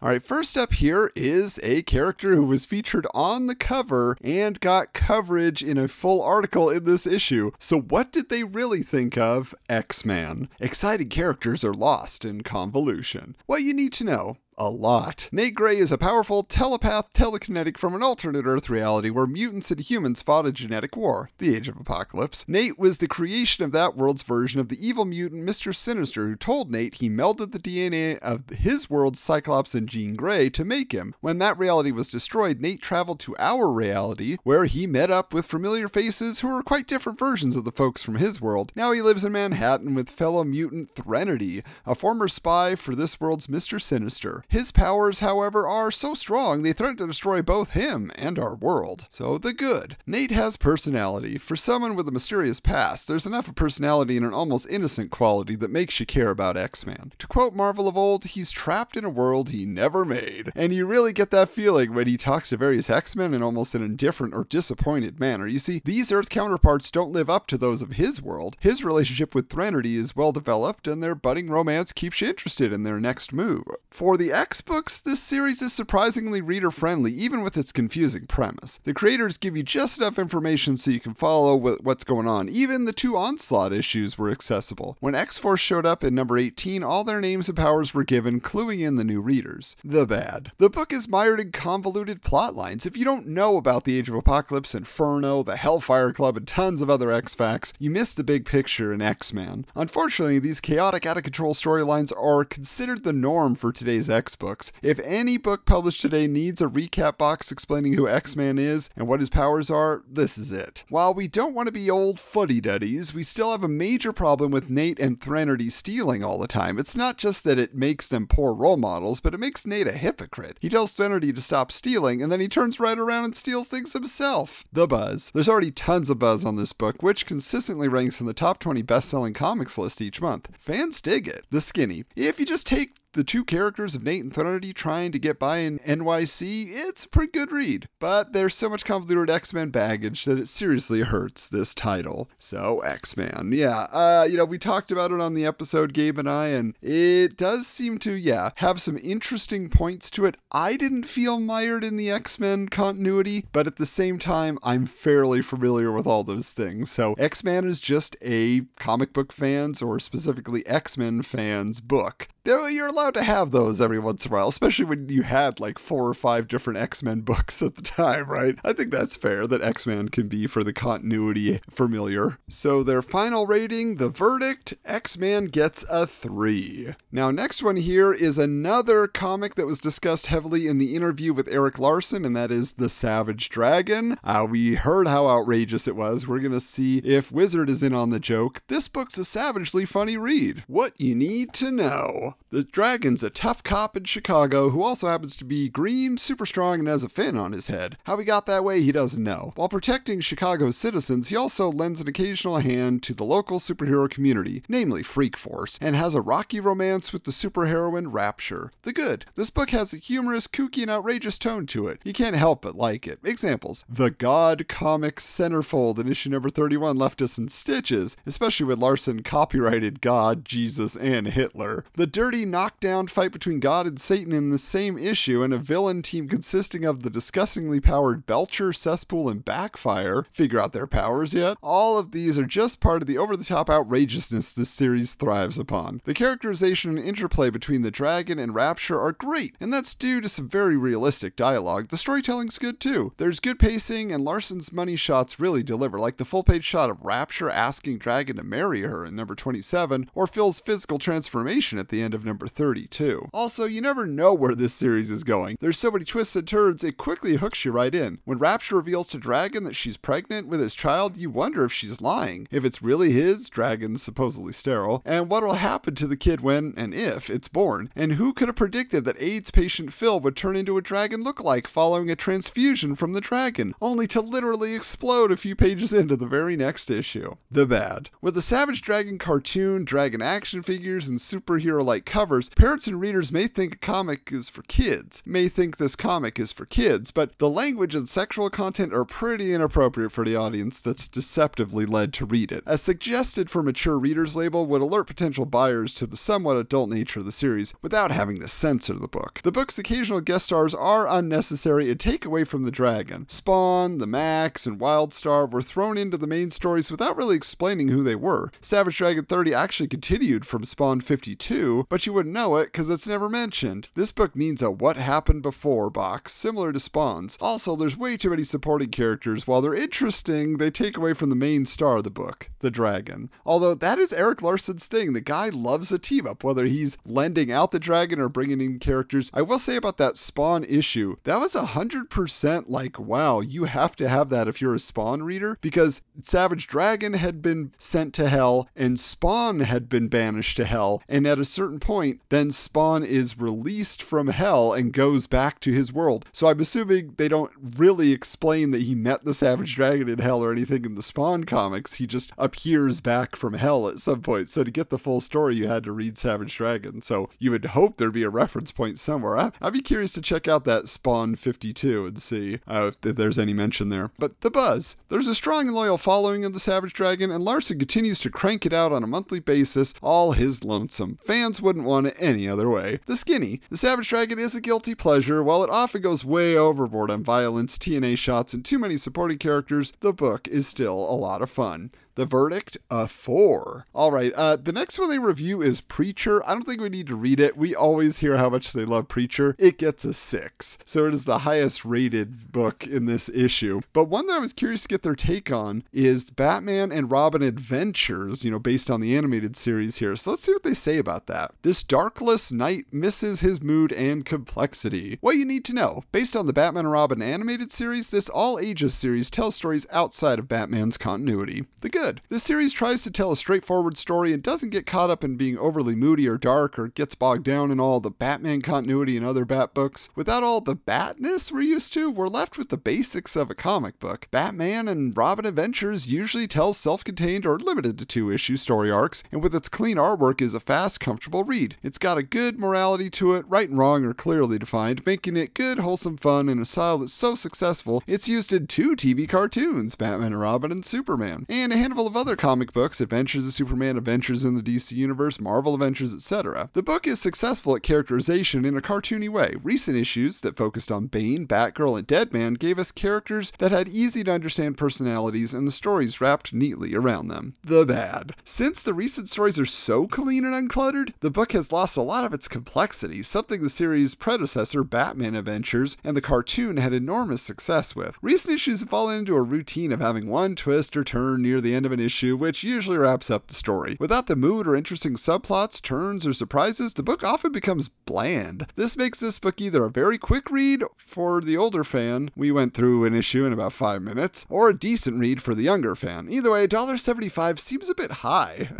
All 0.04 0.10
right, 0.10 0.22
first 0.22 0.58
up 0.58 0.74
here 0.74 1.10
is 1.16 1.58
a 1.62 1.80
character 1.80 2.34
who 2.34 2.44
was 2.44 2.66
featured 2.66 3.06
on 3.14 3.46
the 3.46 3.54
cover 3.54 4.18
and 4.22 4.60
got 4.60 4.92
coverage 4.92 5.62
in 5.62 5.78
a 5.78 5.88
full 5.88 6.20
article 6.20 6.68
in 6.68 6.84
this 6.84 7.06
issue. 7.06 7.52
So, 7.58 7.80
what 7.80 8.12
did 8.12 8.28
they 8.28 8.44
really 8.44 8.82
think 8.82 9.16
of 9.16 9.54
X 9.66 10.04
Man? 10.04 10.50
Exciting 10.60 11.08
characters 11.08 11.64
are 11.64 11.72
lost 11.72 12.26
in 12.26 12.42
convolution. 12.42 13.34
What 13.46 13.62
you 13.62 13.72
need 13.72 13.94
to 13.94 14.04
know 14.04 14.36
a 14.56 14.68
lot. 14.68 15.28
Nate 15.32 15.54
Gray 15.54 15.76
is 15.78 15.92
a 15.92 15.98
powerful 15.98 16.42
telepath 16.42 17.12
telekinetic 17.12 17.76
from 17.76 17.94
an 17.94 18.02
alternate 18.02 18.46
Earth 18.46 18.70
reality 18.70 19.10
where 19.10 19.26
mutants 19.26 19.70
and 19.70 19.80
humans 19.80 20.22
fought 20.22 20.46
a 20.46 20.52
genetic 20.52 20.96
war, 20.96 21.30
the 21.38 21.54
Age 21.54 21.68
of 21.68 21.76
Apocalypse. 21.76 22.48
Nate 22.48 22.78
was 22.78 22.98
the 22.98 23.08
creation 23.08 23.64
of 23.64 23.72
that 23.72 23.96
world's 23.96 24.22
version 24.22 24.60
of 24.60 24.68
the 24.68 24.86
evil 24.86 25.04
mutant 25.04 25.48
Mr. 25.48 25.74
Sinister, 25.74 26.26
who 26.26 26.36
told 26.36 26.70
Nate 26.70 26.94
he 26.94 27.10
melded 27.10 27.52
the 27.52 27.58
DNA 27.58 28.18
of 28.18 28.48
his 28.50 28.88
world's 28.88 29.20
Cyclops 29.20 29.74
and 29.74 29.88
Jean 29.88 30.14
Grey 30.14 30.48
to 30.50 30.64
make 30.64 30.92
him. 30.92 31.14
When 31.20 31.38
that 31.38 31.58
reality 31.58 31.90
was 31.90 32.10
destroyed, 32.10 32.60
Nate 32.60 32.82
traveled 32.82 33.20
to 33.20 33.36
our 33.38 33.70
reality, 33.72 34.36
where 34.42 34.66
he 34.66 34.86
met 34.86 35.10
up 35.10 35.34
with 35.34 35.46
familiar 35.46 35.88
faces 35.88 36.40
who 36.40 36.48
were 36.48 36.62
quite 36.62 36.86
different 36.86 37.18
versions 37.18 37.56
of 37.56 37.64
the 37.64 37.72
folks 37.72 38.02
from 38.02 38.16
his 38.16 38.40
world. 38.40 38.72
Now 38.76 38.92
he 38.92 39.02
lives 39.02 39.24
in 39.24 39.32
Manhattan 39.32 39.94
with 39.94 40.10
fellow 40.10 40.44
mutant 40.44 40.90
Threnody, 40.90 41.62
a 41.86 41.94
former 41.94 42.28
spy 42.28 42.74
for 42.74 42.94
this 42.94 43.20
world's 43.20 43.46
Mr. 43.46 43.80
Sinister. 43.80 44.43
His 44.48 44.72
powers, 44.72 45.20
however, 45.20 45.66
are 45.66 45.90
so 45.90 46.14
strong 46.14 46.62
they 46.62 46.72
threaten 46.72 46.98
to 46.98 47.06
destroy 47.06 47.42
both 47.42 47.72
him 47.72 48.10
and 48.14 48.38
our 48.38 48.54
world. 48.54 49.06
So, 49.08 49.38
the 49.38 49.52
good. 49.52 49.96
Nate 50.06 50.30
has 50.30 50.56
personality. 50.56 51.38
For 51.38 51.56
someone 51.56 51.94
with 51.94 52.08
a 52.08 52.12
mysterious 52.12 52.60
past, 52.60 53.08
there's 53.08 53.26
enough 53.26 53.48
of 53.48 53.54
personality 53.54 54.16
and 54.16 54.26
an 54.26 54.34
almost 54.34 54.68
innocent 54.68 55.10
quality 55.10 55.56
that 55.56 55.70
makes 55.70 55.98
you 56.00 56.06
care 56.06 56.30
about 56.30 56.56
X 56.56 56.86
Man. 56.86 57.12
To 57.18 57.26
quote 57.26 57.54
Marvel 57.54 57.88
of 57.88 57.96
old, 57.96 58.24
he's 58.24 58.50
trapped 58.50 58.96
in 58.96 59.04
a 59.04 59.10
world 59.10 59.50
he 59.50 59.64
never 59.64 60.04
made. 60.04 60.52
And 60.54 60.72
you 60.72 60.86
really 60.86 61.12
get 61.12 61.30
that 61.30 61.48
feeling 61.48 61.94
when 61.94 62.06
he 62.06 62.16
talks 62.16 62.50
to 62.50 62.56
various 62.56 62.90
X 62.90 63.16
Men 63.16 63.34
in 63.34 63.42
almost 63.42 63.74
an 63.74 63.82
indifferent 63.82 64.34
or 64.34 64.44
disappointed 64.44 65.18
manner. 65.18 65.46
You 65.46 65.58
see, 65.58 65.80
these 65.84 66.12
Earth 66.12 66.30
counterparts 66.30 66.90
don't 66.90 67.12
live 67.12 67.30
up 67.30 67.46
to 67.48 67.58
those 67.58 67.82
of 67.82 67.92
his 67.92 68.20
world. 68.20 68.56
His 68.60 68.84
relationship 68.84 69.34
with 69.34 69.48
Threnody 69.48 69.96
is 69.96 70.16
well 70.16 70.32
developed, 70.32 70.88
and 70.88 71.02
their 71.02 71.14
budding 71.14 71.46
romance 71.46 71.92
keeps 71.92 72.20
you 72.20 72.28
interested 72.28 72.72
in 72.72 72.82
their 72.82 73.00
next 73.00 73.32
move. 73.32 73.64
For 73.90 74.16
the 74.16 74.32
X 74.34 74.60
books, 74.60 75.00
this 75.00 75.22
series 75.22 75.62
is 75.62 75.72
surprisingly 75.72 76.40
reader 76.40 76.72
friendly, 76.72 77.12
even 77.12 77.44
with 77.44 77.56
its 77.56 77.70
confusing 77.70 78.26
premise. 78.26 78.78
The 78.78 78.92
creators 78.92 79.38
give 79.38 79.56
you 79.56 79.62
just 79.62 79.98
enough 79.98 80.18
information 80.18 80.76
so 80.76 80.90
you 80.90 80.98
can 80.98 81.14
follow 81.14 81.54
what's 81.54 82.02
going 82.02 82.26
on. 82.26 82.48
Even 82.48 82.84
the 82.84 82.92
two 82.92 83.16
Onslaught 83.16 83.72
issues 83.72 84.18
were 84.18 84.32
accessible. 84.32 84.96
When 84.98 85.14
X 85.14 85.38
Force 85.38 85.60
showed 85.60 85.86
up 85.86 86.02
in 86.02 86.16
number 86.16 86.36
18, 86.36 86.82
all 86.82 87.04
their 87.04 87.20
names 87.20 87.48
and 87.48 87.56
powers 87.56 87.94
were 87.94 88.02
given, 88.02 88.40
cluing 88.40 88.80
in 88.80 88.96
the 88.96 89.04
new 89.04 89.20
readers. 89.20 89.76
The 89.84 90.04
bad. 90.04 90.50
The 90.58 90.68
book 90.68 90.92
is 90.92 91.06
mired 91.06 91.38
in 91.38 91.52
convoluted 91.52 92.20
plot 92.20 92.56
lines. 92.56 92.86
If 92.86 92.96
you 92.96 93.04
don't 93.04 93.28
know 93.28 93.56
about 93.56 93.84
the 93.84 93.96
Age 93.96 94.08
of 94.08 94.16
Apocalypse, 94.16 94.74
Inferno, 94.74 95.44
the 95.44 95.56
Hellfire 95.56 96.12
Club, 96.12 96.36
and 96.36 96.48
tons 96.48 96.82
of 96.82 96.90
other 96.90 97.12
X 97.12 97.36
facts, 97.36 97.72
you 97.78 97.88
miss 97.88 98.14
the 98.14 98.24
big 98.24 98.46
picture 98.46 98.92
in 98.92 99.00
X 99.00 99.32
Man. 99.32 99.64
Unfortunately, 99.76 100.40
these 100.40 100.60
chaotic, 100.60 101.06
out 101.06 101.18
of 101.18 101.22
control 101.22 101.54
storylines 101.54 102.12
are 102.20 102.44
considered 102.44 103.04
the 103.04 103.12
norm 103.12 103.54
for 103.54 103.70
today's 103.70 104.10
X 104.10 104.23
books. 104.34 104.72
If 104.82 104.98
any 105.04 105.36
book 105.36 105.66
published 105.66 106.00
today 106.00 106.26
needs 106.26 106.62
a 106.62 106.66
recap 106.66 107.18
box 107.18 107.52
explaining 107.52 107.92
who 107.92 108.08
X 108.08 108.34
Man 108.34 108.58
is 108.58 108.88
and 108.96 109.06
what 109.06 109.20
his 109.20 109.28
powers 109.28 109.70
are, 109.70 110.02
this 110.10 110.38
is 110.38 110.52
it. 110.52 110.84
While 110.88 111.12
we 111.12 111.28
don't 111.28 111.54
want 111.54 111.66
to 111.66 111.72
be 111.72 111.90
old 111.90 112.18
fuddy 112.18 112.60
duddies, 112.60 113.12
we 113.12 113.22
still 113.22 113.52
have 113.52 113.62
a 113.62 113.68
major 113.68 114.12
problem 114.12 114.50
with 114.50 114.70
Nate 114.70 114.98
and 114.98 115.20
Threnody 115.20 115.68
stealing 115.68 116.24
all 116.24 116.38
the 116.38 116.48
time. 116.48 116.78
It's 116.78 116.96
not 116.96 117.18
just 117.18 117.44
that 117.44 117.58
it 117.58 117.74
makes 117.74 118.08
them 118.08 118.26
poor 118.26 118.54
role 118.54 118.76
models, 118.76 119.20
but 119.20 119.34
it 119.34 119.40
makes 119.40 119.66
Nate 119.66 119.88
a 119.88 119.92
hypocrite. 119.92 120.56
He 120.60 120.68
tells 120.68 120.94
Threnody 120.94 121.32
to 121.32 121.42
stop 121.42 121.70
stealing, 121.70 122.22
and 122.22 122.32
then 122.32 122.40
he 122.40 122.48
turns 122.48 122.80
right 122.80 122.98
around 122.98 123.24
and 123.24 123.36
steals 123.36 123.68
things 123.68 123.92
himself. 123.92 124.64
The 124.72 124.86
buzz. 124.86 125.30
There's 125.32 125.48
already 125.48 125.70
tons 125.70 126.10
of 126.10 126.18
buzz 126.18 126.44
on 126.44 126.56
this 126.56 126.72
book, 126.72 127.02
which 127.02 127.26
consistently 127.26 127.88
ranks 127.88 128.20
in 128.20 128.26
the 128.26 128.32
top 128.34 128.58
20 128.58 128.82
best 128.82 129.08
selling 129.08 129.34
comics 129.34 129.76
list 129.78 130.00
each 130.00 130.20
month. 130.20 130.48
Fans 130.58 131.00
dig 131.00 131.28
it. 131.28 131.44
The 131.50 131.60
skinny. 131.60 132.04
If 132.16 132.38
you 132.38 132.46
just 132.46 132.66
take 132.66 132.94
the 133.14 133.24
two 133.24 133.44
characters 133.44 133.94
of 133.94 134.02
Nate 134.02 134.22
and 134.22 134.32
Threnody 134.32 134.72
trying 134.72 135.12
to 135.12 135.18
get 135.18 135.38
by 135.38 135.58
in 135.58 135.78
NYC, 135.80 136.68
it's 136.70 137.04
a 137.04 137.08
pretty 137.08 137.32
good 137.32 137.50
read. 137.50 137.88
But 137.98 138.32
there's 138.32 138.54
so 138.54 138.68
much 138.68 138.84
convoluted 138.84 139.30
X-Men 139.30 139.70
baggage 139.70 140.24
that 140.24 140.38
it 140.38 140.48
seriously 140.48 141.00
hurts 141.00 141.48
this 141.48 141.74
title. 141.74 142.28
So, 142.38 142.80
X-Men, 142.80 143.52
yeah. 143.54 143.84
Uh, 143.84 144.26
you 144.28 144.36
know, 144.36 144.44
we 144.44 144.58
talked 144.58 144.92
about 144.92 145.12
it 145.12 145.20
on 145.20 145.34
the 145.34 145.46
episode, 145.46 145.94
Gabe 145.94 146.18
and 146.18 146.28
I, 146.28 146.48
and 146.48 146.74
it 146.82 147.36
does 147.36 147.66
seem 147.66 147.98
to, 148.00 148.12
yeah, 148.12 148.50
have 148.56 148.80
some 148.80 148.98
interesting 148.98 149.70
points 149.70 150.10
to 150.10 150.26
it. 150.26 150.36
I 150.52 150.76
didn't 150.76 151.04
feel 151.04 151.40
mired 151.40 151.84
in 151.84 151.96
the 151.96 152.10
X-Men 152.10 152.68
continuity, 152.68 153.46
but 153.52 153.66
at 153.66 153.76
the 153.76 153.86
same 153.86 154.18
time, 154.18 154.58
I'm 154.62 154.86
fairly 154.86 155.40
familiar 155.40 155.92
with 155.92 156.06
all 156.06 156.24
those 156.24 156.52
things. 156.52 156.90
So, 156.90 157.14
X-Men 157.14 157.66
is 157.66 157.80
just 157.80 158.16
a 158.20 158.62
comic 158.78 159.12
book 159.12 159.32
fans, 159.32 159.80
or 159.80 160.00
specifically 160.00 160.66
X-Men 160.66 161.22
fans, 161.22 161.80
book. 161.80 162.28
Though 162.44 162.66
you're 162.66 162.92
to 163.12 163.22
have 163.22 163.50
those 163.50 163.80
every 163.80 163.98
once 163.98 164.24
in 164.24 164.32
a 164.32 164.34
while, 164.34 164.48
especially 164.48 164.84
when 164.84 165.08
you 165.08 165.22
had 165.22 165.60
like 165.60 165.78
four 165.78 166.08
or 166.08 166.14
five 166.14 166.48
different 166.48 166.78
X 166.78 167.02
Men 167.02 167.20
books 167.22 167.62
at 167.62 167.74
the 167.74 167.82
time, 167.82 168.28
right? 168.28 168.58
I 168.64 168.72
think 168.72 168.90
that's 168.90 169.16
fair 169.16 169.46
that 169.46 169.62
X 169.62 169.86
Men 169.86 170.08
can 170.08 170.28
be 170.28 170.46
for 170.46 170.64
the 170.64 170.72
continuity 170.72 171.60
familiar. 171.70 172.38
So, 172.48 172.82
their 172.82 173.02
final 173.02 173.46
rating, 173.46 173.96
the 173.96 174.08
verdict 174.08 174.74
X 174.84 175.18
Man 175.18 175.46
gets 175.46 175.84
a 175.88 176.06
three. 176.06 176.94
Now, 177.12 177.30
next 177.30 177.62
one 177.62 177.76
here 177.76 178.12
is 178.12 178.38
another 178.38 179.06
comic 179.06 179.54
that 179.54 179.66
was 179.66 179.80
discussed 179.80 180.26
heavily 180.26 180.66
in 180.66 180.78
the 180.78 180.94
interview 180.94 181.32
with 181.32 181.48
Erik 181.48 181.78
Larsen, 181.78 182.24
and 182.24 182.36
that 182.36 182.50
is 182.50 182.74
The 182.74 182.88
Savage 182.88 183.48
Dragon. 183.48 184.18
Uh, 184.24 184.46
we 184.48 184.74
heard 184.74 185.08
how 185.08 185.28
outrageous 185.28 185.86
it 185.86 185.96
was. 185.96 186.26
We're 186.26 186.40
going 186.40 186.52
to 186.52 186.60
see 186.60 186.98
if 186.98 187.32
Wizard 187.32 187.70
is 187.70 187.82
in 187.82 187.94
on 187.94 188.10
the 188.10 188.20
joke. 188.20 188.62
This 188.68 188.88
book's 188.88 189.18
a 189.18 189.24
savagely 189.24 189.84
funny 189.84 190.16
read. 190.16 190.64
What 190.66 191.00
you 191.00 191.14
need 191.14 191.52
to 191.54 191.70
know. 191.70 192.36
The 192.50 192.62
dragon's 192.94 193.24
a 193.24 193.30
tough 193.30 193.60
cop 193.64 193.96
in 193.96 194.04
Chicago 194.04 194.70
who 194.70 194.80
also 194.80 195.08
happens 195.08 195.34
to 195.34 195.44
be 195.44 195.68
green, 195.68 196.16
super 196.16 196.46
strong, 196.46 196.78
and 196.78 196.86
has 196.86 197.02
a 197.02 197.08
fin 197.08 197.36
on 197.36 197.50
his 197.50 197.66
head. 197.66 197.96
How 198.04 198.16
he 198.16 198.24
got 198.24 198.46
that 198.46 198.62
way, 198.62 198.82
he 198.82 198.92
doesn't 198.92 199.20
know. 199.20 199.52
While 199.56 199.68
protecting 199.68 200.20
Chicago's 200.20 200.76
citizens, 200.76 201.28
he 201.28 201.34
also 201.34 201.72
lends 201.72 202.00
an 202.00 202.06
occasional 202.06 202.58
hand 202.58 203.02
to 203.02 203.12
the 203.12 203.24
local 203.24 203.58
superhero 203.58 204.08
community, 204.08 204.62
namely 204.68 205.02
Freak 205.02 205.36
Force, 205.36 205.76
and 205.82 205.96
has 205.96 206.14
a 206.14 206.20
rocky 206.20 206.60
romance 206.60 207.12
with 207.12 207.24
the 207.24 207.32
superheroine 207.32 208.12
Rapture. 208.12 208.70
The 208.82 208.92
good. 208.92 209.26
This 209.34 209.50
book 209.50 209.70
has 209.70 209.92
a 209.92 209.96
humorous, 209.96 210.46
kooky, 210.46 210.82
and 210.82 210.90
outrageous 210.90 211.36
tone 211.36 211.66
to 211.66 211.88
it. 211.88 212.00
You 212.04 212.12
can't 212.12 212.36
help 212.36 212.62
but 212.62 212.76
like 212.76 213.08
it. 213.08 213.18
Examples 213.24 213.84
The 213.88 214.12
God 214.12 214.68
Comics 214.68 215.26
Centerfold 215.26 215.98
in 215.98 216.06
issue 216.06 216.30
number 216.30 216.48
31 216.48 216.96
left 216.96 217.20
us 217.20 217.38
in 217.38 217.48
stitches, 217.48 218.16
especially 218.24 218.66
when 218.66 218.78
Larsen 218.78 219.24
copyrighted 219.24 220.00
God, 220.00 220.44
Jesus, 220.44 220.94
and 220.94 221.26
Hitler. 221.26 221.84
The 221.94 222.06
dirty 222.06 222.46
knockdown 222.84 223.06
fight 223.06 223.32
between 223.32 223.60
God 223.60 223.86
and 223.86 223.98
Satan 223.98 224.32
in 224.32 224.50
the 224.50 224.58
same 224.58 224.98
issue, 224.98 225.42
and 225.42 225.54
a 225.54 225.58
villain 225.58 226.02
team 226.02 226.28
consisting 226.28 226.84
of 226.84 227.02
the 227.02 227.08
disgustingly 227.08 227.80
powered 227.80 228.26
Belcher, 228.26 228.74
Cesspool, 228.74 229.30
and 229.30 229.42
Backfire 229.42 230.26
figure 230.32 230.60
out 230.60 230.74
their 230.74 230.86
powers 230.86 231.32
yet? 231.32 231.56
All 231.62 231.96
of 231.96 232.12
these 232.12 232.38
are 232.38 232.44
just 232.44 232.80
part 232.80 233.00
of 233.00 233.08
the 233.08 233.16
over 233.16 233.38
the 233.38 233.44
top 233.44 233.70
outrageousness 233.70 234.52
this 234.52 234.68
series 234.68 235.14
thrives 235.14 235.58
upon. 235.58 236.02
The 236.04 236.12
characterization 236.12 236.98
and 236.98 237.08
interplay 237.08 237.48
between 237.48 237.80
the 237.80 237.90
dragon 237.90 238.38
and 238.38 238.54
Rapture 238.54 239.00
are 239.00 239.12
great, 239.12 239.54
and 239.60 239.72
that's 239.72 239.94
due 239.94 240.20
to 240.20 240.28
some 240.28 240.46
very 240.46 240.76
realistic 240.76 241.36
dialogue. 241.36 241.88
The 241.88 241.96
storytelling's 241.96 242.58
good 242.58 242.80
too. 242.80 243.14
There's 243.16 243.40
good 243.40 243.58
pacing, 243.58 244.12
and 244.12 244.22
Larsen's 244.22 244.72
money 244.72 244.96
shots 244.96 245.40
really 245.40 245.62
deliver, 245.62 245.98
like 245.98 246.18
the 246.18 246.26
full 246.26 246.44
page 246.44 246.64
shot 246.64 246.90
of 246.90 247.02
Rapture 247.02 247.48
asking 247.48 247.98
Dragon 247.98 248.36
to 248.36 248.42
marry 248.42 248.82
her 248.82 249.06
in 249.06 249.16
number 249.16 249.34
27, 249.34 250.10
or 250.14 250.26
Phil's 250.26 250.60
physical 250.60 250.98
transformation 250.98 251.78
at 251.78 251.88
the 251.88 252.02
end 252.02 252.12
of 252.12 252.26
number 252.26 252.46
32. 252.74 253.28
Also, 253.32 253.66
you 253.66 253.80
never 253.80 254.04
know 254.04 254.34
where 254.34 254.56
this 254.56 254.74
series 254.74 255.08
is 255.08 255.22
going. 255.22 255.56
There's 255.60 255.78
so 255.78 255.92
many 255.92 256.04
twists 256.04 256.34
and 256.34 256.46
turns, 256.46 256.82
it 256.82 256.96
quickly 256.96 257.36
hooks 257.36 257.64
you 257.64 257.70
right 257.70 257.94
in. 257.94 258.18
When 258.24 258.38
Rapture 258.38 258.74
reveals 258.74 259.06
to 259.08 259.18
Dragon 259.18 259.62
that 259.62 259.76
she's 259.76 259.96
pregnant 259.96 260.48
with 260.48 260.58
his 260.58 260.74
child, 260.74 261.16
you 261.16 261.30
wonder 261.30 261.64
if 261.64 261.72
she's 261.72 262.00
lying. 262.00 262.48
If 262.50 262.64
it's 262.64 262.82
really 262.82 263.12
his, 263.12 263.48
Dragon's 263.48 264.02
supposedly 264.02 264.52
sterile, 264.52 265.02
and 265.04 265.30
what'll 265.30 265.54
happen 265.54 265.94
to 265.94 266.08
the 266.08 266.16
kid 266.16 266.40
when 266.40 266.74
and 266.76 266.92
if 266.92 267.30
it's 267.30 267.46
born. 267.46 267.90
And 267.94 268.14
who 268.14 268.32
could 268.32 268.48
have 268.48 268.56
predicted 268.56 269.04
that 269.04 269.22
AIDS 269.22 269.52
patient 269.52 269.92
Phil 269.92 270.18
would 270.18 270.36
turn 270.36 270.56
into 270.56 270.76
a 270.76 270.82
dragon 270.82 271.24
lookalike 271.24 271.68
following 271.68 272.10
a 272.10 272.16
transfusion 272.16 272.96
from 272.96 273.12
the 273.12 273.20
dragon, 273.20 273.74
only 273.80 274.08
to 274.08 274.20
literally 274.20 274.74
explode 274.74 275.30
a 275.30 275.36
few 275.36 275.54
pages 275.54 275.94
into 275.94 276.16
the 276.16 276.26
very 276.26 276.56
next 276.56 276.90
issue? 276.90 277.36
The 277.52 277.66
bad. 277.66 278.10
With 278.20 278.34
the 278.34 278.42
Savage 278.42 278.82
Dragon 278.82 279.16
cartoon, 279.18 279.84
dragon 279.84 280.20
action 280.20 280.60
figures, 280.62 281.06
and 281.08 281.18
superhero 281.18 281.84
like 281.84 282.04
covers, 282.04 282.50
parents 282.56 282.86
and 282.86 283.00
readers 283.00 283.32
may 283.32 283.46
think 283.46 283.74
a 283.74 283.78
comic 283.78 284.30
is 284.32 284.48
for 284.48 284.62
kids, 284.62 285.22
may 285.26 285.48
think 285.48 285.76
this 285.76 285.96
comic 285.96 286.38
is 286.38 286.52
for 286.52 286.66
kids, 286.66 287.10
but 287.10 287.38
the 287.38 287.50
language 287.50 287.94
and 287.94 288.08
sexual 288.08 288.50
content 288.50 288.94
are 288.94 289.04
pretty 289.04 289.52
inappropriate 289.52 290.12
for 290.12 290.24
the 290.24 290.36
audience 290.36 290.80
that's 290.80 291.08
deceptively 291.08 291.86
led 291.86 292.12
to 292.12 292.26
read 292.26 292.52
it. 292.52 292.62
A 292.66 292.78
suggested 292.78 293.50
for 293.50 293.62
mature 293.62 293.98
readers 293.98 294.36
label 294.36 294.66
would 294.66 294.82
alert 294.82 295.06
potential 295.06 295.44
buyers 295.44 295.94
to 295.94 296.06
the 296.06 296.16
somewhat 296.16 296.56
adult 296.56 296.90
nature 296.90 297.20
of 297.20 297.26
the 297.26 297.32
series 297.32 297.74
without 297.82 298.10
having 298.10 298.40
to 298.40 298.48
censor 298.48 298.94
the 298.94 299.08
book. 299.08 299.40
The 299.42 299.52
book's 299.52 299.78
occasional 299.78 300.20
guest 300.20 300.46
stars 300.46 300.74
are 300.74 301.08
unnecessary 301.08 301.90
and 301.90 301.98
take 301.98 302.24
away 302.24 302.44
from 302.44 302.62
the 302.62 302.70
dragon. 302.70 303.28
Spawn, 303.28 303.98
the 303.98 304.06
Maxx, 304.06 304.66
and 304.66 304.78
Wildstar 304.78 305.50
were 305.50 305.62
thrown 305.62 305.96
into 305.96 306.16
the 306.16 306.26
main 306.26 306.50
stories 306.50 306.90
without 306.90 307.16
really 307.16 307.36
explaining 307.36 307.88
who 307.88 308.02
they 308.02 308.14
were. 308.14 308.50
Savage 308.60 308.98
Dragon 308.98 309.24
30 309.24 309.54
actually 309.54 309.88
continued 309.88 310.46
from 310.46 310.64
Spawn 310.64 311.00
52, 311.00 311.86
but 311.88 312.06
you 312.06 312.12
wouldn't 312.12 312.34
know 312.34 312.43
it 312.52 312.66
because 312.66 312.90
it's 312.90 313.08
never 313.08 313.28
mentioned. 313.28 313.88
This 313.94 314.12
book 314.12 314.36
needs 314.36 314.62
a 314.62 314.70
What 314.70 314.96
Happened 314.96 315.42
Before 315.42 315.90
box, 315.90 316.32
similar 316.32 316.72
to 316.72 316.80
Spawn's. 316.80 317.38
Also, 317.40 317.74
there's 317.74 317.96
way 317.96 318.16
too 318.16 318.30
many 318.30 318.44
supporting 318.44 318.90
characters. 318.90 319.46
While 319.46 319.62
they're 319.62 319.74
interesting, 319.74 320.58
they 320.58 320.70
take 320.70 320.96
away 320.96 321.14
from 321.14 321.30
the 321.30 321.34
main 321.34 321.64
star 321.64 321.96
of 321.96 322.04
the 322.04 322.10
book, 322.10 322.50
the 322.60 322.70
dragon. 322.70 323.30
Although 323.46 323.74
that 323.74 323.98
is 323.98 324.12
Erik 324.12 324.42
Larsen's 324.42 324.86
thing. 324.86 325.12
The 325.12 325.20
guy 325.20 325.48
loves 325.48 325.90
a 325.90 325.98
team 325.98 326.26
up, 326.26 326.44
whether 326.44 326.66
he's 326.66 326.98
lending 327.06 327.50
out 327.50 327.70
the 327.70 327.78
dragon 327.78 328.20
or 328.20 328.28
bringing 328.28 328.60
in 328.60 328.78
characters. 328.78 329.30
I 329.32 329.42
will 329.42 329.58
say 329.58 329.76
about 329.76 329.96
that 329.98 330.16
Spawn 330.16 330.64
issue, 330.64 331.16
that 331.24 331.40
was 331.40 331.54
100% 331.54 332.64
like, 332.68 332.98
wow, 332.98 333.40
you 333.40 333.64
have 333.64 333.96
to 333.96 334.08
have 334.08 334.28
that 334.28 334.48
if 334.48 334.60
you're 334.60 334.74
a 334.74 334.78
Spawn 334.78 335.22
reader 335.22 335.58
because 335.60 336.02
Savage 336.22 336.66
Dragon 336.66 337.14
had 337.14 337.40
been 337.40 337.72
sent 337.78 338.14
to 338.14 338.28
hell 338.28 338.68
and 338.76 338.98
Spawn 338.98 339.60
had 339.60 339.88
been 339.88 340.08
banished 340.08 340.56
to 340.56 340.64
hell. 340.64 341.02
And 341.08 341.26
at 341.26 341.38
a 341.38 341.44
certain 341.44 341.80
point, 341.80 342.20
then 342.34 342.50
Spawn 342.50 343.04
is 343.04 343.38
released 343.38 344.02
from 344.02 344.28
hell 344.28 344.72
and 344.72 344.92
goes 344.92 345.26
back 345.26 345.60
to 345.60 345.72
his 345.72 345.92
world. 345.92 346.26
So 346.32 346.48
I'm 346.48 346.60
assuming 346.60 347.14
they 347.16 347.28
don't 347.28 347.52
really 347.58 348.12
explain 348.12 348.72
that 348.72 348.82
he 348.82 348.94
met 348.94 349.24
the 349.24 349.34
Savage 349.34 349.76
Dragon 349.76 350.08
in 350.08 350.18
hell 350.18 350.42
or 350.42 350.52
anything 350.52 350.84
in 350.84 350.96
the 350.96 351.02
Spawn 351.02 351.44
comics. 351.44 351.94
He 351.94 352.06
just 352.06 352.32
appears 352.36 353.00
back 353.00 353.36
from 353.36 353.54
hell 353.54 353.88
at 353.88 354.00
some 354.00 354.20
point. 354.20 354.50
So 354.50 354.64
to 354.64 354.70
get 354.70 354.90
the 354.90 354.98
full 354.98 355.20
story, 355.20 355.56
you 355.56 355.68
had 355.68 355.84
to 355.84 355.92
read 355.92 356.18
Savage 356.18 356.56
Dragon. 356.56 357.00
So 357.02 357.30
you 357.38 357.50
would 357.52 357.66
hope 357.66 357.96
there'd 357.96 358.12
be 358.12 358.24
a 358.24 358.30
reference 358.30 358.72
point 358.72 358.98
somewhere. 358.98 359.38
I, 359.38 359.52
I'd 359.60 359.72
be 359.72 359.80
curious 359.80 360.12
to 360.14 360.20
check 360.20 360.48
out 360.48 360.64
that 360.64 360.88
Spawn 360.88 361.36
52 361.36 362.06
and 362.06 362.18
see 362.18 362.58
uh, 362.66 362.90
if 363.04 363.16
there's 363.16 363.38
any 363.38 363.52
mention 363.52 363.90
there. 363.90 364.10
But 364.18 364.40
the 364.40 364.50
buzz. 364.50 364.96
There's 365.08 365.28
a 365.28 365.34
strong 365.34 365.66
and 365.68 365.76
loyal 365.76 365.98
following 365.98 366.44
of 366.44 366.52
the 366.52 366.58
Savage 366.58 366.92
Dragon, 366.92 367.30
and 367.30 367.44
Larsen 367.44 367.78
continues 367.78 368.20
to 368.20 368.30
crank 368.30 368.66
it 368.66 368.72
out 368.72 368.92
on 368.92 369.04
a 369.04 369.08
monthly 369.08 369.40
basis, 369.40 369.94
all 370.02 370.32
his 370.32 370.64
lonesome. 370.64 371.16
Fans 371.16 371.62
wouldn't 371.62 371.84
want 371.84 372.08
it 372.08 372.16
any 372.24 372.48
other 372.48 372.68
way. 372.68 373.00
The 373.06 373.16
skinny. 373.16 373.60
The 373.70 373.76
Savage 373.76 374.08
Dragon 374.08 374.38
is 374.38 374.54
a 374.54 374.60
guilty 374.60 374.94
pleasure. 374.94 375.42
While 375.42 375.62
it 375.62 375.70
often 375.70 376.02
goes 376.02 376.24
way 376.24 376.56
overboard 376.56 377.10
on 377.10 377.22
violence, 377.22 377.78
TNA 377.78 378.18
shots, 378.18 378.54
and 378.54 378.64
too 378.64 378.78
many 378.78 378.96
supporting 378.96 379.38
characters, 379.38 379.92
the 380.00 380.12
book 380.12 380.48
is 380.48 380.66
still 380.66 380.96
a 380.96 381.14
lot 381.14 381.42
of 381.42 381.50
fun. 381.50 381.90
The 382.16 382.26
verdict, 382.26 382.76
a 382.90 383.08
four. 383.08 383.86
All 383.92 384.12
right, 384.12 384.32
uh, 384.34 384.54
the 384.56 384.72
next 384.72 384.98
one 384.98 385.10
they 385.10 385.18
review 385.18 385.62
is 385.62 385.80
Preacher. 385.80 386.46
I 386.48 386.52
don't 386.52 386.62
think 386.62 386.80
we 386.80 386.88
need 386.88 387.08
to 387.08 387.16
read 387.16 387.40
it. 387.40 387.56
We 387.56 387.74
always 387.74 388.18
hear 388.18 388.36
how 388.36 388.48
much 388.48 388.72
they 388.72 388.84
love 388.84 389.08
Preacher. 389.08 389.56
It 389.58 389.78
gets 389.78 390.04
a 390.04 390.14
six, 390.14 390.78
so 390.84 391.06
it 391.06 391.14
is 391.14 391.24
the 391.24 391.40
highest 391.40 391.84
rated 391.84 392.52
book 392.52 392.86
in 392.86 393.06
this 393.06 393.28
issue. 393.30 393.80
But 393.92 394.04
one 394.04 394.28
that 394.28 394.36
I 394.36 394.38
was 394.38 394.52
curious 394.52 394.82
to 394.82 394.88
get 394.88 395.02
their 395.02 395.16
take 395.16 395.50
on 395.50 395.82
is 395.92 396.30
Batman 396.30 396.92
and 396.92 397.10
Robin 397.10 397.42
Adventures, 397.42 398.44
you 398.44 398.50
know, 398.52 398.60
based 398.60 398.92
on 398.92 399.00
the 399.00 399.16
animated 399.16 399.56
series 399.56 399.96
here. 399.96 400.14
So 400.14 400.30
let's 400.30 400.44
see 400.44 400.52
what 400.52 400.62
they 400.62 400.74
say 400.74 400.98
about 400.98 401.26
that. 401.26 401.52
This 401.62 401.82
darkless 401.82 402.52
night 402.52 402.86
misses 402.92 403.40
his 403.40 403.60
mood 403.60 403.92
and 403.92 404.24
complexity. 404.24 405.18
What 405.20 405.36
you 405.36 405.44
need 405.44 405.64
to 405.64 405.74
know 405.74 406.04
based 406.12 406.36
on 406.36 406.46
the 406.46 406.52
Batman 406.52 406.84
and 406.84 406.92
Robin 406.92 407.20
animated 407.20 407.72
series, 407.72 408.10
this 408.10 408.28
all 408.28 408.58
ages 408.60 408.94
series 408.94 409.30
tells 409.30 409.56
stories 409.56 409.86
outside 409.90 410.38
of 410.38 410.46
Batman's 410.46 410.96
continuity. 410.96 411.64
The 411.80 411.88
good 411.88 412.03
good. 412.04 412.20
This 412.28 412.42
series 412.42 412.74
tries 412.74 413.02
to 413.04 413.10
tell 413.10 413.32
a 413.32 413.36
straightforward 413.36 413.96
story 413.96 414.34
and 414.34 414.42
doesn't 414.42 414.68
get 414.68 414.84
caught 414.84 415.08
up 415.08 415.24
in 415.24 415.38
being 415.38 415.56
overly 415.56 415.94
moody 415.94 416.28
or 416.28 416.36
dark 416.36 416.78
or 416.78 416.88
gets 416.88 417.14
bogged 417.14 417.44
down 417.44 417.70
in 417.70 417.80
all 417.80 417.98
the 417.98 418.10
Batman 418.10 418.60
continuity 418.60 419.16
and 419.16 419.24
other 419.24 419.46
Bat 419.46 419.72
books. 419.72 420.10
Without 420.14 420.42
all 420.42 420.60
the 420.60 420.76
batness 420.76 421.50
we're 421.50 421.62
used 421.62 421.94
to, 421.94 422.10
we're 422.10 422.28
left 422.28 422.58
with 422.58 422.68
the 422.68 422.76
basics 422.76 423.36
of 423.36 423.50
a 423.50 423.54
comic 423.54 423.98
book. 424.00 424.28
Batman 424.30 424.86
and 424.86 425.16
Robin 425.16 425.46
Adventures 425.46 426.06
usually 426.06 426.46
tells 426.46 426.76
self-contained 426.76 427.46
or 427.46 427.58
limited 427.58 427.98
to 427.98 428.04
two 428.04 428.30
issue 428.30 428.58
story 428.58 428.90
arcs, 428.90 429.22
and 429.32 429.42
with 429.42 429.54
its 429.54 429.70
clean 429.70 429.96
artwork 429.96 430.42
is 430.42 430.52
a 430.52 430.60
fast, 430.60 431.00
comfortable 431.00 431.42
read. 431.42 431.76
It's 431.82 431.96
got 431.96 432.18
a 432.18 432.22
good 432.22 432.58
morality 432.58 433.08
to 433.10 433.32
it, 433.32 433.46
right 433.48 433.70
and 433.70 433.78
wrong 433.78 434.04
are 434.04 434.12
clearly 434.12 434.58
defined, 434.58 435.06
making 435.06 435.38
it 435.38 435.54
good, 435.54 435.78
wholesome 435.78 436.18
fun 436.18 436.50
in 436.50 436.58
a 436.58 436.66
style 436.66 436.98
that's 436.98 437.14
so 437.14 437.34
successful 437.34 438.02
it's 438.06 438.28
used 438.28 438.52
in 438.52 438.66
two 438.66 438.94
TV 438.94 439.26
cartoons, 439.26 439.94
Batman 439.94 440.32
and 440.32 440.40
Robin 440.40 440.70
and 440.70 440.84
Superman, 440.84 441.46
and 441.48 441.72
a 441.72 441.76
handful 441.78 441.93
of 442.02 442.16
other 442.16 442.36
comic 442.36 442.72
books, 442.72 443.00
Adventures 443.00 443.46
of 443.46 443.52
Superman, 443.52 443.96
Adventures 443.96 444.44
in 444.44 444.54
the 444.54 444.62
DC 444.62 444.92
Universe, 444.92 445.40
Marvel 445.40 445.74
Adventures, 445.74 446.12
etc. 446.12 446.68
The 446.72 446.82
book 446.82 447.06
is 447.06 447.20
successful 447.20 447.76
at 447.76 447.82
characterization 447.82 448.64
in 448.64 448.76
a 448.76 448.82
cartoony 448.82 449.28
way. 449.28 449.54
Recent 449.62 449.96
issues 449.96 450.40
that 450.40 450.56
focused 450.56 450.90
on 450.90 451.06
Bane, 451.06 451.46
Batgirl, 451.46 451.98
and 451.98 452.06
Deadman 452.06 452.54
gave 452.54 452.78
us 452.78 452.90
characters 452.90 453.52
that 453.58 453.70
had 453.70 453.88
easy 453.88 454.24
to 454.24 454.32
understand 454.32 454.76
personalities 454.76 455.54
and 455.54 455.66
the 455.66 455.72
stories 455.72 456.20
wrapped 456.20 456.52
neatly 456.52 456.94
around 456.94 457.28
them. 457.28 457.54
The 457.62 457.86
bad. 457.86 458.34
Since 458.44 458.82
the 458.82 458.94
recent 458.94 459.28
stories 459.28 459.60
are 459.60 459.66
so 459.66 460.06
clean 460.06 460.44
and 460.44 460.54
uncluttered, 460.54 461.12
the 461.20 461.30
book 461.30 461.52
has 461.52 461.72
lost 461.72 461.96
a 461.96 462.02
lot 462.02 462.24
of 462.24 462.34
its 462.34 462.48
complexity, 462.48 463.22
something 463.22 463.62
the 463.62 463.70
series' 463.70 464.14
predecessor, 464.14 464.82
Batman 464.84 465.34
Adventures, 465.34 465.96
and 466.02 466.16
the 466.16 466.20
cartoon 466.20 466.76
had 466.76 466.92
enormous 466.92 467.42
success 467.42 467.94
with. 467.94 468.18
Recent 468.20 468.54
issues 468.54 468.80
have 468.80 468.90
fallen 468.90 469.20
into 469.20 469.36
a 469.36 469.42
routine 469.42 469.92
of 469.92 470.00
having 470.00 470.28
one 470.28 470.56
twist 470.56 470.96
or 470.96 471.04
turn 471.04 471.42
near 471.42 471.60
the 471.60 471.74
end 471.74 471.83
of 471.84 471.92
an 471.92 472.00
issue, 472.00 472.36
which 472.36 472.64
usually 472.64 472.98
wraps 472.98 473.30
up 473.30 473.46
the 473.46 473.54
story. 473.54 473.96
Without 474.00 474.26
the 474.26 474.36
mood 474.36 474.66
or 474.66 474.76
interesting 474.76 475.14
subplots, 475.14 475.80
turns, 475.80 476.26
or 476.26 476.32
surprises, 476.32 476.94
the 476.94 477.02
book 477.02 477.22
often 477.22 477.52
becomes 477.52 477.88
bland. 477.88 478.66
This 478.76 478.96
makes 478.96 479.20
this 479.20 479.38
book 479.38 479.60
either 479.60 479.84
a 479.84 479.90
very 479.90 480.18
quick 480.18 480.50
read 480.50 480.82
for 480.96 481.40
the 481.40 481.56
older 481.56 481.84
fan, 481.84 482.30
we 482.36 482.50
went 482.50 482.74
through 482.74 483.04
an 483.04 483.14
issue 483.14 483.44
in 483.44 483.52
about 483.52 483.72
five 483.72 484.02
minutes, 484.02 484.46
or 484.48 484.68
a 484.68 484.78
decent 484.78 485.18
read 485.18 485.40
for 485.40 485.54
the 485.54 485.62
younger 485.62 485.94
fan. 485.94 486.28
Either 486.30 486.50
way, 486.50 486.66
$1.75 486.66 487.58
seems 487.58 487.88
a 487.88 487.94
bit 487.94 488.10
high. 488.10 488.70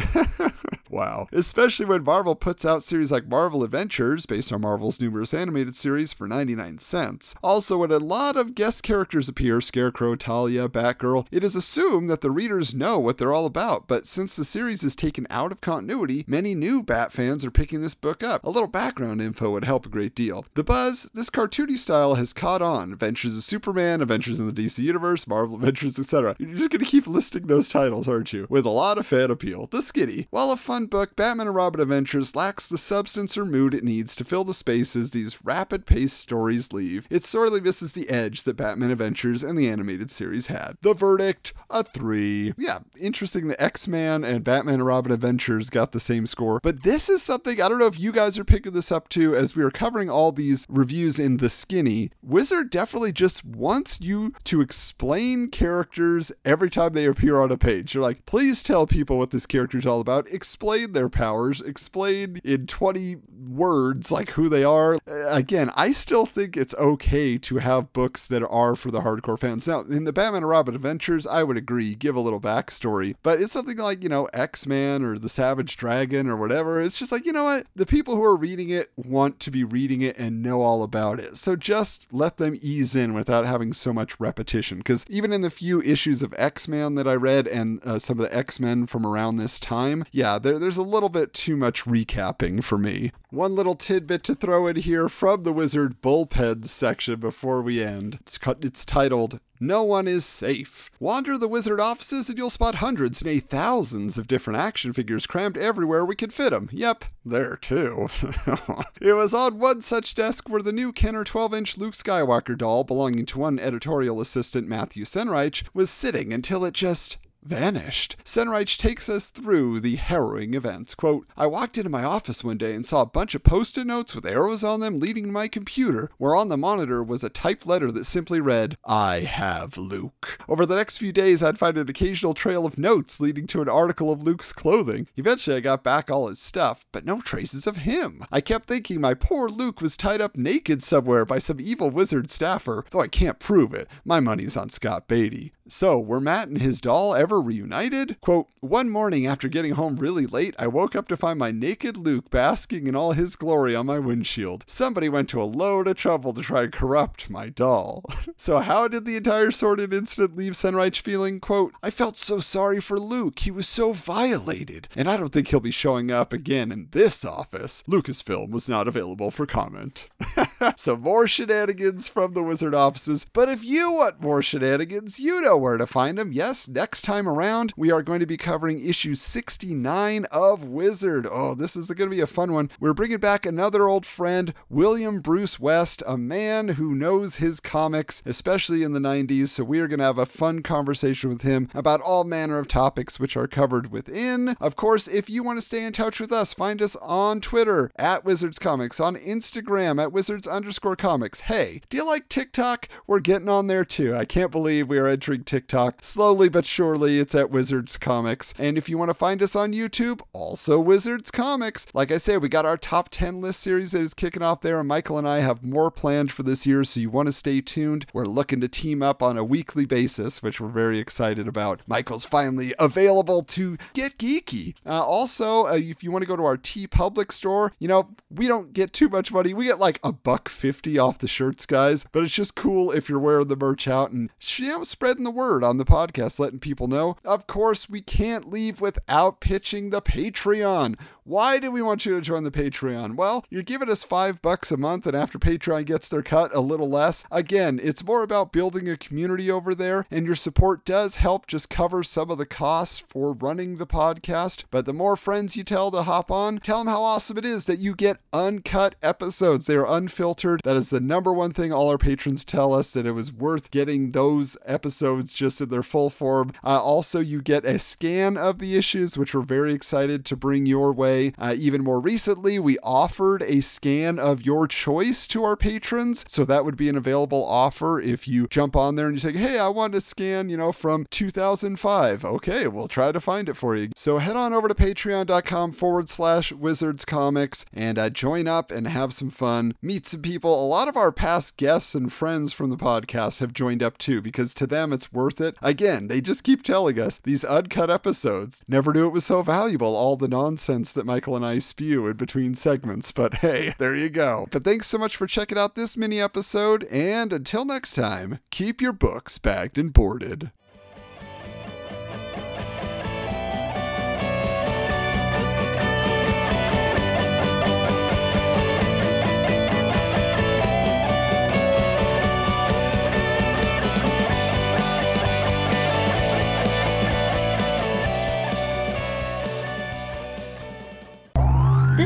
wow. 0.91 1.29
Especially 1.33 1.87
when 1.87 2.03
Marvel 2.05 2.35
puts 2.35 2.65
out 2.65 2.83
series 2.83 3.13
like 3.13 3.27
Marvel 3.27 3.63
Adventures, 3.63 4.27
based 4.27 4.53
on 4.53 4.61
Marvel's 4.61 5.01
numerous 5.01 5.33
animated 5.33 5.77
series, 5.77 6.13
for 6.13 6.27
99 6.27 6.79
cents. 6.79 7.35
Also, 7.43 7.79
when 7.79 7.91
a 7.91 7.99
lot 7.99 8.37
of 8.37 8.55
guest 8.55 8.83
characters 8.83 9.29
appear 9.29 9.61
Scarecrow, 9.61 10.17
Talia, 10.17 10.69
Batgirl 10.69 11.27
it 11.31 11.45
is 11.45 11.55
assumed 11.55 12.09
that 12.09 12.21
the 12.21 12.31
readers 12.31 12.75
know 12.75 12.94
what 12.99 13.19
they're 13.19 13.33
all 13.33 13.47
about, 13.47 13.89
but 13.89 14.07
since 14.07 14.37
the 14.37 14.45
series 14.45 14.85
is 14.85 14.97
taken 14.97 15.27
out 15.31 15.53
of 15.53 15.61
continuity, 15.61 16.25
many 16.27 16.55
new 16.55 16.83
Bat 16.83 17.13
fans 17.13 17.45
are 17.45 17.51
picking 17.51 17.81
this 17.81 17.95
book 17.95 18.23
up. 18.23 18.45
A 18.45 18.51
little 18.51 18.69
background 18.69 19.21
info 19.21 19.51
would 19.51 19.65
help 19.65 19.87
a 19.87 19.91
great 19.91 20.15
deal. 20.15 20.45
The 20.55 20.65
buzz, 20.65 21.09
this 21.15 21.31
cartoony 21.31 21.77
style 21.77 22.15
has 22.15 22.33
caught 22.33 22.63
on. 22.63 22.93
Adventures 22.93 23.37
of 23.37 23.43
Superman, 23.43 24.03
Adventures 24.03 24.39
in 24.41 24.47
the 24.47 24.53
DC 24.53 24.79
Universe, 24.79 25.27
Marvel 25.27 25.57
Adventures, 25.57 25.99
etc. 25.99 26.37
You're 26.39 26.55
just 26.55 26.71
gonna 26.71 26.85
keep 26.85 27.07
listing 27.07 27.47
those 27.47 27.69
titles, 27.69 28.09
aren't 28.09 28.33
you? 28.33 28.47
With 28.49 28.67
a 28.67 28.71
lot 28.71 28.99
of 28.99 29.07
fan 29.07 29.31
appeal. 29.31 29.69
The 29.71 29.83
Skinny. 29.83 30.27
While 30.31 30.51
a 30.51 30.57
fun 30.57 30.87
book, 30.87 31.17
Batman 31.17 31.49
and 31.49 31.57
Robin 31.57 31.81
Adventures 31.81 32.37
lacks 32.37 32.69
the 32.69 32.79
substance 32.79 33.37
or 33.39 33.45
mood 33.45 33.75
it 33.75 33.85
needs 33.85 34.17
to 34.17 34.25
fill 34.25 34.45
the 34.45 34.55
spaces 34.55 35.11
these 35.11 35.45
rapid 35.45 35.87
paced 35.87 36.19
stories 36.19 36.73
leave. 36.73 37.07
It 37.11 37.25
sorely 37.25 37.61
misses 37.61 37.93
the 37.93 38.09
edge 38.11 38.43
that 38.45 38.57
Batman 38.57 38.91
Adventures 38.91 39.43
and 39.43 39.59
the 39.59 39.69
animated 39.69 40.11
series 40.11 40.49
had. 40.49 40.77
The 40.83 40.95
verdict, 40.95 41.53
a 41.71 41.83
3. 41.83 42.55
Yeah, 42.57 42.81
interesting 42.99 43.49
that 43.49 43.61
X-Man 43.63 44.25
and 44.25 44.45
Batman 44.45 44.75
and 44.75 44.87
Robin 44.87 45.13
Adventures 45.13 45.71
got 45.71 45.93
the 45.93 46.01
same 46.01 46.27
score, 46.27 46.61
but 46.63 46.83
this 46.83 47.09
is 47.09 47.23
something, 47.23 47.61
I 47.61 47.69
don't 47.69 47.79
know 47.79 47.87
if 47.87 47.99
you 47.99 48.13
guys 48.13 48.39
are 48.39 48.45
picking 48.45 48.73
this 48.73 48.93
up 48.93 49.09
too, 49.09 49.35
as 49.35 49.57
we 49.57 49.63
are 49.63 49.71
covering 49.71 50.09
all 50.09 50.33
these 50.33 50.67
reviews 50.69 51.19
in 51.19 51.39
The 51.39 51.51
Skinny. 51.51 52.11
Wizard 52.23 52.71
definitely 52.71 53.13
just 53.13 53.45
wants 53.45 54.01
you 54.01 54.33
to 54.45 54.61
explain 54.61 55.49
characters 55.49 56.33
every 56.45 56.71
time 56.71 56.93
they 56.93 57.07
appear 57.07 57.41
on 57.41 57.51
a 57.51 57.57
page. 57.57 57.95
You're 57.95 58.03
like, 58.03 58.27
please 58.27 58.63
tell 58.63 58.87
people 58.87 59.19
what 59.19 59.31
this 59.31 59.47
character 59.47 59.79
is 59.79 59.87
all 59.87 60.01
about, 60.01 60.29
explain 60.29 60.93
their 60.93 61.09
powers, 61.09 61.61
explain 61.61 62.41
in 62.45 62.67
20 62.67 63.17
words 63.49 64.11
like 64.11 64.31
who 64.31 64.49
they 64.49 64.65
are. 64.65 64.99
Uh, 65.07 65.25
Again, 65.35 65.71
I 65.75 65.93
still 65.93 66.27
think 66.27 66.57
it's 66.57 66.75
okay 66.77 67.39
to 67.39 67.57
have 67.59 67.93
books 67.93 68.29
that 68.29 68.43
are 68.49 68.77
for 68.77 68.91
the 68.91 69.01
hardcore 69.01 69.39
fans. 69.39 69.67
Now, 69.67 69.81
in 69.81 70.05
the 70.05 70.13
Batman 70.13 70.43
and 70.43 70.49
Robin 70.49 70.75
Adventures, 70.75 71.27
I 71.27 71.43
would 71.43 71.57
agree, 71.57 71.95
give 71.95 72.15
a 72.17 72.21
little 72.21 72.41
backstory, 72.41 72.74
but 73.23 73.41
it's 73.41 73.53
something 73.53 73.77
like, 73.77 74.03
you 74.03 74.09
know, 74.09 74.27
X 74.33 74.67
Man 74.67 75.03
or 75.03 75.19
the 75.19 75.29
Savage 75.29 75.77
Dragon 75.77 76.29
or 76.29 76.37
whatever. 76.37 76.81
It's 76.81 76.99
just 76.99 77.13
like, 77.13 77.27
you 77.27 77.33
know 77.33 77.45
what? 77.45 77.67
The 77.75 77.87
people 77.87 78.17
who 78.17 78.25
are 78.25 78.37
reading 78.37 78.71
it 78.71 78.91
want 78.97 79.41
to 79.41 79.51
be 79.51 79.65
reading 79.65 80.03
it 80.03 80.19
and 80.19 80.43
know 80.43 80.63
all 80.63 80.83
about 80.83 81.19
it. 81.21 81.37
So 81.37 81.57
just 81.57 82.07
let 82.13 82.37
them 82.37 82.57
ease 82.61 82.95
in 82.97 83.15
without 83.15 83.47
having 83.47 83.73
so 83.73 83.93
much 83.93 84.19
repetition. 84.21 84.79
Because 84.79 85.05
even 85.09 85.33
in 85.33 85.41
the 85.41 85.51
few 85.51 85.81
issues 85.83 86.23
of 86.23 86.35
X 86.37 86.69
Man 86.69 86.95
that 86.97 87.09
I 87.09 87.15
read 87.15 87.47
and 87.47 87.85
uh, 87.85 87.99
some 87.99 88.19
of 88.19 88.29
the 88.29 88.37
X 88.37 88.59
Men 88.59 88.87
from 88.87 89.07
around 89.07 89.37
this 89.37 89.61
time, 89.61 90.05
yeah, 90.13 90.39
there, 90.39 90.59
there's 90.59 90.77
a 90.77 90.83
little 90.83 91.09
bit 91.09 91.33
too 91.33 91.57
much 91.57 91.85
recapping 91.85 92.63
for 92.63 92.79
me. 92.79 93.13
One 93.31 93.55
little 93.55 93.75
tidbit 93.75 94.23
to 94.25 94.35
throw 94.35 94.67
in 94.67 94.77
here 94.77 95.09
from 95.09 95.43
the 95.43 95.53
Wizard 95.53 96.01
Bullpen 96.01 96.65
section 96.67 97.19
before 97.19 97.63
we 97.63 97.83
end. 97.83 98.19
It's, 98.21 98.39
it's 98.61 98.85
titled 98.85 99.41
no 99.61 99.83
one 99.83 100.09
is 100.09 100.25
safe. 100.25 100.91
Wander 100.99 101.39
the 101.39 101.49
wizard 101.49 101.81
offices 101.81 102.29
and 102.29 102.39
you'll 102.39 102.51
spot 102.51 102.77
hundreds, 102.77 103.25
nay 103.25 103.39
thousands 103.39 104.19
of 104.19 104.27
different 104.27 104.59
action 104.59 104.93
figures 104.93 105.27
crammed 105.27 105.57
everywhere 105.57 106.05
we 106.05 106.17
could 106.17 106.33
fit 106.33 106.51
them. 106.51 106.69
Yep, 106.73 107.05
there 107.25 107.57
too. 107.57 108.09
it 109.01 109.15
was 109.15 109.35
on 109.35 109.59
one 109.59 109.81
such 109.81 110.15
desk 110.15 110.49
where 110.49 110.63
the 110.63 110.73
new 110.73 110.93
Kenner 110.93 111.25
12 111.25 111.55
inch 111.55 111.79
Luke 111.79 111.95
Skywalker 111.95 112.57
doll, 112.57 112.85
belonging 112.85 113.27
to 113.27 113.39
one 113.39 113.59
editorial 113.59 114.21
assistant, 114.21 114.69
Matthew 114.69 115.05
Senreich, 115.05 115.65
was 115.73 115.91
sitting 115.91 116.33
until 116.33 116.65
it 116.65 116.75
just 116.75 117.19
vanished. 117.45 118.17
Senreich 118.25 118.79
takes 118.79 119.09
us 119.09 119.29
through 119.29 119.81
the 119.81 119.97
harrowing 119.97 120.55
events. 120.55 120.95
Quote, 120.95 121.27
I 121.37 121.47
walked 121.47 121.79
into 121.79 121.91
my 121.91 122.05
office 122.05 122.43
one 122.43 122.59
day 122.59 122.75
and 122.75 122.85
saw 122.85 123.03
a 123.03 123.07
bunch 123.07 123.35
of 123.35 123.45
post-it 123.45 123.87
notes 123.87 124.15
with 124.15 124.27
arrows 124.27 124.65
on 124.65 124.81
them 124.81 124.99
leading 124.99 125.25
to 125.25 125.33
my 125.33 125.49
computer, 125.49 126.11
where 126.19 126.35
on 126.35 126.49
the 126.49 126.57
monitor 126.57 127.03
was 127.03 127.23
a 127.23 127.29
typed 127.29 127.67
letter 127.67 127.91
that 127.93 128.05
simply 128.05 128.41
read, 128.41 128.77
I 128.85 129.21
have 129.21 129.77
Luke. 129.77 130.39
Over 130.49 130.67
the 130.67 130.77
next 130.77 130.99
few 130.99 131.13
days, 131.13 131.43
I'd 131.43 131.59
find 131.59 131.77
an 131.77 131.89
occasional 131.89 132.35
trail 132.35 132.67
of 132.67 132.79
notes 132.79 133.21
leading 133.21 133.47
to 133.49 133.63
an 133.63 133.69
article 133.69 134.11
of 134.11 134.23
Luke's 134.23 134.53
clothing. 134.53 135.09
Eventually, 135.17 135.57
I 135.57 135.61
got 135.61 135.85
back 135.85 136.11
all 136.11 136.29
his 136.29 136.41
stuff, 136.41 136.87
but 136.93 137.05
no 137.05 137.21
traces 137.21 137.67
of 137.67 137.79
him. 137.79 138.25
I 138.33 138.41
kept 138.41 138.67
thinking 138.67 139.01
my 139.01 139.15
poor 139.15 139.49
Luke 139.49 139.81
was 139.81 139.97
tied 139.97 140.21
up 140.21 140.37
naked 140.37 140.83
somewhere 140.83 141.25
by 141.25 141.39
some 141.39 141.61
evil 141.61 141.91
wizard 141.91 142.31
staffer, 142.31 142.85
though 142.91 143.01
I 143.01 143.09
can't 143.09 143.39
prove 143.39 143.75
it. 143.75 143.89
My 144.05 144.21
money's 144.21 144.57
on 144.57 144.71
Scott 144.71 145.09
Beatty. 145.09 145.53
So, 145.67 145.99
were 145.99 146.21
Matt 146.21 146.49
and 146.49 146.61
his 146.61 146.81
doll 146.81 147.15
ever 147.15 147.41
reunited? 147.41 148.21
Quote, 148.21 148.49
One 148.61 148.91
morning 148.91 149.27
after 149.27 149.49
getting 149.49 149.73
home 149.73 149.97
really 149.97 150.27
late, 150.27 150.55
I 150.59 150.67
woke 150.67 150.95
up 150.95 151.09
to 151.09 151.17
find 151.17 151.39
my 151.39 151.53
naked 151.53 151.97
Luke 151.97 152.29
basking 152.29 152.87
in 152.87 152.95
all 152.95 153.13
his 153.13 153.35
glory 153.35 153.75
on 153.75 153.87
my 153.87 153.99
windshield. 153.99 154.65
Somebody 154.67 155.09
went 155.09 155.31
to 155.31 155.43
a 155.43 155.45
load 155.45 155.89
of 155.89 155.97
trouble 155.97 156.35
to 156.35 156.43
try 156.43 156.65
and 156.65 156.73
corrupt 156.73 157.31
my 157.31 157.49
doll. 157.49 158.05
so, 158.37 158.59
how 158.59 158.89
did 158.89 159.07
the 159.07 159.17
entire 159.17 159.51
sordid 159.51 159.95
incident 159.95 160.37
leave 160.37 160.53
Senreich 160.53 161.01
feeling, 161.01 161.41
quote, 161.41 161.73
I 161.83 161.89
felt 161.89 162.19
so 162.19 162.41
sorry 162.41 162.81
for 162.81 163.01
Luke. 163.01 163.39
He 163.39 163.51
was 163.51 163.67
so 163.67 163.95
violated. 163.95 164.89
And 164.95 165.09
I 165.09 165.17
don't 165.17 165.33
think 165.33 165.49
he'll 165.49 165.61
be 165.61 165.71
showing 165.71 166.11
up 166.11 166.35
again 166.35 166.73
in 166.73 166.89
this 166.91 167.25
office. 167.25 167.83
Lucasfilm 167.89 168.51
was 168.51 168.69
not 168.69 168.87
available 168.87 169.31
for 169.31 169.47
comment. 169.47 170.09
so, 170.77 170.97
more 170.99 171.27
shenanigans 171.27 172.07
from 172.07 172.35
the 172.35 172.43
wizard 172.43 172.75
offices. 172.75 173.25
But 173.25 173.49
if 173.49 173.65
you 173.65 173.95
want 173.95 174.21
more 174.21 174.43
shenanigans, 174.43 175.19
you 175.19 175.41
know 175.41 175.54
where 175.57 175.77
to 175.77 175.87
find 175.87 176.19
them. 176.19 176.33
Yes, 176.33 176.69
next 176.69 177.03
time 177.03 177.29
around, 177.29 177.73
we 177.77 177.91
are 177.91 178.03
going 178.03 178.21
to 178.21 178.27
be 178.27 178.37
covering 178.37 178.85
issue 178.85 179.15
69 179.15 180.25
of 180.27 180.65
Wizard. 180.65 181.27
Oh, 181.31 181.55
this 181.55 181.77
is 181.77 181.89
going 181.89 182.11
to 182.11 182.17
be 182.17 182.21
a 182.21 182.27
fun 182.27 182.53
one. 182.53 182.71
We're 182.81 182.95
bringing 182.95 183.19
back 183.19 183.47
another 183.47 183.89
old 183.89 184.07
friend, 184.07 184.53
William 184.69 185.21
Bruce 185.21 185.61
West, 185.61 186.03
a 186.07 186.17
man 186.17 186.69
who 186.71 186.95
knows 186.95 187.37
his 187.37 187.61
comics, 187.61 188.23
especially 188.27 188.83
in 188.83 188.93
the 188.93 189.01
90s. 189.01 189.49
So 189.49 189.65
we 189.65 189.81
are 189.81 189.89
going 189.89 189.99
to 189.99 190.05
have 190.05 190.19
a 190.19 190.27
fun 190.27 190.63
conversation 190.63 191.31
with 191.31 191.43
him 191.43 191.69
about 191.75 192.01
all 192.01 192.25
manner 192.25 192.59
of 192.59 192.69
topics 192.69 193.21
which 193.21 193.37
are 193.37 193.47
covered 193.47 193.91
within. 193.93 194.57
Of 194.61 194.77
course, 194.77 195.09
if 195.09 195.31
you 195.31 195.43
want 195.43 195.59
to 195.59 195.65
stay 195.65 195.85
in 195.85 195.93
touch 195.93 196.21
with 196.21 196.33
us, 196.33 196.55
find 196.55 196.83
us 196.83 196.97
on 196.97 197.41
Twitter 197.41 197.91
at 197.97 198.25
Wizards 198.25 198.59
Comics, 198.59 199.01
on 199.01 199.17
Instagram 199.17 200.03
at 200.03 200.13
Wizards 200.13 200.47
underscore 200.47 200.97
comics. 200.97 201.43
Hey, 201.43 201.83
do 201.89 201.97
you 201.97 202.07
like 202.07 202.29
TikTok? 202.29 202.89
We're 203.07 203.21
getting 203.21 203.49
on 203.49 203.67
there 203.67 203.85
too. 203.85 204.17
I 204.17 204.25
can't 204.25 204.51
believe 204.51 204.89
we 204.89 204.99
are 204.99 205.09
entering 205.09 205.44
TikTok. 205.47 206.03
Slowly 206.03 206.49
but 206.49 206.67
surely, 206.67 207.19
it's 207.19 207.35
at 207.35 207.51
Wizards 207.51 207.97
Comics. 207.97 208.55
And 208.59 208.77
if 208.77 208.89
you 208.89 208.99
want 208.99 209.11
to 209.11 209.15
find 209.15 209.43
us 209.43 209.55
on 209.55 209.73
YouTube, 209.73 210.21
also 210.33 210.81
Wizards 210.81 211.31
Comics. 211.31 211.87
Like 211.95 212.11
I 212.11 212.19
said, 212.19 212.43
we 212.43 212.49
got 212.49 212.67
our 212.67 212.77
top 212.77 213.09
10 213.11 213.41
list 213.41 213.61
series 213.61 213.93
that 213.93 214.03
is 214.03 214.15
kicking 214.15 214.43
off 214.43 214.61
there, 214.61 214.79
and 214.79 214.89
Michael 214.89 215.19
and 215.19 215.29
I 215.29 215.41
have 215.41 215.63
more 215.63 215.91
planned 215.91 216.33
for 216.33 216.43
this 216.43 216.67
year, 216.67 216.85
so 216.85 217.01
you 217.01 217.11
want 217.11 217.27
to 217.27 217.33
stay 217.33 217.61
tuned. 217.61 218.07
We're 218.13 218.27
looking 218.27 218.61
to 218.61 218.69
team 218.69 219.03
up 219.03 219.23
on 219.23 219.39
a 219.39 219.45
weekly 219.45 219.85
basis, 219.85 220.43
which 220.43 220.61
we're 220.61 220.69
very 220.69 220.99
excited 220.99 221.47
about. 221.47 221.83
Michael's 221.87 222.25
finally 222.25 222.75
available 222.79 223.43
to 223.43 223.77
get 223.93 224.19
geeky. 224.19 224.75
Uh, 224.87 225.05
also, 225.05 225.67
uh, 225.67 225.75
if 225.75 226.03
you 226.03 226.11
want 226.11 226.23
to 226.23 226.29
go 226.29 226.37
to 226.37 226.45
our 226.45 226.57
TeePublic 226.57 227.33
store, 227.33 227.73
you 227.79 227.89
know, 227.89 228.11
we 228.31 228.47
don't 228.47 228.73
get 228.73 228.93
too 228.93 229.09
much 229.09 229.33
money. 229.33 229.55
We 229.55 229.67
get 229.67 229.79
like 229.79 230.01
a 230.03 230.13
buck 230.13 230.49
fifty 230.49 230.99
off 230.99 231.19
the 231.19 231.29
shirts, 231.29 231.67
guys, 231.67 232.05
but 232.13 232.23
it's 232.23 232.35
just 232.35 232.55
cool 232.55 232.91
if 232.91 233.09
you're 233.09 233.19
wearing 233.19 233.49
the 233.49 233.57
merch 233.57 233.87
out 233.89 234.11
and 234.11 234.31
you 234.57 234.69
know, 234.69 234.85
spreading 234.85 235.25
the 235.25 235.31
word 235.35 235.65
on 235.65 235.79
the 235.79 235.85
podcast, 235.85 236.39
letting 236.39 236.61
people 236.61 236.87
know. 236.87 237.17
Of 237.25 237.47
course, 237.47 237.91
we 237.91 238.01
can't 238.01 238.51
leave 238.51 238.81
without 238.81 239.41
pitching 239.41 239.91
the 239.91 240.01
Patreon. 240.01 240.99
Why 241.27 241.59
do 241.59 241.71
we 241.71 241.81
want 241.81 242.05
you 242.05 242.15
to 242.15 242.21
join 242.21 242.45
the 242.45 242.51
Patreon? 242.51 243.17
Well, 243.17 243.47
you're 243.49 243.63
giving 243.63 243.89
us 243.89 244.05
five 244.05 244.43
bucks 244.43 244.71
a 244.71 244.77
month, 244.77 245.07
and 245.07 245.17
after 245.17 245.39
Patreon 245.39 245.87
gets 245.87 246.07
their 246.11 246.23
cut, 246.23 246.55
a 246.55 246.61
little 246.61 246.91
less. 246.91 247.25
Again, 247.31 247.81
it's 247.83 248.05
more 248.05 248.23
about 248.23 248.53
building 248.53 248.91
a 248.91 248.97
community 248.99 249.51
over 249.51 249.75
there, 249.75 250.05
and 250.11 250.27
your 250.27 250.35
support 250.35 250.85
does 250.85 251.17
help 251.17 251.47
just 251.47 251.71
cover 251.71 252.03
some 252.03 252.31
of 252.31 252.37
the 252.37 252.45
costs 252.45 252.99
for 252.99 253.33
running 253.33 253.77
the 253.77 253.87
podcast. 253.87 254.65
But 254.71 254.85
the 254.85 254.93
more 254.93 255.17
friends 255.17 255.57
you 255.57 255.65
tell 255.65 255.91
to 255.93 256.03
hop 256.03 256.31
on, 256.31 256.59
tell 256.59 256.85
them 256.85 256.89
how 256.89 257.03
awesome 257.03 257.39
it 257.39 257.47
is 257.47 257.65
that 257.65 257.79
you 257.79 257.95
get 257.95 258.21
uncut 258.35 258.95
episodes. 259.03 259.65
They 259.65 259.77
are 259.77 259.91
unfiltered. 259.91 260.61
That 260.63 260.77
is 260.77 260.91
the 260.91 261.01
number 261.01 261.33
one 261.33 261.53
thing 261.55 261.73
all 261.73 261.89
our 261.89 261.97
patrons 261.97 262.45
tell 262.45 262.75
us 262.75 262.93
that 262.93 263.07
it 263.07 263.13
was 263.13 263.33
worth 263.33 263.71
getting 263.71 264.13
those 264.13 264.59
episodes 264.67 265.33
just 265.33 265.59
in 265.63 265.71
their 265.71 265.83
full 265.83 266.11
form. 266.11 266.53
Uh, 266.63 266.83
also, 266.83 267.19
you 267.21 267.41
get 267.41 267.65
a 267.65 267.79
scan 267.79 268.37
of 268.37 268.59
the 268.59 268.77
issues, 268.77 269.17
which 269.17 269.35
we're 269.35 269.41
very 269.41 269.73
excited 269.73 270.27
to 270.27 270.37
bring 270.37 270.67
your 270.67 270.93
way. 270.93 271.14
Uh, 271.39 271.55
even 271.57 271.83
more 271.83 272.01
recently, 272.01 272.59
we 272.59 272.79
offered 272.83 273.43
a 273.43 273.61
scan 273.61 274.19
of 274.19 274.45
your 274.45 274.67
choice 274.67 275.27
to 275.29 275.45
our 275.45 275.57
patrons. 275.57 276.25
So 276.29 276.45
that 276.45 276.65
would 276.65 276.77
be 276.77 276.89
an 276.89 276.97
available 276.97 277.45
offer 277.45 278.01
if 278.01 278.27
you 278.29 278.47
jump 278.49 278.77
on 278.77 278.97
there 278.97 279.07
and 279.07 279.15
you 279.15 279.21
say, 279.21 279.33
hey, 279.37 279.59
I 279.59 279.69
want 279.69 279.95
a 279.95 280.01
scan, 280.01 280.49
you 280.49 280.57
know, 280.57 280.73
from 280.73 281.07
2005. 281.11 282.25
Okay, 282.25 282.67
we'll 282.69 282.89
try 282.89 283.13
to 283.13 283.21
find 283.21 283.49
it 283.49 283.55
for 283.55 283.77
you. 283.77 283.91
So 283.95 284.19
head 284.19 284.37
on 284.37 284.53
over 284.53 284.69
to 284.69 284.75
patreon.com 284.75 285.73
forward 285.73 286.09
slash 286.09 286.53
wizards 286.53 287.05
comics 287.05 287.65
and 287.73 287.99
uh, 287.99 288.11
join 288.11 288.47
up 288.49 288.71
and 288.71 288.89
have 288.89 289.13
some 289.13 289.31
fun. 289.31 289.75
Meet 289.83 290.07
some 290.07 290.23
people. 290.23 290.65
A 290.65 290.67
lot 290.67 290.89
of 290.89 290.97
our 290.97 291.13
past 291.13 291.57
guests 291.57 291.95
and 291.95 292.13
friends 292.13 292.53
from 292.53 292.71
the 292.71 292.77
podcast 292.77 293.41
have 293.41 293.53
joined 293.53 293.83
up 293.83 293.99
too 293.99 294.21
because 294.21 294.55
to 294.55 294.67
them 294.67 294.93
it's 294.93 295.13
worth 295.13 295.41
it. 295.41 295.57
Again, 295.63 296.09
they 296.09 296.21
just 296.21 296.45
keep 296.45 296.63
telling 296.63 296.99
us 296.99 297.19
these 297.19 297.45
uncut 297.45 297.91
episodes. 297.91 298.63
Never 298.69 298.93
knew 298.93 299.07
it 299.07 299.13
was 299.13 299.25
so 299.25 299.43
valuable, 299.43 299.95
all 299.95 300.17
the 300.17 300.29
nonsense 300.29 300.93
that 300.93 301.04
Michael 301.05 301.37
and 301.37 301.45
I 301.45 301.59
spew 301.59 302.07
in 302.07 302.17
between 302.17 302.55
segments. 302.55 303.13
But 303.13 303.35
hey, 303.35 303.75
there 303.79 303.95
you 303.95 304.09
go. 304.09 304.47
But 304.51 304.65
thanks 304.65 304.87
so 304.87 304.99
much 304.99 305.17
for 305.17 305.27
checking 305.27 305.59
out 305.59 305.75
this 305.75 305.97
mini 305.97 306.21
episode. 306.21 306.85
And 306.85 307.33
until 307.33 307.65
next 307.65 307.95
time, 307.95 308.39
keep 308.51 308.81
your 308.81 308.93
books 308.93 309.39
bagged 309.39 309.79
and 309.79 309.93
boarded. 309.93 310.51